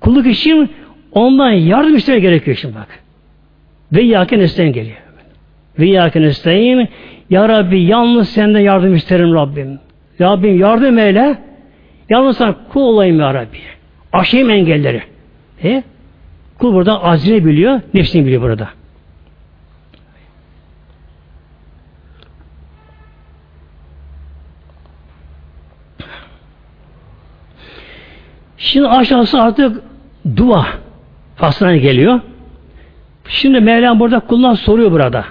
kulluk 0.00 0.26
için 0.26 0.70
ondan 1.12 1.50
yardım 1.50 1.96
istemeye 1.96 2.20
gerekiyor 2.20 2.56
şimdi 2.56 2.74
bak. 2.74 2.88
Ve 3.92 4.02
yakin 4.02 4.40
isteyin 4.40 4.72
geliyor. 4.72 4.96
Ve 5.78 5.86
yakin 5.86 6.22
isteyin. 6.22 6.88
Ya 7.30 7.48
Rabbi 7.48 7.82
yalnız 7.82 8.28
senden 8.28 8.60
yardım 8.60 8.94
isterim 8.94 9.34
Rabbim. 9.34 9.80
Rabbim 10.20 10.60
yardım 10.60 10.98
eyle. 10.98 11.38
Yalnız 12.08 12.36
sana 12.36 12.54
kul 12.72 12.80
olayım 12.80 13.20
ya 13.20 13.34
Rabbi. 13.34 13.58
Aşayım 14.12 14.50
engelleri. 14.50 15.02
E? 15.64 15.82
Kul 16.58 16.74
burada 16.74 17.04
azini 17.04 17.44
biliyor, 17.44 17.80
nefsini 17.94 18.26
biliyor 18.26 18.42
burada. 18.42 18.68
Şimdi 28.56 28.88
aşağısı 28.88 29.42
artık 29.42 29.82
dua 30.36 30.66
faslına 31.36 31.76
geliyor. 31.76 32.20
Şimdi 33.28 33.60
Mevlam 33.60 34.00
burada 34.00 34.20
kullan 34.20 34.54
soruyor 34.54 34.92
burada. 34.92 35.24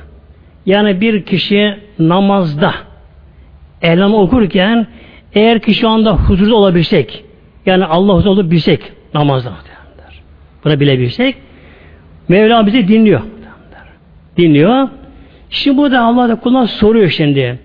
Yani 0.68 1.02
bir 1.02 1.24
kişi 1.26 1.80
namazda 2.00 2.74
elam 3.82 4.14
okurken 4.14 4.88
eğer 5.34 5.60
ki 5.60 5.74
şu 5.74 5.90
anda 5.90 6.14
huzurda 6.14 6.56
olabilsek 6.56 7.24
yani 7.66 7.86
Allah 7.86 8.14
huzurda 8.14 8.30
olup 8.30 8.52
bilsek 8.52 8.82
namazda 9.14 9.54
bunu 10.64 10.80
bilebilsek 10.80 11.36
Mevla 12.28 12.66
bizi 12.66 12.88
dinliyor. 12.88 13.22
Dinliyor. 14.38 14.90
Şimdi 15.50 15.78
burada 15.78 16.02
Allah 16.02 16.30
da 16.30 16.36
kuluna 16.40 16.68
soruyor 16.68 17.10
şimdi. 17.10 17.60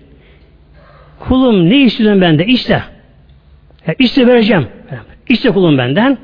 Kulum 1.19 1.69
ne 1.69 1.81
istiyorsun 1.81 2.21
bende? 2.21 2.45
İşte. 2.45 2.83
Ya 3.87 3.95
işte 3.99 4.27
vereceğim. 4.27 4.67
İşte 5.29 5.51
kulum 5.51 5.77
benden. 5.77 6.17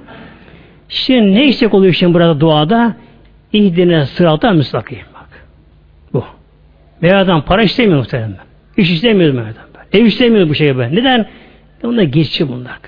Şimdi 0.89 1.36
ne 1.36 1.45
istek 1.45 1.73
oluyor 1.73 1.93
şimdi 1.93 2.13
burada 2.13 2.39
duada? 2.39 2.95
İhdine 3.53 4.05
sırata 4.05 4.51
müstakim. 4.51 5.09
Mevla'dan 7.01 7.41
para 7.41 7.63
istemiyor 7.63 7.99
muhtemelen. 7.99 8.35
İş 8.77 8.91
istemiyoruz 8.91 9.35
Mevla'dan. 9.35 9.69
Ev 9.93 10.05
istemiyoruz 10.05 10.49
bu 10.49 10.55
şeye 10.55 10.77
ben. 10.79 10.95
Neden? 10.95 11.25
Bunlar 11.83 12.03
geçici 12.03 12.49
bunlar. 12.49 12.79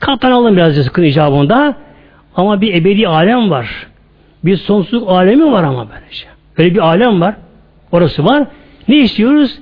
Katlanalım 0.00 0.56
biraz 0.56 0.76
rızkın 0.76 1.02
icabında. 1.02 1.76
Ama 2.36 2.60
bir 2.60 2.74
ebedi 2.74 3.08
alem 3.08 3.50
var. 3.50 3.86
Bir 4.44 4.56
sonsuzluk 4.56 5.08
alemi 5.08 5.52
var 5.52 5.62
ama 5.64 5.88
böylece. 5.90 6.26
Böyle 6.58 6.74
bir 6.74 6.78
alem 6.80 7.20
var. 7.20 7.34
Orası 7.92 8.24
var. 8.24 8.46
Ne 8.88 8.96
istiyoruz? 8.96 9.58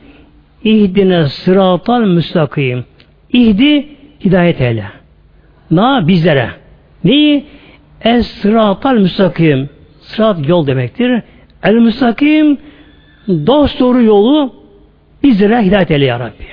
İhdine 0.64 1.26
sıratal 1.26 2.00
müstakim. 2.00 2.84
İhdi 3.32 3.88
hidayet 4.24 4.60
eyle. 4.60 4.84
Na 5.70 6.08
bizlere. 6.08 6.50
Neyi? 7.04 7.44
Es 8.00 8.26
sıratal 8.26 8.94
müstakim. 8.94 9.68
Sırat 10.00 10.48
yol 10.48 10.66
demektir. 10.66 11.22
El 11.62 11.74
müstakim 11.74 12.58
dost 13.28 13.80
doğru 13.80 14.02
yolu 14.02 14.54
bizlere 15.22 15.62
hidayet 15.62 15.90
eyle 15.90 16.04
ya 16.04 16.20
Rabbi. 16.20 16.46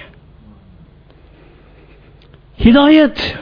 Hidayet 2.65 3.38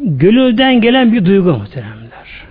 gönülden 0.00 0.80
gelen 0.80 1.12
bir 1.12 1.24
duygu 1.24 1.50
muhteremler. 1.50 2.46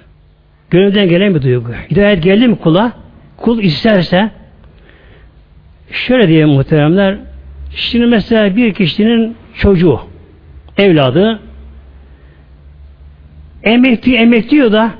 Gönülden 0.69 1.09
gelen 1.09 1.35
bir 1.35 1.41
duygu. 1.41 1.71
Hidayet 1.91 2.23
geldi 2.23 2.47
mi 2.47 2.55
kula? 2.55 2.91
Kul 3.37 3.59
isterse 3.59 4.29
şöyle 5.91 6.27
diye 6.27 6.45
muhteremler 6.45 7.17
şimdi 7.75 8.05
mesela 8.05 8.55
bir 8.55 8.73
kişinin 8.73 9.35
çocuğu 9.55 9.99
evladı 10.77 11.39
emekli 13.63 14.15
emekliyor 14.15 14.71
da 14.71 14.91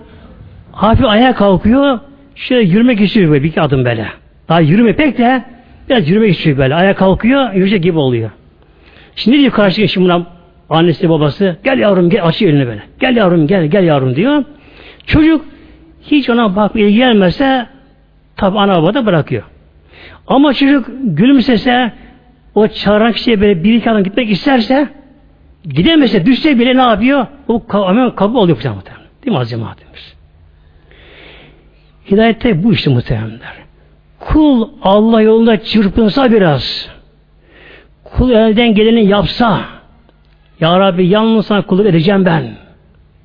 hafif 0.72 1.06
ayağa 1.06 1.36
kalkıyor 1.36 2.00
şöyle 2.36 2.70
yürümek 2.70 3.02
istiyor 3.02 3.34
bir 3.34 3.44
iki 3.44 3.62
adım 3.62 3.86
böyle. 3.86 4.21
Daha 4.50 4.60
yürüme 4.60 4.96
pek 4.96 5.18
de 5.18 5.44
biraz 5.90 6.10
yürümek 6.10 6.32
istiyor 6.32 6.58
böyle. 6.58 6.76
Ayağa 6.76 6.96
kalkıyor 6.96 7.54
yürüyecek 7.54 7.84
gibi 7.84 7.98
oluyor. 7.98 8.32
Şimdi 9.16 9.40
diyor 9.40 9.52
karşı 9.52 9.88
şimdi 9.88 10.06
buna 10.06 10.28
annesi 10.70 11.10
babası 11.10 11.58
gel 11.64 11.78
yavrum 11.78 12.10
gel 12.10 12.26
açıyor 12.26 12.54
elini 12.54 12.68
böyle. 12.68 12.84
Gel 13.00 13.16
yavrum 13.16 13.48
gel 13.48 13.66
gel 13.66 13.84
yavrum 13.84 14.16
diyor. 14.16 14.44
Çocuk 15.06 15.46
hiç 16.02 16.30
ona 16.30 16.56
bak 16.56 16.76
ilgilenmezse 16.76 17.66
tabi 18.36 18.60
ana 18.60 18.82
baba 18.82 18.94
da 18.94 19.06
bırakıyor. 19.06 19.44
Ama 20.28 20.54
çocuk 20.54 20.90
gülümsese 21.04 21.92
o 22.56 22.68
çağıran 22.68 23.12
kişiye 23.12 23.42
böyle 23.42 23.64
bir 23.64 23.74
iki 23.74 23.92
adım 23.92 24.04
gitmek 24.04 24.30
isterse 24.30 24.90
gidemese 25.66 26.26
düşse 26.26 26.60
bile 26.60 26.78
ne 26.78 26.82
yapıyor? 26.82 27.28
O 27.48 27.64
hemen 27.88 28.16
kabul 28.16 28.36
oluyor 28.36 28.58
muhtemelen. 28.58 29.08
Değil 29.26 29.36
mi 29.36 29.40
az 29.40 29.50
cemaatimiz? 29.50 30.16
Hidayette 32.12 32.64
bu 32.64 32.74
işte 32.74 32.90
muhtemelenler. 32.90 33.61
Kul 34.32 34.70
Allah 34.82 35.22
yolunda 35.22 35.64
çırpınsa 35.64 36.32
biraz 36.32 36.90
kul 38.04 38.32
elden 38.32 38.74
geleni 38.74 39.06
yapsa 39.06 39.62
Ya 40.60 40.80
Rabbi 40.80 41.08
yalnız 41.08 41.46
sana 41.46 41.62
kulluk 41.62 41.86
edeceğim 41.86 42.26
ben. 42.26 42.56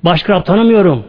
Başka 0.03 0.33
Rab 0.33 0.43
tanımıyorum 0.43 1.03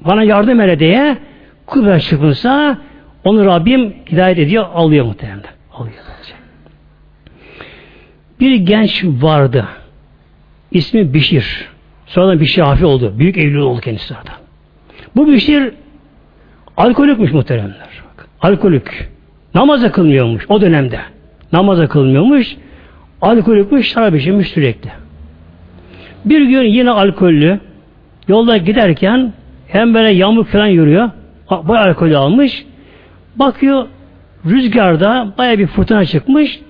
bana 0.00 0.22
yardım 0.22 0.60
ede 0.60 0.78
diye 0.78 1.18
kul 1.66 1.98
çıkınsa 1.98 2.78
onu 3.24 3.44
Rabbim 3.44 3.94
hidayet 4.10 4.38
ediyor, 4.38 4.66
alıyor 4.74 5.06
muhtemelen. 5.06 5.42
Alıyor. 5.72 5.94
Bir 8.40 8.54
genç 8.54 9.04
vardı. 9.04 9.64
İsmi 10.70 11.14
Bişir. 11.14 11.68
Sonradan 12.06 12.40
Bişir 12.40 12.62
Hafi 12.62 12.84
oldu. 12.84 13.14
Büyük 13.18 13.38
evli 13.38 13.60
oldu 13.60 13.80
kendisi 13.80 14.08
zaten. 14.08 14.34
Bu 15.16 15.26
Bişir 15.26 15.72
alkolikmiş 16.76 17.32
muhteremler. 17.32 17.88
Alkolik. 18.42 18.88
Namaza 19.54 19.92
kılmıyormuş 19.92 20.46
o 20.48 20.60
dönemde. 20.60 21.00
Namaza 21.52 21.88
kılmıyormuş. 21.88 22.56
Alkolikmiş, 23.22 23.88
şarap 23.88 24.14
içmiş 24.14 24.48
sürekli. 24.48 24.90
Bir 26.24 26.42
gün 26.42 26.62
yine 26.62 26.90
alkollü 26.90 27.60
yolda 28.28 28.56
giderken 28.56 29.32
hem 29.68 29.94
böyle 29.94 30.10
yağmur 30.10 30.44
falan 30.44 30.66
yürüyor. 30.66 31.10
Bayağı 31.50 31.84
alkol 31.84 32.12
almış. 32.12 32.64
Bakıyor 33.36 33.86
rüzgarda 34.46 35.34
baya 35.38 35.58
bir 35.58 35.66
fırtına 35.66 36.04
çıkmış. 36.04 36.60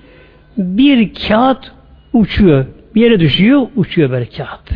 Bir 0.57 1.13
kağıt 1.27 1.71
uçuyor. 2.13 2.65
Bir 2.95 3.01
yere 3.01 3.19
düşüyor, 3.19 3.67
uçuyor 3.75 4.11
böyle 4.11 4.25
kağıt. 4.25 4.71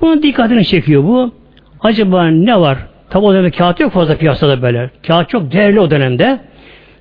Bunun 0.00 0.22
dikkatini 0.22 0.64
çekiyor 0.64 1.02
bu. 1.02 1.32
Acaba 1.80 2.26
ne 2.26 2.60
var? 2.60 2.78
Tabi 3.10 3.24
o 3.24 3.32
dönemde 3.32 3.50
kağıt 3.50 3.80
yok 3.80 3.92
fazla 3.92 4.16
piyasada 4.16 4.62
böyle. 4.62 4.90
Kağıt 5.06 5.28
çok 5.28 5.52
değerli 5.52 5.80
o 5.80 5.90
dönemde. 5.90 6.40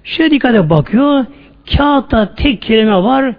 Şöyle 0.04 0.32
dikkate 0.32 0.70
bakıyor. 0.70 1.26
kağıtta 1.78 2.36
tek 2.36 2.62
kelime 2.62 3.04
var 3.04 3.36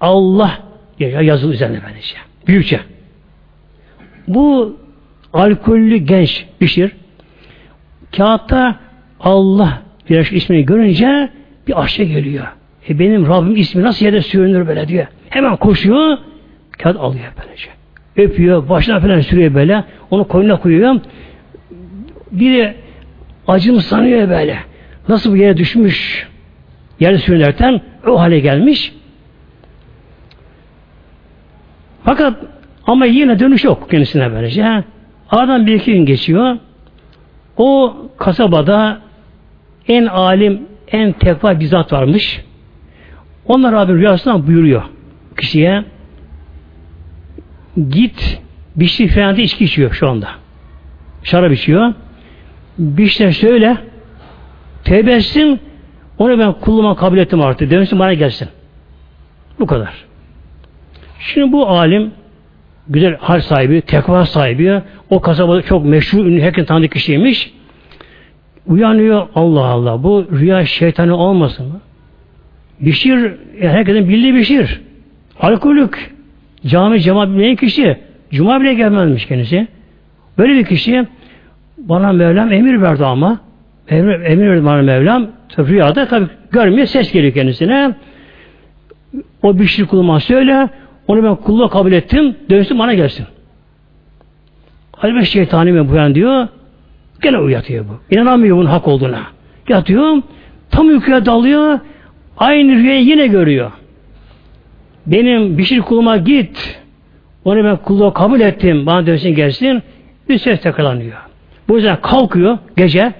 Allah 0.00 0.58
yazılı 0.98 1.52
üzerine 1.52 1.80
böylece. 1.88 2.16
Büyükçe. 2.46 2.80
Bu 4.28 4.76
alkollü 5.32 5.96
genç 5.96 6.46
Bişir 6.60 6.92
kağıtta 8.16 8.76
Allah 9.20 9.82
bir 10.10 10.32
ismini 10.32 10.64
görünce 10.64 11.30
bir 11.66 11.82
aşağı 11.82 12.06
geliyor. 12.06 12.46
E 12.88 12.98
benim 12.98 13.26
Rabbim 13.26 13.56
ismi 13.56 13.82
nasıl 13.82 14.04
yerde 14.04 14.22
sürünür 14.22 14.66
böyle 14.66 14.88
diyor. 14.88 15.06
Hemen 15.28 15.56
koşuyor, 15.56 16.18
kağıt 16.78 16.96
alıyor 16.96 17.32
böylece. 17.42 17.68
Öpüyor, 18.16 18.68
başına 18.68 19.00
falan 19.00 19.20
sürüyor 19.20 19.54
böyle. 19.54 19.84
Onu 20.10 20.28
koynuna 20.28 20.56
koyuyor. 20.56 21.00
Biri 22.32 22.74
acım 23.48 23.80
sanıyor 23.80 24.28
böyle. 24.28 24.58
Nasıl 25.08 25.32
bu 25.32 25.36
yere 25.36 25.56
düşmüş, 25.56 26.28
yerde 27.00 27.18
sürünerken 27.18 27.80
o 28.06 28.20
hale 28.20 28.40
gelmiş. 28.40 28.92
Fakat 32.04 32.34
ama 32.86 33.06
yine 33.06 33.38
dönüş 33.38 33.64
yok 33.64 33.90
kendisine 33.90 34.32
böylece. 34.32 34.84
Aradan 35.30 35.66
bir 35.66 35.74
iki 35.74 35.92
gün 35.92 36.06
geçiyor. 36.06 36.56
O 37.56 37.96
kasabada 38.16 39.00
en 39.88 40.06
alim, 40.06 40.62
en 40.88 41.12
tekva 41.12 41.60
bir 41.60 41.66
zat 41.66 41.92
varmış. 41.92 42.44
Onlar 43.46 43.72
Rabbim 43.72 43.98
rüyasından 43.98 44.46
buyuruyor 44.46 44.82
kişiye 45.38 45.84
git 47.88 48.40
bir 48.76 48.86
şey 48.86 49.08
falan 49.08 49.36
içki 49.36 49.64
içiyor 49.64 49.92
şu 49.92 50.08
anda. 50.08 50.28
Şarap 51.22 51.52
içiyor. 51.52 51.94
Bir 52.78 53.06
şey 53.06 53.32
söyle 53.32 53.76
tevbe 54.84 55.12
etsin 55.12 55.60
onu 56.18 56.38
ben 56.38 56.52
kulluğuma 56.52 56.96
kabul 56.96 57.18
ettim 57.18 57.40
artık. 57.40 57.70
Demişsin 57.70 57.98
bana 57.98 58.14
gelsin. 58.14 58.48
Bu 59.58 59.66
kadar. 59.66 59.94
Şimdi 61.18 61.52
bu 61.52 61.68
alim 61.68 62.12
güzel 62.88 63.16
hal 63.16 63.40
sahibi, 63.40 63.80
tekva 63.80 64.26
sahibi, 64.26 64.82
o 65.10 65.20
kasabada 65.20 65.62
çok 65.62 65.84
meşhur, 65.84 66.26
ünlü, 66.26 66.40
herkesin 66.40 66.66
tanıdık 66.66 66.92
kişiymiş. 66.92 67.52
Uyanıyor, 68.66 69.28
Allah 69.34 69.64
Allah, 69.64 70.02
bu 70.02 70.26
rüya 70.32 70.66
şeytanı 70.66 71.16
olmasın 71.16 71.66
mı? 71.66 71.80
Bişir, 72.80 73.18
yani 73.60 73.72
herkesin 73.72 74.08
bildiği 74.08 74.34
Bişir. 74.34 74.80
Alkolük, 75.40 76.14
cami 76.66 77.00
cemaat 77.00 77.28
bilmeyen 77.28 77.56
kişi, 77.56 77.98
cuma 78.30 78.60
bile 78.60 78.74
gelmezmiş 78.74 79.26
kendisi. 79.26 79.68
Böyle 80.38 80.54
bir 80.54 80.64
kişi, 80.64 81.06
bana 81.88 82.12
Mevlam 82.12 82.52
emir 82.52 82.82
verdi 82.82 83.04
ama, 83.04 83.40
emir, 83.88 84.20
emir 84.20 84.50
verdi 84.50 84.64
bana 84.64 84.82
Mevlam, 84.82 85.26
rüyada 85.58 86.08
tabi 86.08 86.26
görmüyor, 86.50 86.86
ses 86.86 87.12
geliyor 87.12 87.34
kendisine. 87.34 87.94
O 89.42 89.58
Bişir 89.58 89.86
kuluma 89.86 90.20
söyle, 90.20 90.68
onu 91.08 91.24
ben 91.24 91.36
kulluğa 91.36 91.68
kabul 91.68 91.92
ettim. 91.92 92.36
Dönsün 92.50 92.78
bana 92.78 92.94
gelsin. 92.94 93.26
Halbuki 94.92 95.26
şeytani 95.26 95.72
mi 95.72 95.88
bu 95.88 96.14
diyor. 96.14 96.48
Gene 97.22 97.38
uyatıyor 97.38 97.84
bu. 97.88 98.14
İnanamıyor 98.14 98.56
bunun 98.56 98.66
hak 98.66 98.88
olduğuna. 98.88 99.22
Yatıyor. 99.68 100.22
Tam 100.70 100.88
uykuya 100.88 101.26
dalıyor. 101.26 101.78
Aynı 102.38 102.72
rüyayı 102.72 103.04
yine 103.04 103.26
görüyor. 103.26 103.72
Benim 105.06 105.58
bir 105.58 105.64
şey 105.64 105.80
kuluma 105.80 106.16
git. 106.16 106.80
Onu 107.44 107.64
ben 107.64 107.76
kulluğa 107.76 108.12
kabul 108.12 108.40
ettim. 108.40 108.86
Bana 108.86 109.06
dönsün 109.06 109.34
gelsin. 109.34 109.82
Bir 110.28 110.38
ses 110.38 110.60
tekrarlanıyor. 110.60 111.29
Bu 111.70 111.76
yüzden 111.76 112.00
kalkıyor 112.00 112.58
gece. 112.76 113.12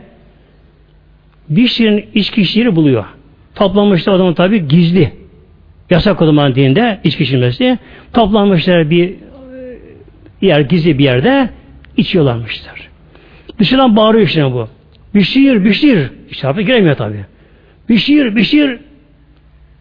Bir 1.49 1.67
şeyin 1.67 2.07
içki 2.15 2.41
işleri 2.41 2.77
buluyor. 2.77 3.05
Toplamışlar 3.55 4.13
o 4.13 4.19
zaman 4.19 4.35
tabi 4.35 4.69
gizli. 4.69 5.13
Yasak 5.91 6.23
o 6.23 6.27
zaman 6.27 6.55
dinde 6.55 7.01
içki 7.05 7.23
içilmesi. 7.23 7.79
Toplanmışlar 8.13 8.91
bir 8.91 9.15
yer, 10.41 10.61
gizli 10.61 10.99
bir 10.99 11.05
yerde 11.05 11.51
içiyorlarmışlar. 11.97 12.89
Dışarıdan 13.59 13.97
bağırıyor 13.97 14.27
işte 14.27 14.45
bu. 14.45 14.69
Bir 15.15 15.23
şiir, 15.23 15.65
bir 15.65 15.73
şiir. 15.73 16.11
İşte 16.31 16.53
giremiyor 16.63 16.97
tabi. 16.97 17.25
Bir 17.89 17.97
şiir, 17.97 18.37
bir 18.37 18.43
şiir. 18.43 18.79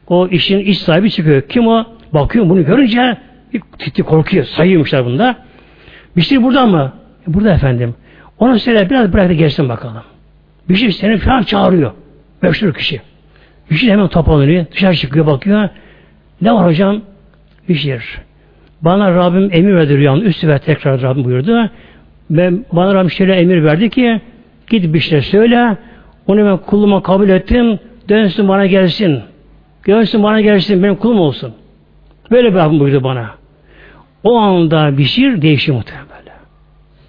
O 0.07 0.27
işin 0.27 0.59
iş 0.59 0.79
sahibi 0.79 1.11
çıkıyor. 1.11 1.41
Kim 1.41 1.67
o? 1.67 1.85
Bakıyor 2.13 2.49
bunu 2.49 2.65
görünce 2.65 3.17
bir 3.53 3.61
titi 3.79 4.03
korkuyor. 4.03 4.45
Sayıyormuşlar 4.45 5.05
bunda. 5.05 5.35
Bir 6.17 6.21
şiir 6.21 6.43
burada 6.43 6.65
mı? 6.65 6.93
E, 7.29 7.33
burada 7.33 7.53
efendim. 7.53 7.95
Ona 8.39 8.59
söyle 8.59 8.89
biraz 8.89 9.13
bırak 9.13 9.29
da 9.29 9.33
gelsin 9.33 9.69
bakalım. 9.69 10.03
Bir 10.69 10.75
şey 10.75 10.91
seni 10.91 11.17
falan 11.17 11.43
çağırıyor. 11.43 11.91
Meşhur 12.41 12.73
kişi. 12.73 13.01
Bir 13.71 13.75
şey 13.75 13.89
hemen 13.89 14.07
toparlanıyor. 14.07 14.65
Dışarı 14.71 14.95
çıkıyor 14.95 15.25
bakıyor. 15.25 15.69
Ne 16.41 16.53
var 16.53 16.67
hocam? 16.67 17.01
Bir 17.69 17.75
şiir. 17.75 18.21
Bana 18.81 19.15
Rabbim 19.15 19.49
emir 19.51 19.75
verdi 19.75 19.97
rüyanın 19.97 20.21
üstü 20.21 20.47
ve 20.47 20.59
tekrar 20.59 21.01
Rabbim 21.01 21.23
buyurdu. 21.23 21.69
Ben, 22.29 22.65
bana 22.71 22.93
Rabbim 22.93 23.11
şöyle 23.11 23.35
emir 23.35 23.63
verdi 23.63 23.89
ki 23.89 24.21
git 24.69 24.93
bir 24.93 24.99
şey 24.99 25.21
söyle 25.21 25.77
onu 26.27 26.45
ben 26.45 26.57
kuluma 26.57 27.03
kabul 27.03 27.29
ettim 27.29 27.79
dönsün 28.09 28.47
bana 28.47 28.65
gelsin. 28.65 29.21
Dönsün 29.87 30.23
bana 30.23 30.41
gelsin 30.41 30.83
benim 30.83 30.95
kulum 30.95 31.19
olsun. 31.19 31.53
Böyle 32.31 32.53
bir 32.53 32.57
Rabbim 32.57 32.79
buyurdu 32.79 33.03
bana. 33.03 33.29
O 34.23 34.37
anda 34.37 34.97
bir 34.97 35.03
şiir 35.03 35.41
değişiyor 35.41 35.77
muhtemelen. 35.77 36.08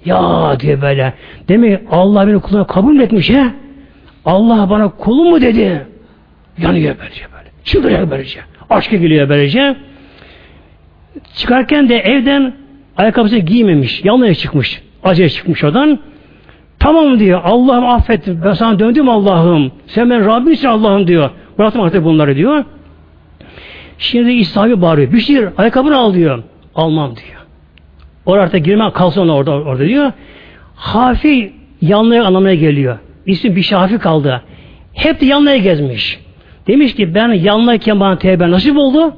Ya 0.05 0.57
diye 0.61 0.83
böyle. 0.83 1.15
Demek 1.49 1.81
Allah 1.91 2.27
beni 2.27 2.41
kuluna 2.41 2.67
kabul 2.67 3.01
etmiş 3.01 3.31
he? 3.31 3.47
Allah 4.25 4.71
bana 4.71 4.89
kulum 4.89 5.31
mu 5.31 5.41
dedi? 5.41 5.87
Yanıyor 6.59 6.97
böylece 7.01 7.25
böyle. 7.33 7.51
Çıldırıyor 7.65 8.11
böylece. 8.11 8.41
Aşka 8.71 8.97
geliyor 8.97 9.29
böylece. 9.29 9.77
Çıkarken 11.35 11.89
de 11.89 11.97
evden 11.97 12.53
ayakkabısı 12.97 13.39
giymemiş. 13.39 14.05
Yanlış 14.05 14.39
çıkmış. 14.39 14.83
Acele 15.05 15.29
çıkmış 15.29 15.65
odan. 15.65 15.99
Tamam 16.79 17.19
diyor. 17.19 17.41
Allah'ım 17.45 17.87
affet. 17.87 18.27
Ben 18.45 18.53
sana 18.53 18.79
döndüm 18.79 19.09
Allah'ım. 19.09 19.73
Sen 19.87 20.11
ben 20.11 20.27
Rabbimsin 20.27 20.69
Allah'ım 20.69 21.07
diyor. 21.07 21.31
Bıraktım 21.59 21.83
artık 21.83 22.05
bunları 22.05 22.37
diyor. 22.37 22.65
Şimdi 23.99 24.45
sahibi 24.45 24.83
bağırıyor. 24.83 25.13
Bir 25.13 25.21
şey 25.21 25.39
ayakkabını 25.59 25.97
al 25.97 26.15
diyor. 26.15 26.43
Almam 26.75 27.17
diyor. 27.17 27.40
Orada 28.27 28.45
artık 28.45 28.65
girmem 28.65 28.91
kalsın 28.91 29.29
orada, 29.29 29.51
orada 29.51 29.85
diyor. 29.85 30.13
Hafi 30.75 31.53
yanlıya 31.81 32.25
anlamaya 32.25 32.55
geliyor. 32.55 32.99
İsmi 33.27 33.57
bir 33.57 33.63
şafi 33.63 33.99
kaldı. 33.99 34.43
Hep 34.93 35.21
de 35.21 35.27
yanlıya 35.27 35.57
gezmiş. 35.57 36.21
Demiş 36.67 36.95
ki 36.95 37.15
ben 37.15 37.33
yanlayken 37.33 38.01
bana 38.01 38.19
tevbe 38.19 38.51
nasip 38.51 38.79
oldu. 38.79 39.15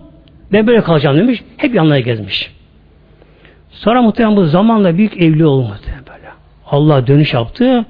Ben 0.53 0.66
böyle 0.66 0.82
kalacağım 0.82 1.18
demiş. 1.18 1.42
Hep 1.57 1.74
yanlaya 1.74 2.00
gezmiş. 2.00 2.53
Sonra 3.70 4.03
muhtemelen 4.03 4.36
bu 4.36 4.44
zamanla 4.44 4.96
büyük 4.96 5.16
evli 5.16 5.46
olmadı 5.46 5.80
böyle. 6.09 6.28
Allah 6.66 7.07
dönüş 7.07 7.34
yaptı. 7.34 7.84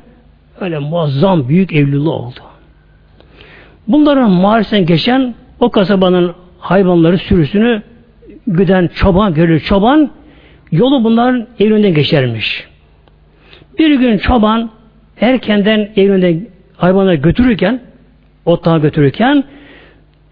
Öyle 0.61 0.79
muazzam 0.79 1.49
büyük 1.49 1.73
evliliği 1.73 2.09
oldu. 2.09 2.41
Bunların 3.89 4.31
mahallesinden 4.31 4.87
geçen 4.87 5.35
o 5.61 5.71
kasabanın 5.71 6.35
hayvanları 6.59 7.19
sürüsünü 7.19 7.83
güden 8.47 8.91
çoban, 8.95 9.35
görür 9.35 9.61
çoban 9.61 10.11
yolu 10.73 11.05
bunların 11.05 11.47
evlerinden 11.61 11.95
geçermiş. 11.95 12.67
Bir 13.79 13.95
gün 13.95 14.19
çoban 14.19 14.71
erkenden 15.21 15.91
evlerinden 15.97 16.47
hayvanları 16.77 17.15
götürürken 17.15 17.81
otlağa 18.45 18.79
götürürken 18.79 19.45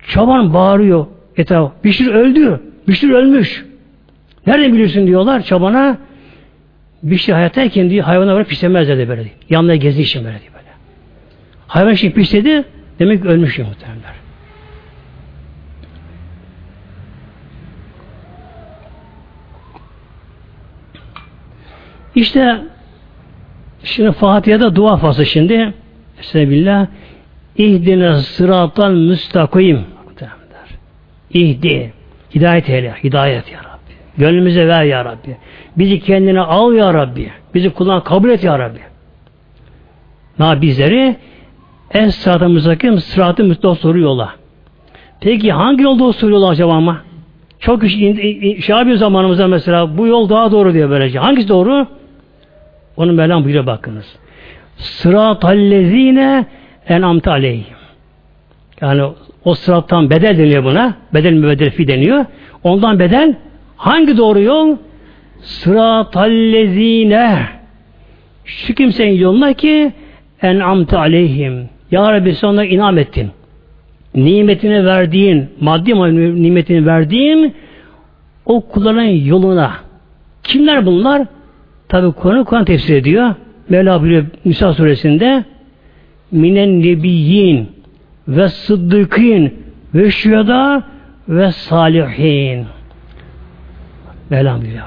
çoban 0.09 0.55
bağırıyor 0.55 1.07
etrafı. 1.37 1.73
Bişir 1.85 2.07
öldü. 2.07 2.61
Bişir 2.89 3.11
ölmüş. 3.11 3.65
Nereden 4.47 4.73
biliyorsun 4.73 5.07
diyorlar 5.07 5.43
çobana. 5.43 5.99
Bişir 7.03 7.33
hayattayken 7.33 7.91
diyor 7.91 8.05
hayvana 8.05 8.35
böyle 8.35 8.45
pislemez 8.45 8.89
dedi 8.89 9.09
böyle. 9.09 9.27
Yanına 9.51 9.77
gezdiği 9.77 10.05
için 10.05 10.25
böyle 10.25 10.41
diyor 10.41 10.53
böyle. 10.53 10.71
Hayvan 11.67 11.95
şimdi 11.95 12.15
pisledi 12.15 12.65
demek 12.99 13.23
ki 13.23 13.29
ölmüş 13.29 13.59
ya 13.59 13.65
muhtemelenler. 13.65 14.21
İşte 22.15 22.61
şimdi 23.85 24.13
Fatiha'da 24.13 24.77
dua 24.77 24.97
faslı 24.97 25.27
şimdi. 25.27 25.75
Estağfirullah. 26.21 26.87
İhdine 27.57 28.15
sıratal 28.15 28.93
müstakim. 28.93 29.81
İhdi. 31.31 31.93
Hidayet 32.35 32.71
eyle. 32.71 32.95
Hidayet 33.05 33.53
ya 33.53 33.59
Rabbi. 33.59 33.93
Gönlümüze 34.19 34.67
ver 34.67 34.85
ya 34.85 35.05
Rabbi. 35.05 35.37
Bizi 35.79 36.01
kendine 36.01 36.41
al 36.41 36.73
ya 36.73 36.95
Rabbi. 36.95 37.31
Bizi 37.55 37.71
kullan 37.71 38.05
kabul 38.05 38.29
et 38.29 38.45
ya 38.45 38.59
Rabbi. 38.59 38.81
Na 40.39 40.63
bizleri 40.63 41.17
en 41.95 42.09
sıratı 42.09 42.49
müstakim 42.49 42.99
sıratı 42.99 43.45
müstakim 43.45 43.77
soru 43.77 44.01
yola. 44.01 44.35
Peki 45.21 45.53
hangi 45.53 45.83
yolda 45.83 46.05
o 46.05 46.13
soru 46.13 46.31
yola 46.31 46.49
acaba 46.49 46.73
ama? 46.75 47.01
Çok 47.61 47.85
iş, 47.85 47.93
şey 48.65 48.77
yapıyor 48.77 48.97
zamanımızda 48.97 49.49
mesela 49.49 49.99
bu 49.99 50.07
yol 50.07 50.29
daha 50.29 50.53
doğru 50.53 50.75
diyor 50.75 50.91
böylece. 50.91 51.19
Hangisi 51.19 51.49
doğru? 51.49 51.87
Onun 53.01 53.15
Mevlam 53.15 53.45
buyuruyor 53.45 53.67
bakınız. 53.67 54.17
Sıratallezine 54.77 56.47
enamte 56.89 57.31
aleyhim. 57.31 57.77
Yani 58.81 59.03
O 59.45 59.55
sırattan 59.55 60.11
bedel 60.11 60.39
deniyor 60.39 60.65
buna. 60.65 60.95
Bedel 61.15 61.33
mübeddel 61.33 61.71
fi 61.71 61.89
deniyor. 61.89 62.25
Ondan 62.65 62.99
bedel 62.99 63.35
hangi 63.77 64.17
doğru 64.17 64.41
yol? 64.41 64.77
Sıratallezine 65.41 67.39
şu 68.45 68.75
kimsenin 68.75 69.15
yoluna 69.15 69.53
ki 69.53 69.93
en'amte 70.43 70.99
aleyhim. 70.99 71.69
Ya 71.91 72.13
Rabbi 72.13 72.35
sana 72.35 72.65
inam 72.65 72.99
ettin. 72.99 73.31
Nimetini 74.15 74.87
verdiğin, 74.87 75.51
maddi 75.61 75.95
nimetini 76.43 76.87
verdiğin 76.87 77.55
o 78.47 78.61
kulların 78.61 79.03
yoluna. 79.03 79.73
Kimler 80.43 80.87
bunlar? 80.87 81.23
Tabi 81.91 82.13
Kur'an 82.13 82.45
Kur'an 82.45 82.65
tefsir 82.65 82.97
ediyor. 82.97 83.35
Mevla 83.69 84.01
buyuruyor 84.01 84.27
Nisa 84.45 84.75
suresinde 84.75 85.45
minen 86.31 86.83
nebiyyin 86.83 87.73
ve 88.29 88.49
sıddıkîn 88.49 89.55
ve 89.95 90.11
şühedâ 90.11 90.83
ve 91.29 91.53
salihin. 91.53 92.67
Mevlam 94.31 94.61
buyuruyor. 94.61 94.85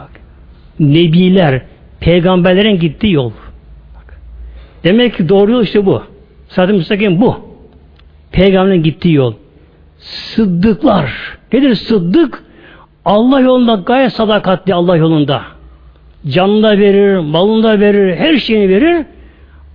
Nebiler, 0.79 1.61
peygamberlerin 1.99 2.79
gittiği 2.79 3.13
yol. 3.13 3.31
Demek 4.83 5.17
ki 5.17 5.29
doğru 5.29 5.51
yol 5.51 5.63
işte 5.63 5.85
bu. 5.85 6.03
Sadece 6.47 6.77
müstakim 6.77 7.21
bu. 7.21 7.35
Peygamberin 8.31 8.83
gittiği 8.83 9.13
yol. 9.13 9.33
Sıddıklar. 9.97 11.37
Nedir 11.53 11.75
sıddık? 11.75 12.43
Allah 13.05 13.39
yolunda 13.39 13.75
gayet 13.75 14.13
sadakatli 14.13 14.73
Allah 14.73 14.97
yolunda. 14.97 15.52
Canını 16.27 16.63
da 16.63 16.77
verir, 16.77 17.17
malını 17.17 17.63
da 17.63 17.79
verir, 17.79 18.15
her 18.15 18.37
şeyini 18.37 18.69
verir. 18.69 19.05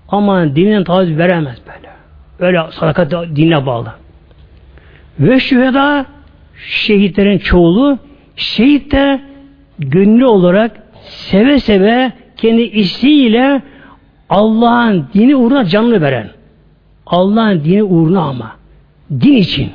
Ama 0.08 0.56
dininden 0.56 0.84
taviz 0.84 1.18
veremez 1.18 1.56
böyle. 1.66 1.88
Öyle 2.38 2.72
sadakat 2.72 3.12
dinle 3.12 3.66
bağlı. 3.66 3.92
Ve 5.20 5.40
şüheda 5.40 6.06
şehitlerin 6.56 7.38
çoğulu 7.38 7.98
şehit 8.36 8.92
de 8.92 9.20
gönüllü 9.78 10.26
olarak 10.26 10.82
seve 11.02 11.60
seve 11.60 12.12
kendi 12.36 12.62
isteğiyle 12.62 13.62
Allah'ın 14.30 15.06
dini 15.14 15.36
uğruna 15.36 15.64
canını 15.64 16.00
veren. 16.00 16.30
Allah'ın 17.06 17.64
dini 17.64 17.82
uğruna 17.82 18.20
ama. 18.20 18.56
Din 19.10 19.32
için. 19.32 19.70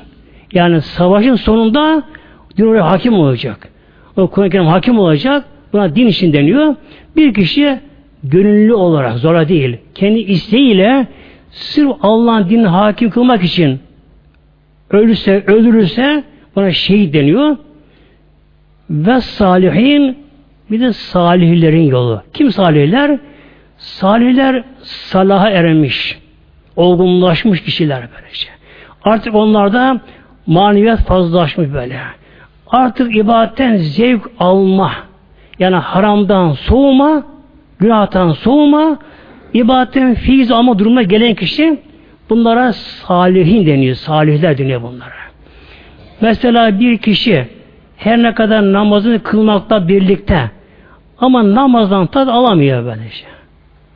Yani 0.51 0.81
savaşın 0.81 1.35
sonunda 1.35 2.03
din 2.57 2.65
oraya 2.65 2.89
hakim 2.89 3.13
olacak. 3.13 3.69
O 4.17 4.27
Kur'an-ı 4.27 4.69
hakim 4.69 4.99
olacak. 4.99 5.45
Buna 5.73 5.95
din 5.95 6.07
için 6.07 6.33
deniyor. 6.33 6.75
Bir 7.15 7.33
kişi 7.33 7.79
gönüllü 8.23 8.73
olarak 8.73 9.17
zora 9.17 9.47
değil. 9.47 9.77
Kendi 9.95 10.19
isteğiyle 10.19 11.07
sırf 11.49 11.91
Allah'ın 12.01 12.49
dinini 12.49 12.67
hakim 12.67 13.09
kılmak 13.09 13.43
için 13.43 13.79
ölürse, 14.89 15.43
öldürürse 15.47 16.23
buna 16.55 16.71
şehit 16.71 17.13
deniyor. 17.13 17.57
Ve 18.89 19.21
salihin 19.21 20.17
bir 20.71 20.79
de 20.79 20.93
salihlerin 20.93 21.83
yolu. 21.83 22.21
Kim 22.33 22.51
salihler? 22.51 23.19
Salihler 23.77 24.63
salaha 24.81 25.49
eremiş, 25.49 26.19
olgunlaşmış 26.75 27.63
kişiler 27.63 28.07
böylece. 28.15 28.47
Artık 29.03 29.35
onlarda 29.35 30.01
maneviyat 30.47 30.99
fazlalaşmış 30.99 31.73
böyle. 31.73 31.99
Artık 32.67 33.15
ibadetten 33.15 33.77
zevk 33.77 34.31
alma, 34.39 34.91
yani 35.59 35.75
haramdan 35.75 36.51
soğuma, 36.51 37.23
günahtan 37.79 38.31
soğuma, 38.31 38.99
ibadetten 39.53 40.15
fiiz 40.15 40.51
alma 40.51 40.79
durumuna 40.79 41.03
gelen 41.03 41.35
kişi 41.35 41.79
bunlara 42.29 42.73
salihin 42.73 43.65
deniyor. 43.65 43.95
Salihler 43.95 44.57
deniyor 44.57 44.81
bunlara. 44.81 45.23
Mesela 46.21 46.79
bir 46.79 46.97
kişi 46.97 47.47
her 47.97 48.23
ne 48.23 48.33
kadar 48.33 48.73
namazını 48.73 49.23
kılmakta 49.23 49.87
birlikte 49.87 50.51
ama 51.17 51.55
namazdan 51.55 52.07
tat 52.07 52.27
alamıyor 52.27 52.85
böyle 52.85 53.09
şey. 53.09 53.29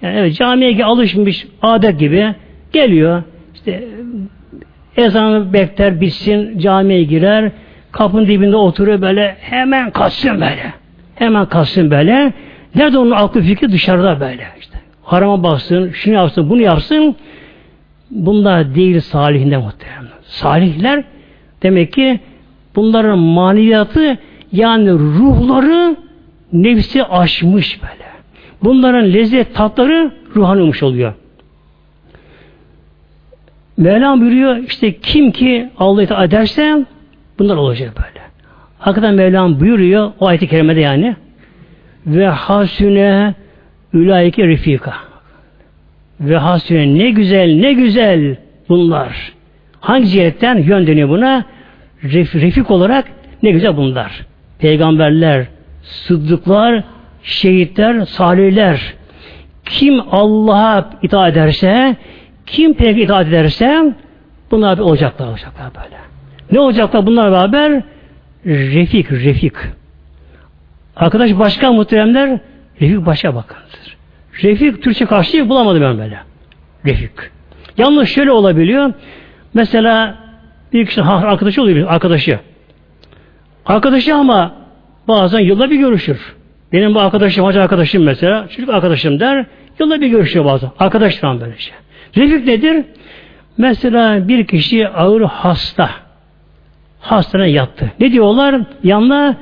Yani 0.02 0.18
evet 0.18 0.36
camiye 0.36 0.86
alışmış 0.86 1.48
adet 1.62 2.00
gibi 2.00 2.36
geliyor. 2.74 3.24
İşte 3.56 3.84
ezanı 4.98 5.54
bekler 5.54 6.02
bitsin 6.02 6.60
camiye 6.60 7.04
girer 7.04 7.52
kapının 7.92 8.28
dibinde 8.28 8.56
oturuyor 8.56 9.02
böyle 9.02 9.36
hemen 9.40 9.92
kaçsın 9.92 10.34
böyle. 10.34 10.74
Hemen 11.18 11.46
kalsın 11.46 11.92
böyle. 11.92 12.34
Nerede 12.76 12.98
onun 12.98 13.12
aklı 13.12 13.42
fikri 13.42 13.72
dışarıda 13.72 14.20
böyle 14.20 14.48
işte. 14.60 14.80
Harama 15.04 15.44
baksın, 15.44 15.92
şunu 15.92 16.14
yapsın, 16.14 16.50
bunu 16.50 16.62
yapsın. 16.62 17.16
Bunlar 18.12 18.76
değil 18.76 19.02
salihinde 19.02 19.58
muhtemelen. 19.58 20.08
Salihler 20.24 21.04
demek 21.64 21.94
ki 21.94 22.20
bunların 22.76 23.20
maneviyatı 23.20 24.18
yani 24.52 24.92
ruhları 24.92 25.96
nefsi 26.54 27.04
aşmış 27.04 27.82
böyle. 27.82 28.08
Bunların 28.64 29.14
lezzet 29.14 29.56
tatları 29.56 30.12
ruhanıymış 30.36 30.84
oluyor. 30.84 31.14
Mevlam 33.78 34.22
buyuruyor 34.22 34.58
işte 34.58 34.98
kim 34.98 35.32
ki 35.32 35.70
Allah'ı 35.78 36.26
ederse 36.26 36.86
bunlar 37.40 37.56
olacak 37.56 37.94
böyle. 37.98 38.27
Hakikaten 38.80 39.16
Mevlam 39.16 39.60
buyuruyor 39.60 40.12
o 40.20 40.28
ayet-i 40.28 40.48
kerimede 40.48 40.80
yani 40.80 41.16
ve 42.06 42.28
hasüne 42.28 43.34
ülaike 43.94 44.48
refika 44.48 44.94
ve 46.20 46.38
hasüne 46.38 46.98
ne 46.98 47.10
güzel 47.10 47.56
ne 47.56 47.74
güzel 47.74 48.36
bunlar. 48.70 49.34
Hangi 49.80 50.08
cihetten 50.08 50.58
yön 50.58 50.88
deniyor 50.88 51.10
buna? 51.10 51.46
Ref, 52.04 52.36
refik 52.36 52.72
olarak 52.72 53.06
ne 53.44 53.52
güzel 53.52 53.78
bunlar. 53.78 54.26
Peygamberler, 54.60 55.46
sıddıklar, 55.82 56.84
şehitler, 57.24 58.06
salihler. 58.06 58.94
Kim 59.66 60.02
Allah'a 60.12 60.90
itaat 61.02 61.32
ederse, 61.32 61.96
kim 62.46 62.74
peygamber 62.74 63.04
itaat 63.04 63.28
ederse 63.28 63.94
bunlar 64.52 64.78
olacaklar 64.78 65.28
olacaklar 65.28 65.72
böyle. 65.76 65.98
Ne 66.52 66.60
olacaklar 66.60 67.06
bunlar 67.06 67.32
beraber? 67.32 67.84
Refik, 68.46 69.12
refik. 69.12 69.54
Arkadaş 70.96 71.40
başka 71.40 71.72
muhteremler, 71.72 72.40
refik 72.82 73.06
başka 73.06 73.36
bakındır. 73.36 73.98
Refik 74.44 74.84
Türkçe 74.84 75.06
karşılığı 75.06 75.50
bulamadım 75.50 75.82
ben 75.82 75.98
böyle. 75.98 76.20
Refik. 76.86 77.12
Yalnız 77.78 78.08
şöyle 78.08 78.32
olabiliyor. 78.32 78.94
Mesela 79.54 80.16
bir 80.74 80.86
kişi 80.86 81.02
arkadaşı 81.02 81.62
oluyor, 81.62 81.88
arkadaşı. 81.90 82.40
Arkadaşı 83.66 84.16
ama 84.16 84.56
bazen 85.08 85.40
yılda 85.40 85.70
bir 85.70 85.76
görüşür. 85.76 86.36
Benim 86.74 86.96
bu 86.96 87.00
arkadaşım, 87.00 87.46
hacı 87.46 87.62
arkadaşım 87.62 88.04
mesela, 88.04 88.48
çocuk 88.48 88.70
arkadaşım 88.70 89.20
der, 89.20 89.46
yılda 89.80 90.02
bir 90.02 90.08
görüşüyor 90.08 90.46
bazen. 90.46 90.72
Arkadaşlar 90.80 91.42
böyle 91.42 91.58
şey. 91.58 91.74
Refik 92.18 92.48
nedir? 92.48 92.86
Mesela 93.58 94.28
bir 94.28 94.48
kişi 94.48 94.88
ağır 94.88 95.22
hasta 95.22 95.90
hastaneye 97.08 97.52
yattı. 97.52 97.92
Ne 98.00 98.12
diyorlar? 98.12 98.62
Yanına 98.84 99.38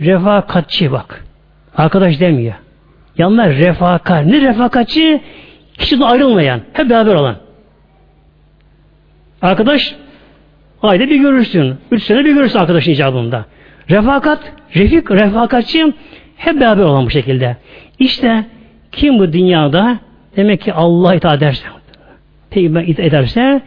refakatçi 0.00 0.92
bak. 0.92 1.24
Arkadaş 1.76 2.20
demiyor. 2.20 2.54
Yanına 3.18 3.48
refakat. 3.48 4.26
Ne 4.26 4.40
refakatçi? 4.40 5.20
Kişiden 5.78 6.04
ayrılmayan. 6.04 6.60
Hep 6.72 6.90
beraber 6.90 7.14
olan. 7.14 7.36
Arkadaş 9.42 9.94
ayda 10.82 11.08
bir 11.08 11.16
görürsün. 11.16 11.74
Üç 11.90 12.02
sene 12.02 12.24
bir 12.24 12.34
görürsün 12.34 12.58
arkadaşın 12.58 12.92
icabında. 12.92 13.44
Refakat, 13.90 14.52
refik, 14.74 15.10
refakatçi 15.10 15.92
hep 16.36 16.60
beraber 16.60 16.82
olan 16.82 17.06
bu 17.06 17.10
şekilde. 17.10 17.56
İşte 17.98 18.44
kim 18.92 19.18
bu 19.18 19.32
dünyada 19.32 19.98
demek 20.36 20.60
ki 20.60 20.72
Allah 20.72 21.14
itaat 21.14 21.36
ederse, 21.36 21.66
peygamber 22.50 22.82
itaat 22.82 23.06
ederse 23.06 23.62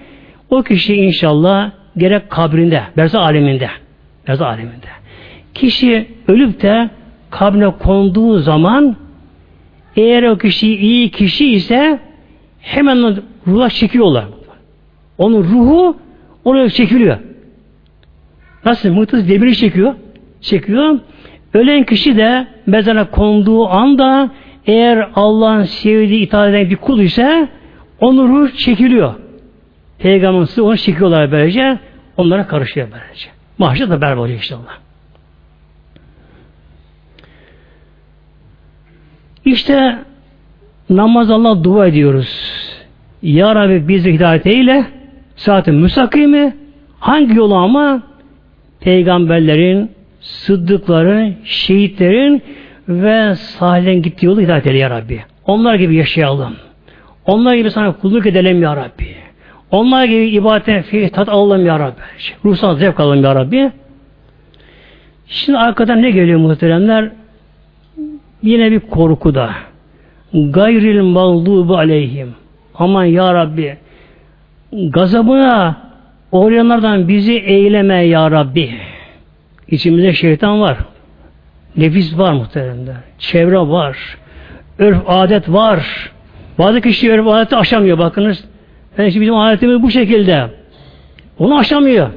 o 0.50 0.64
kişi 0.64 0.96
inşallah 0.96 1.72
gerek 1.98 2.30
kabrinde, 2.30 2.84
berza 2.98 3.20
aleminde, 3.20 3.70
berza 4.28 4.48
aleminde. 4.48 4.88
Kişi 5.54 6.08
ölüp 6.28 6.62
de 6.62 6.90
kabrine 7.30 7.70
konduğu 7.70 8.40
zaman 8.40 8.96
eğer 9.96 10.24
o 10.24 10.38
kişi 10.38 10.78
iyi 10.78 11.12
kişi 11.12 11.52
ise 11.52 12.00
hemen 12.60 13.18
ruha 13.48 13.70
çekiyorlar. 13.70 14.26
Onun 15.18 15.44
ruhu 15.44 15.98
onu 16.46 16.70
çekiliyor. 16.70 17.18
Nasıl? 18.66 18.90
Mıknatıs 18.90 19.30
demiri 19.30 19.56
çekiyor. 19.56 19.94
Çekiyor. 20.42 21.00
Ölen 21.54 21.84
kişi 21.84 22.18
de 22.18 22.48
mezara 22.66 23.12
konduğu 23.12 23.68
anda 23.68 24.30
eğer 24.66 25.10
Allah'ın 25.16 25.64
sevdiği 25.64 26.22
itaat 26.22 26.50
eden 26.50 26.70
bir 26.70 26.76
kul 26.76 27.00
ise 27.00 27.48
onun 28.00 28.36
ruh 28.36 28.52
çekiliyor. 28.58 29.14
Peygamberimiz 30.00 30.60
onu 30.60 30.78
çekiyorlar 30.78 31.32
böylece. 31.32 31.80
Onlara 32.18 32.48
karışıyor 32.48 32.88
böylece. 32.92 33.30
Mahşer 33.58 33.90
da 33.90 34.02
beraber 34.02 34.18
oluyor 34.18 34.38
inşallah. 34.38 34.78
İşte 39.46 40.00
namaz 40.90 41.32
Allah 41.32 41.64
dua 41.64 41.88
ediyoruz. 41.88 42.58
Ya 43.22 43.56
Rabbi 43.56 43.88
bizi 43.88 44.14
hidayet 44.14 44.48
eyle, 44.48 44.86
saati 45.36 45.72
müstakimi, 45.72 46.56
Hangi 47.00 47.36
yolu 47.36 47.56
ama? 47.56 48.04
Peygamberlerin, 48.80 49.92
sıddıkların, 50.22 51.36
şehitlerin 51.44 52.42
ve 52.90 53.36
sahiden 53.36 54.02
gittiği 54.02 54.26
yolu 54.26 54.42
hidayet 54.42 54.68
eyle 54.68 54.78
ya 54.78 54.90
Rabbi. 54.90 55.24
Onlar 55.46 55.76
gibi 55.76 55.96
yaşayalım. 55.96 56.56
Onlar 57.26 57.56
gibi 57.56 57.72
sana 57.72 57.92
kulluk 57.92 58.26
edelim 58.26 58.62
ya 58.62 58.76
Rabbi. 58.76 59.16
Onlar 59.72 60.06
gibi 60.06 60.30
ibadete 60.30 61.10
tat 61.10 61.30
alalım 61.30 61.66
ya 61.66 61.80
Rabbi. 61.80 62.02
Ruhsal 62.46 62.76
zevk 62.76 63.00
alalım 63.00 63.24
ya 63.24 63.36
Rabbi. 63.36 63.72
Şimdi 65.28 65.58
arkadan 65.58 66.02
ne 66.02 66.12
geliyor 66.12 66.40
muhteremler? 66.40 67.12
Yine 68.44 68.72
bir 68.72 68.80
korku 68.80 69.36
da. 69.36 69.50
Gayril 70.34 71.02
mağdubu 71.02 71.78
aleyhim. 71.78 72.36
Aman 72.76 73.06
ya 73.06 73.34
Rabbi 73.34 73.78
gazabına 74.72 75.76
uğrayanlardan 76.32 77.08
bizi 77.08 77.34
eyleme 77.34 78.06
ya 78.06 78.32
Rabbi. 78.32 78.72
İçimizde 79.68 80.14
şeytan 80.14 80.62
var. 80.62 80.78
Nefis 81.78 82.18
var 82.18 82.34
muhteremler. 82.34 82.96
Çevre 83.20 83.60
var. 83.60 83.98
Örf 84.80 85.04
adet 85.08 85.50
var. 85.50 86.12
Bazı 86.60 86.82
kişi 86.82 87.12
örf 87.12 87.28
adeti 87.28 87.56
aşamıyor 87.56 87.98
bakınız. 87.98 88.44
Yani 88.98 89.08
işte 89.08 89.22
bizim 89.22 89.36
adetimiz 89.36 89.82
bu 89.82 89.92
şekilde. 89.92 90.48
Onu 91.40 91.58
aşamıyor. 91.58 92.10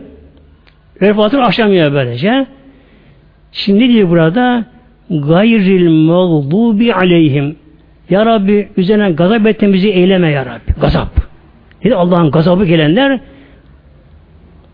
Örf 1.00 1.18
adetini 1.18 1.44
aşamıyor 1.44 1.92
böylece. 1.92 2.46
Şimdi 3.52 3.88
diyor 3.88 4.10
burada 4.10 4.64
gayril 5.10 5.88
mağdubi 5.88 6.94
aleyhim. 6.94 7.56
Ya 8.10 8.26
Rabbi 8.26 8.68
üzerine 8.76 9.10
gazap 9.10 9.46
ettiğimizi 9.46 9.88
eyleme 9.88 10.30
ya 10.30 10.46
Rabbi. 10.46 10.80
Gazap. 10.80 11.08
Dedi 11.84 11.94
Allah'ın 11.94 12.30
gazabı 12.30 12.64
gelenler 12.64 13.20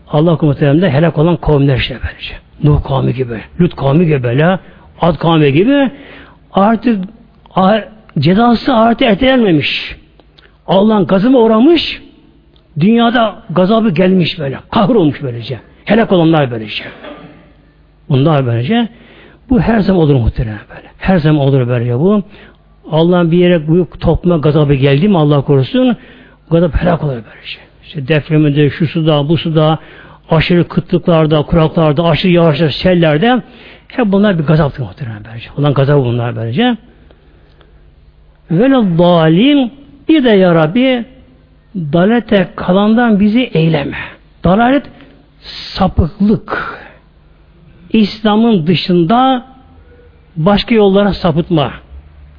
Allah 0.07 0.37
muhtemelen 0.41 0.89
helak 0.89 1.17
olan 1.17 1.37
kavimler 1.37 1.77
işte 1.77 1.97
böylece. 2.07 2.35
Nuh 2.63 2.83
kavmi 2.83 3.13
gibi, 3.13 3.41
Lut 3.61 3.75
kavmi 3.75 4.05
gibi 4.05 4.23
böyle, 4.23 4.59
Ad 5.01 5.17
kavmi 5.17 5.53
gibi 5.53 5.91
artık 6.53 7.03
cezası 8.19 8.73
artık 8.73 9.07
ertelenmemiş. 9.07 9.95
Allah'ın 10.67 11.07
gazına 11.07 11.37
uğramış, 11.37 12.01
dünyada 12.79 13.43
gazabı 13.49 13.89
gelmiş 13.89 14.39
böyle, 14.39 14.59
kahrolmuş 14.71 15.23
böylece. 15.23 15.59
Helak 15.85 16.11
olanlar 16.11 16.51
böylece. 16.51 16.83
Bunlar 18.09 18.45
böylece. 18.45 18.89
Bu 19.49 19.59
her 19.59 19.79
zaman 19.79 20.01
olur 20.01 20.15
muhtemelen 20.15 20.59
böyle. 20.75 20.87
Her 20.97 21.17
zaman 21.17 21.41
olur 21.41 21.67
böyle 21.67 21.99
bu. 21.99 22.23
Allah'ın 22.91 23.31
bir 23.31 23.37
yere 23.37 23.67
büyük 23.67 24.01
topluma 24.01 24.37
gazabı 24.37 24.73
geldi 24.73 25.07
mi 25.07 25.17
Allah 25.17 25.41
korusun 25.41 25.97
gazap 26.51 26.75
helak 26.75 27.03
olur 27.03 27.11
böylece. 27.11 27.59
İşte 27.83 28.07
depreminde, 28.07 28.69
şu 28.69 28.87
suda, 28.87 29.29
bu 29.29 29.37
suda, 29.37 29.79
aşırı 30.29 30.67
kıtlıklarda, 30.67 31.41
kuraklarda, 31.41 32.03
aşırı 32.03 32.31
yağışlar, 32.31 32.69
sellerde 32.69 33.41
hep 33.87 34.05
bunlar 34.05 34.39
bir 34.39 34.43
gazaptır 34.43 34.83
muhtemelen 34.83 35.23
böylece. 35.25 35.49
Ulan 35.57 35.73
gazabı 35.73 36.05
bunlar 36.05 36.35
böylece. 36.35 36.77
Ve 38.51 38.71
dalim 38.71 39.71
bir 40.09 40.23
de 40.23 40.29
ya 40.29 40.55
Rabbi 40.55 41.05
dalete 41.75 42.47
kalandan 42.55 43.19
bizi 43.19 43.43
eyleme. 43.43 43.97
Dalalet 44.43 44.83
sapıklık. 45.39 46.77
İslam'ın 47.93 48.67
dışında 48.67 49.45
başka 50.35 50.75
yollara 50.75 51.13
sapıtma. 51.13 51.71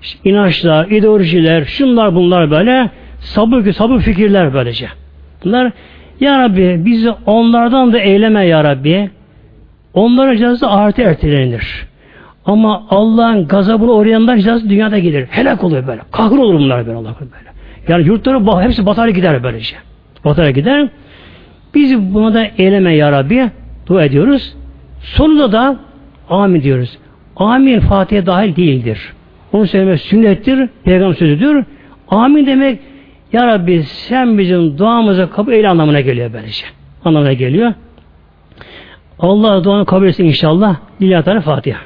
İşte 0.02 0.30
inançlar, 0.30 0.86
ideolojiler, 0.86 1.64
şunlar 1.64 2.14
bunlar 2.14 2.50
böyle 2.50 2.90
sabır, 3.20 3.72
sabır 3.72 4.00
fikirler 4.00 4.54
böylece. 4.54 4.88
Bunlar 5.44 5.72
Ya 6.20 6.38
Rabbi 6.38 6.84
bizi 6.84 7.10
onlardan 7.10 7.92
da 7.92 7.98
eyleme 7.98 8.46
Ya 8.46 8.64
Rabbi. 8.64 9.10
Onların 9.94 10.36
cezası 10.36 10.68
ahirete 10.68 11.02
ertelenir. 11.02 11.86
Ama 12.44 12.86
Allah'ın 12.90 13.48
gazabını 13.48 13.92
uğrayanlar 13.92 14.36
cezası 14.36 14.70
dünyada 14.70 14.98
gelir. 14.98 15.26
Helak 15.30 15.64
oluyor 15.64 15.86
böyle. 15.86 16.00
Kahrol 16.12 16.38
olur 16.38 16.54
bunlar 16.54 16.86
böyle 16.86 16.98
Allah 16.98 17.14
böyle. 17.20 17.47
Yani 17.88 18.06
yurtları 18.06 18.62
hepsi 18.62 18.86
batara 18.86 19.10
gider 19.10 19.42
böylece. 19.42 19.76
Batara 20.24 20.50
gider. 20.50 20.88
Bizi 21.74 22.14
buna 22.14 22.34
da 22.34 22.46
eyleme 22.58 22.96
ya 22.96 23.12
Rabbi. 23.12 23.50
Dua 23.86 24.04
ediyoruz. 24.04 24.54
Sonunda 25.00 25.52
da 25.52 25.76
amin 26.30 26.62
diyoruz. 26.62 26.98
Amin 27.36 27.80
Fatiha 27.80 28.26
dahil 28.26 28.56
değildir. 28.56 29.12
Onu 29.52 29.66
söylemek 29.66 30.00
sünnettir. 30.00 30.68
Peygamber 30.84 31.14
sözüdür. 31.14 31.64
Amin 32.08 32.46
demek 32.46 32.78
ya 33.32 33.46
Rabbi 33.46 33.82
sen 33.82 34.38
bizim 34.38 34.78
duamızı 34.78 35.30
kabul 35.30 35.52
eyle 35.52 35.68
anlamına 35.68 36.00
geliyor 36.00 36.30
böylece. 36.32 36.64
Anlamına 37.04 37.32
geliyor. 37.32 37.72
Allah 39.18 39.64
duanı 39.64 39.86
kabul 39.86 40.06
etsin 40.06 40.24
inşallah. 40.24 40.76
Lillahi 41.02 41.24
Teala 41.24 41.40
Fatiha. 41.40 41.78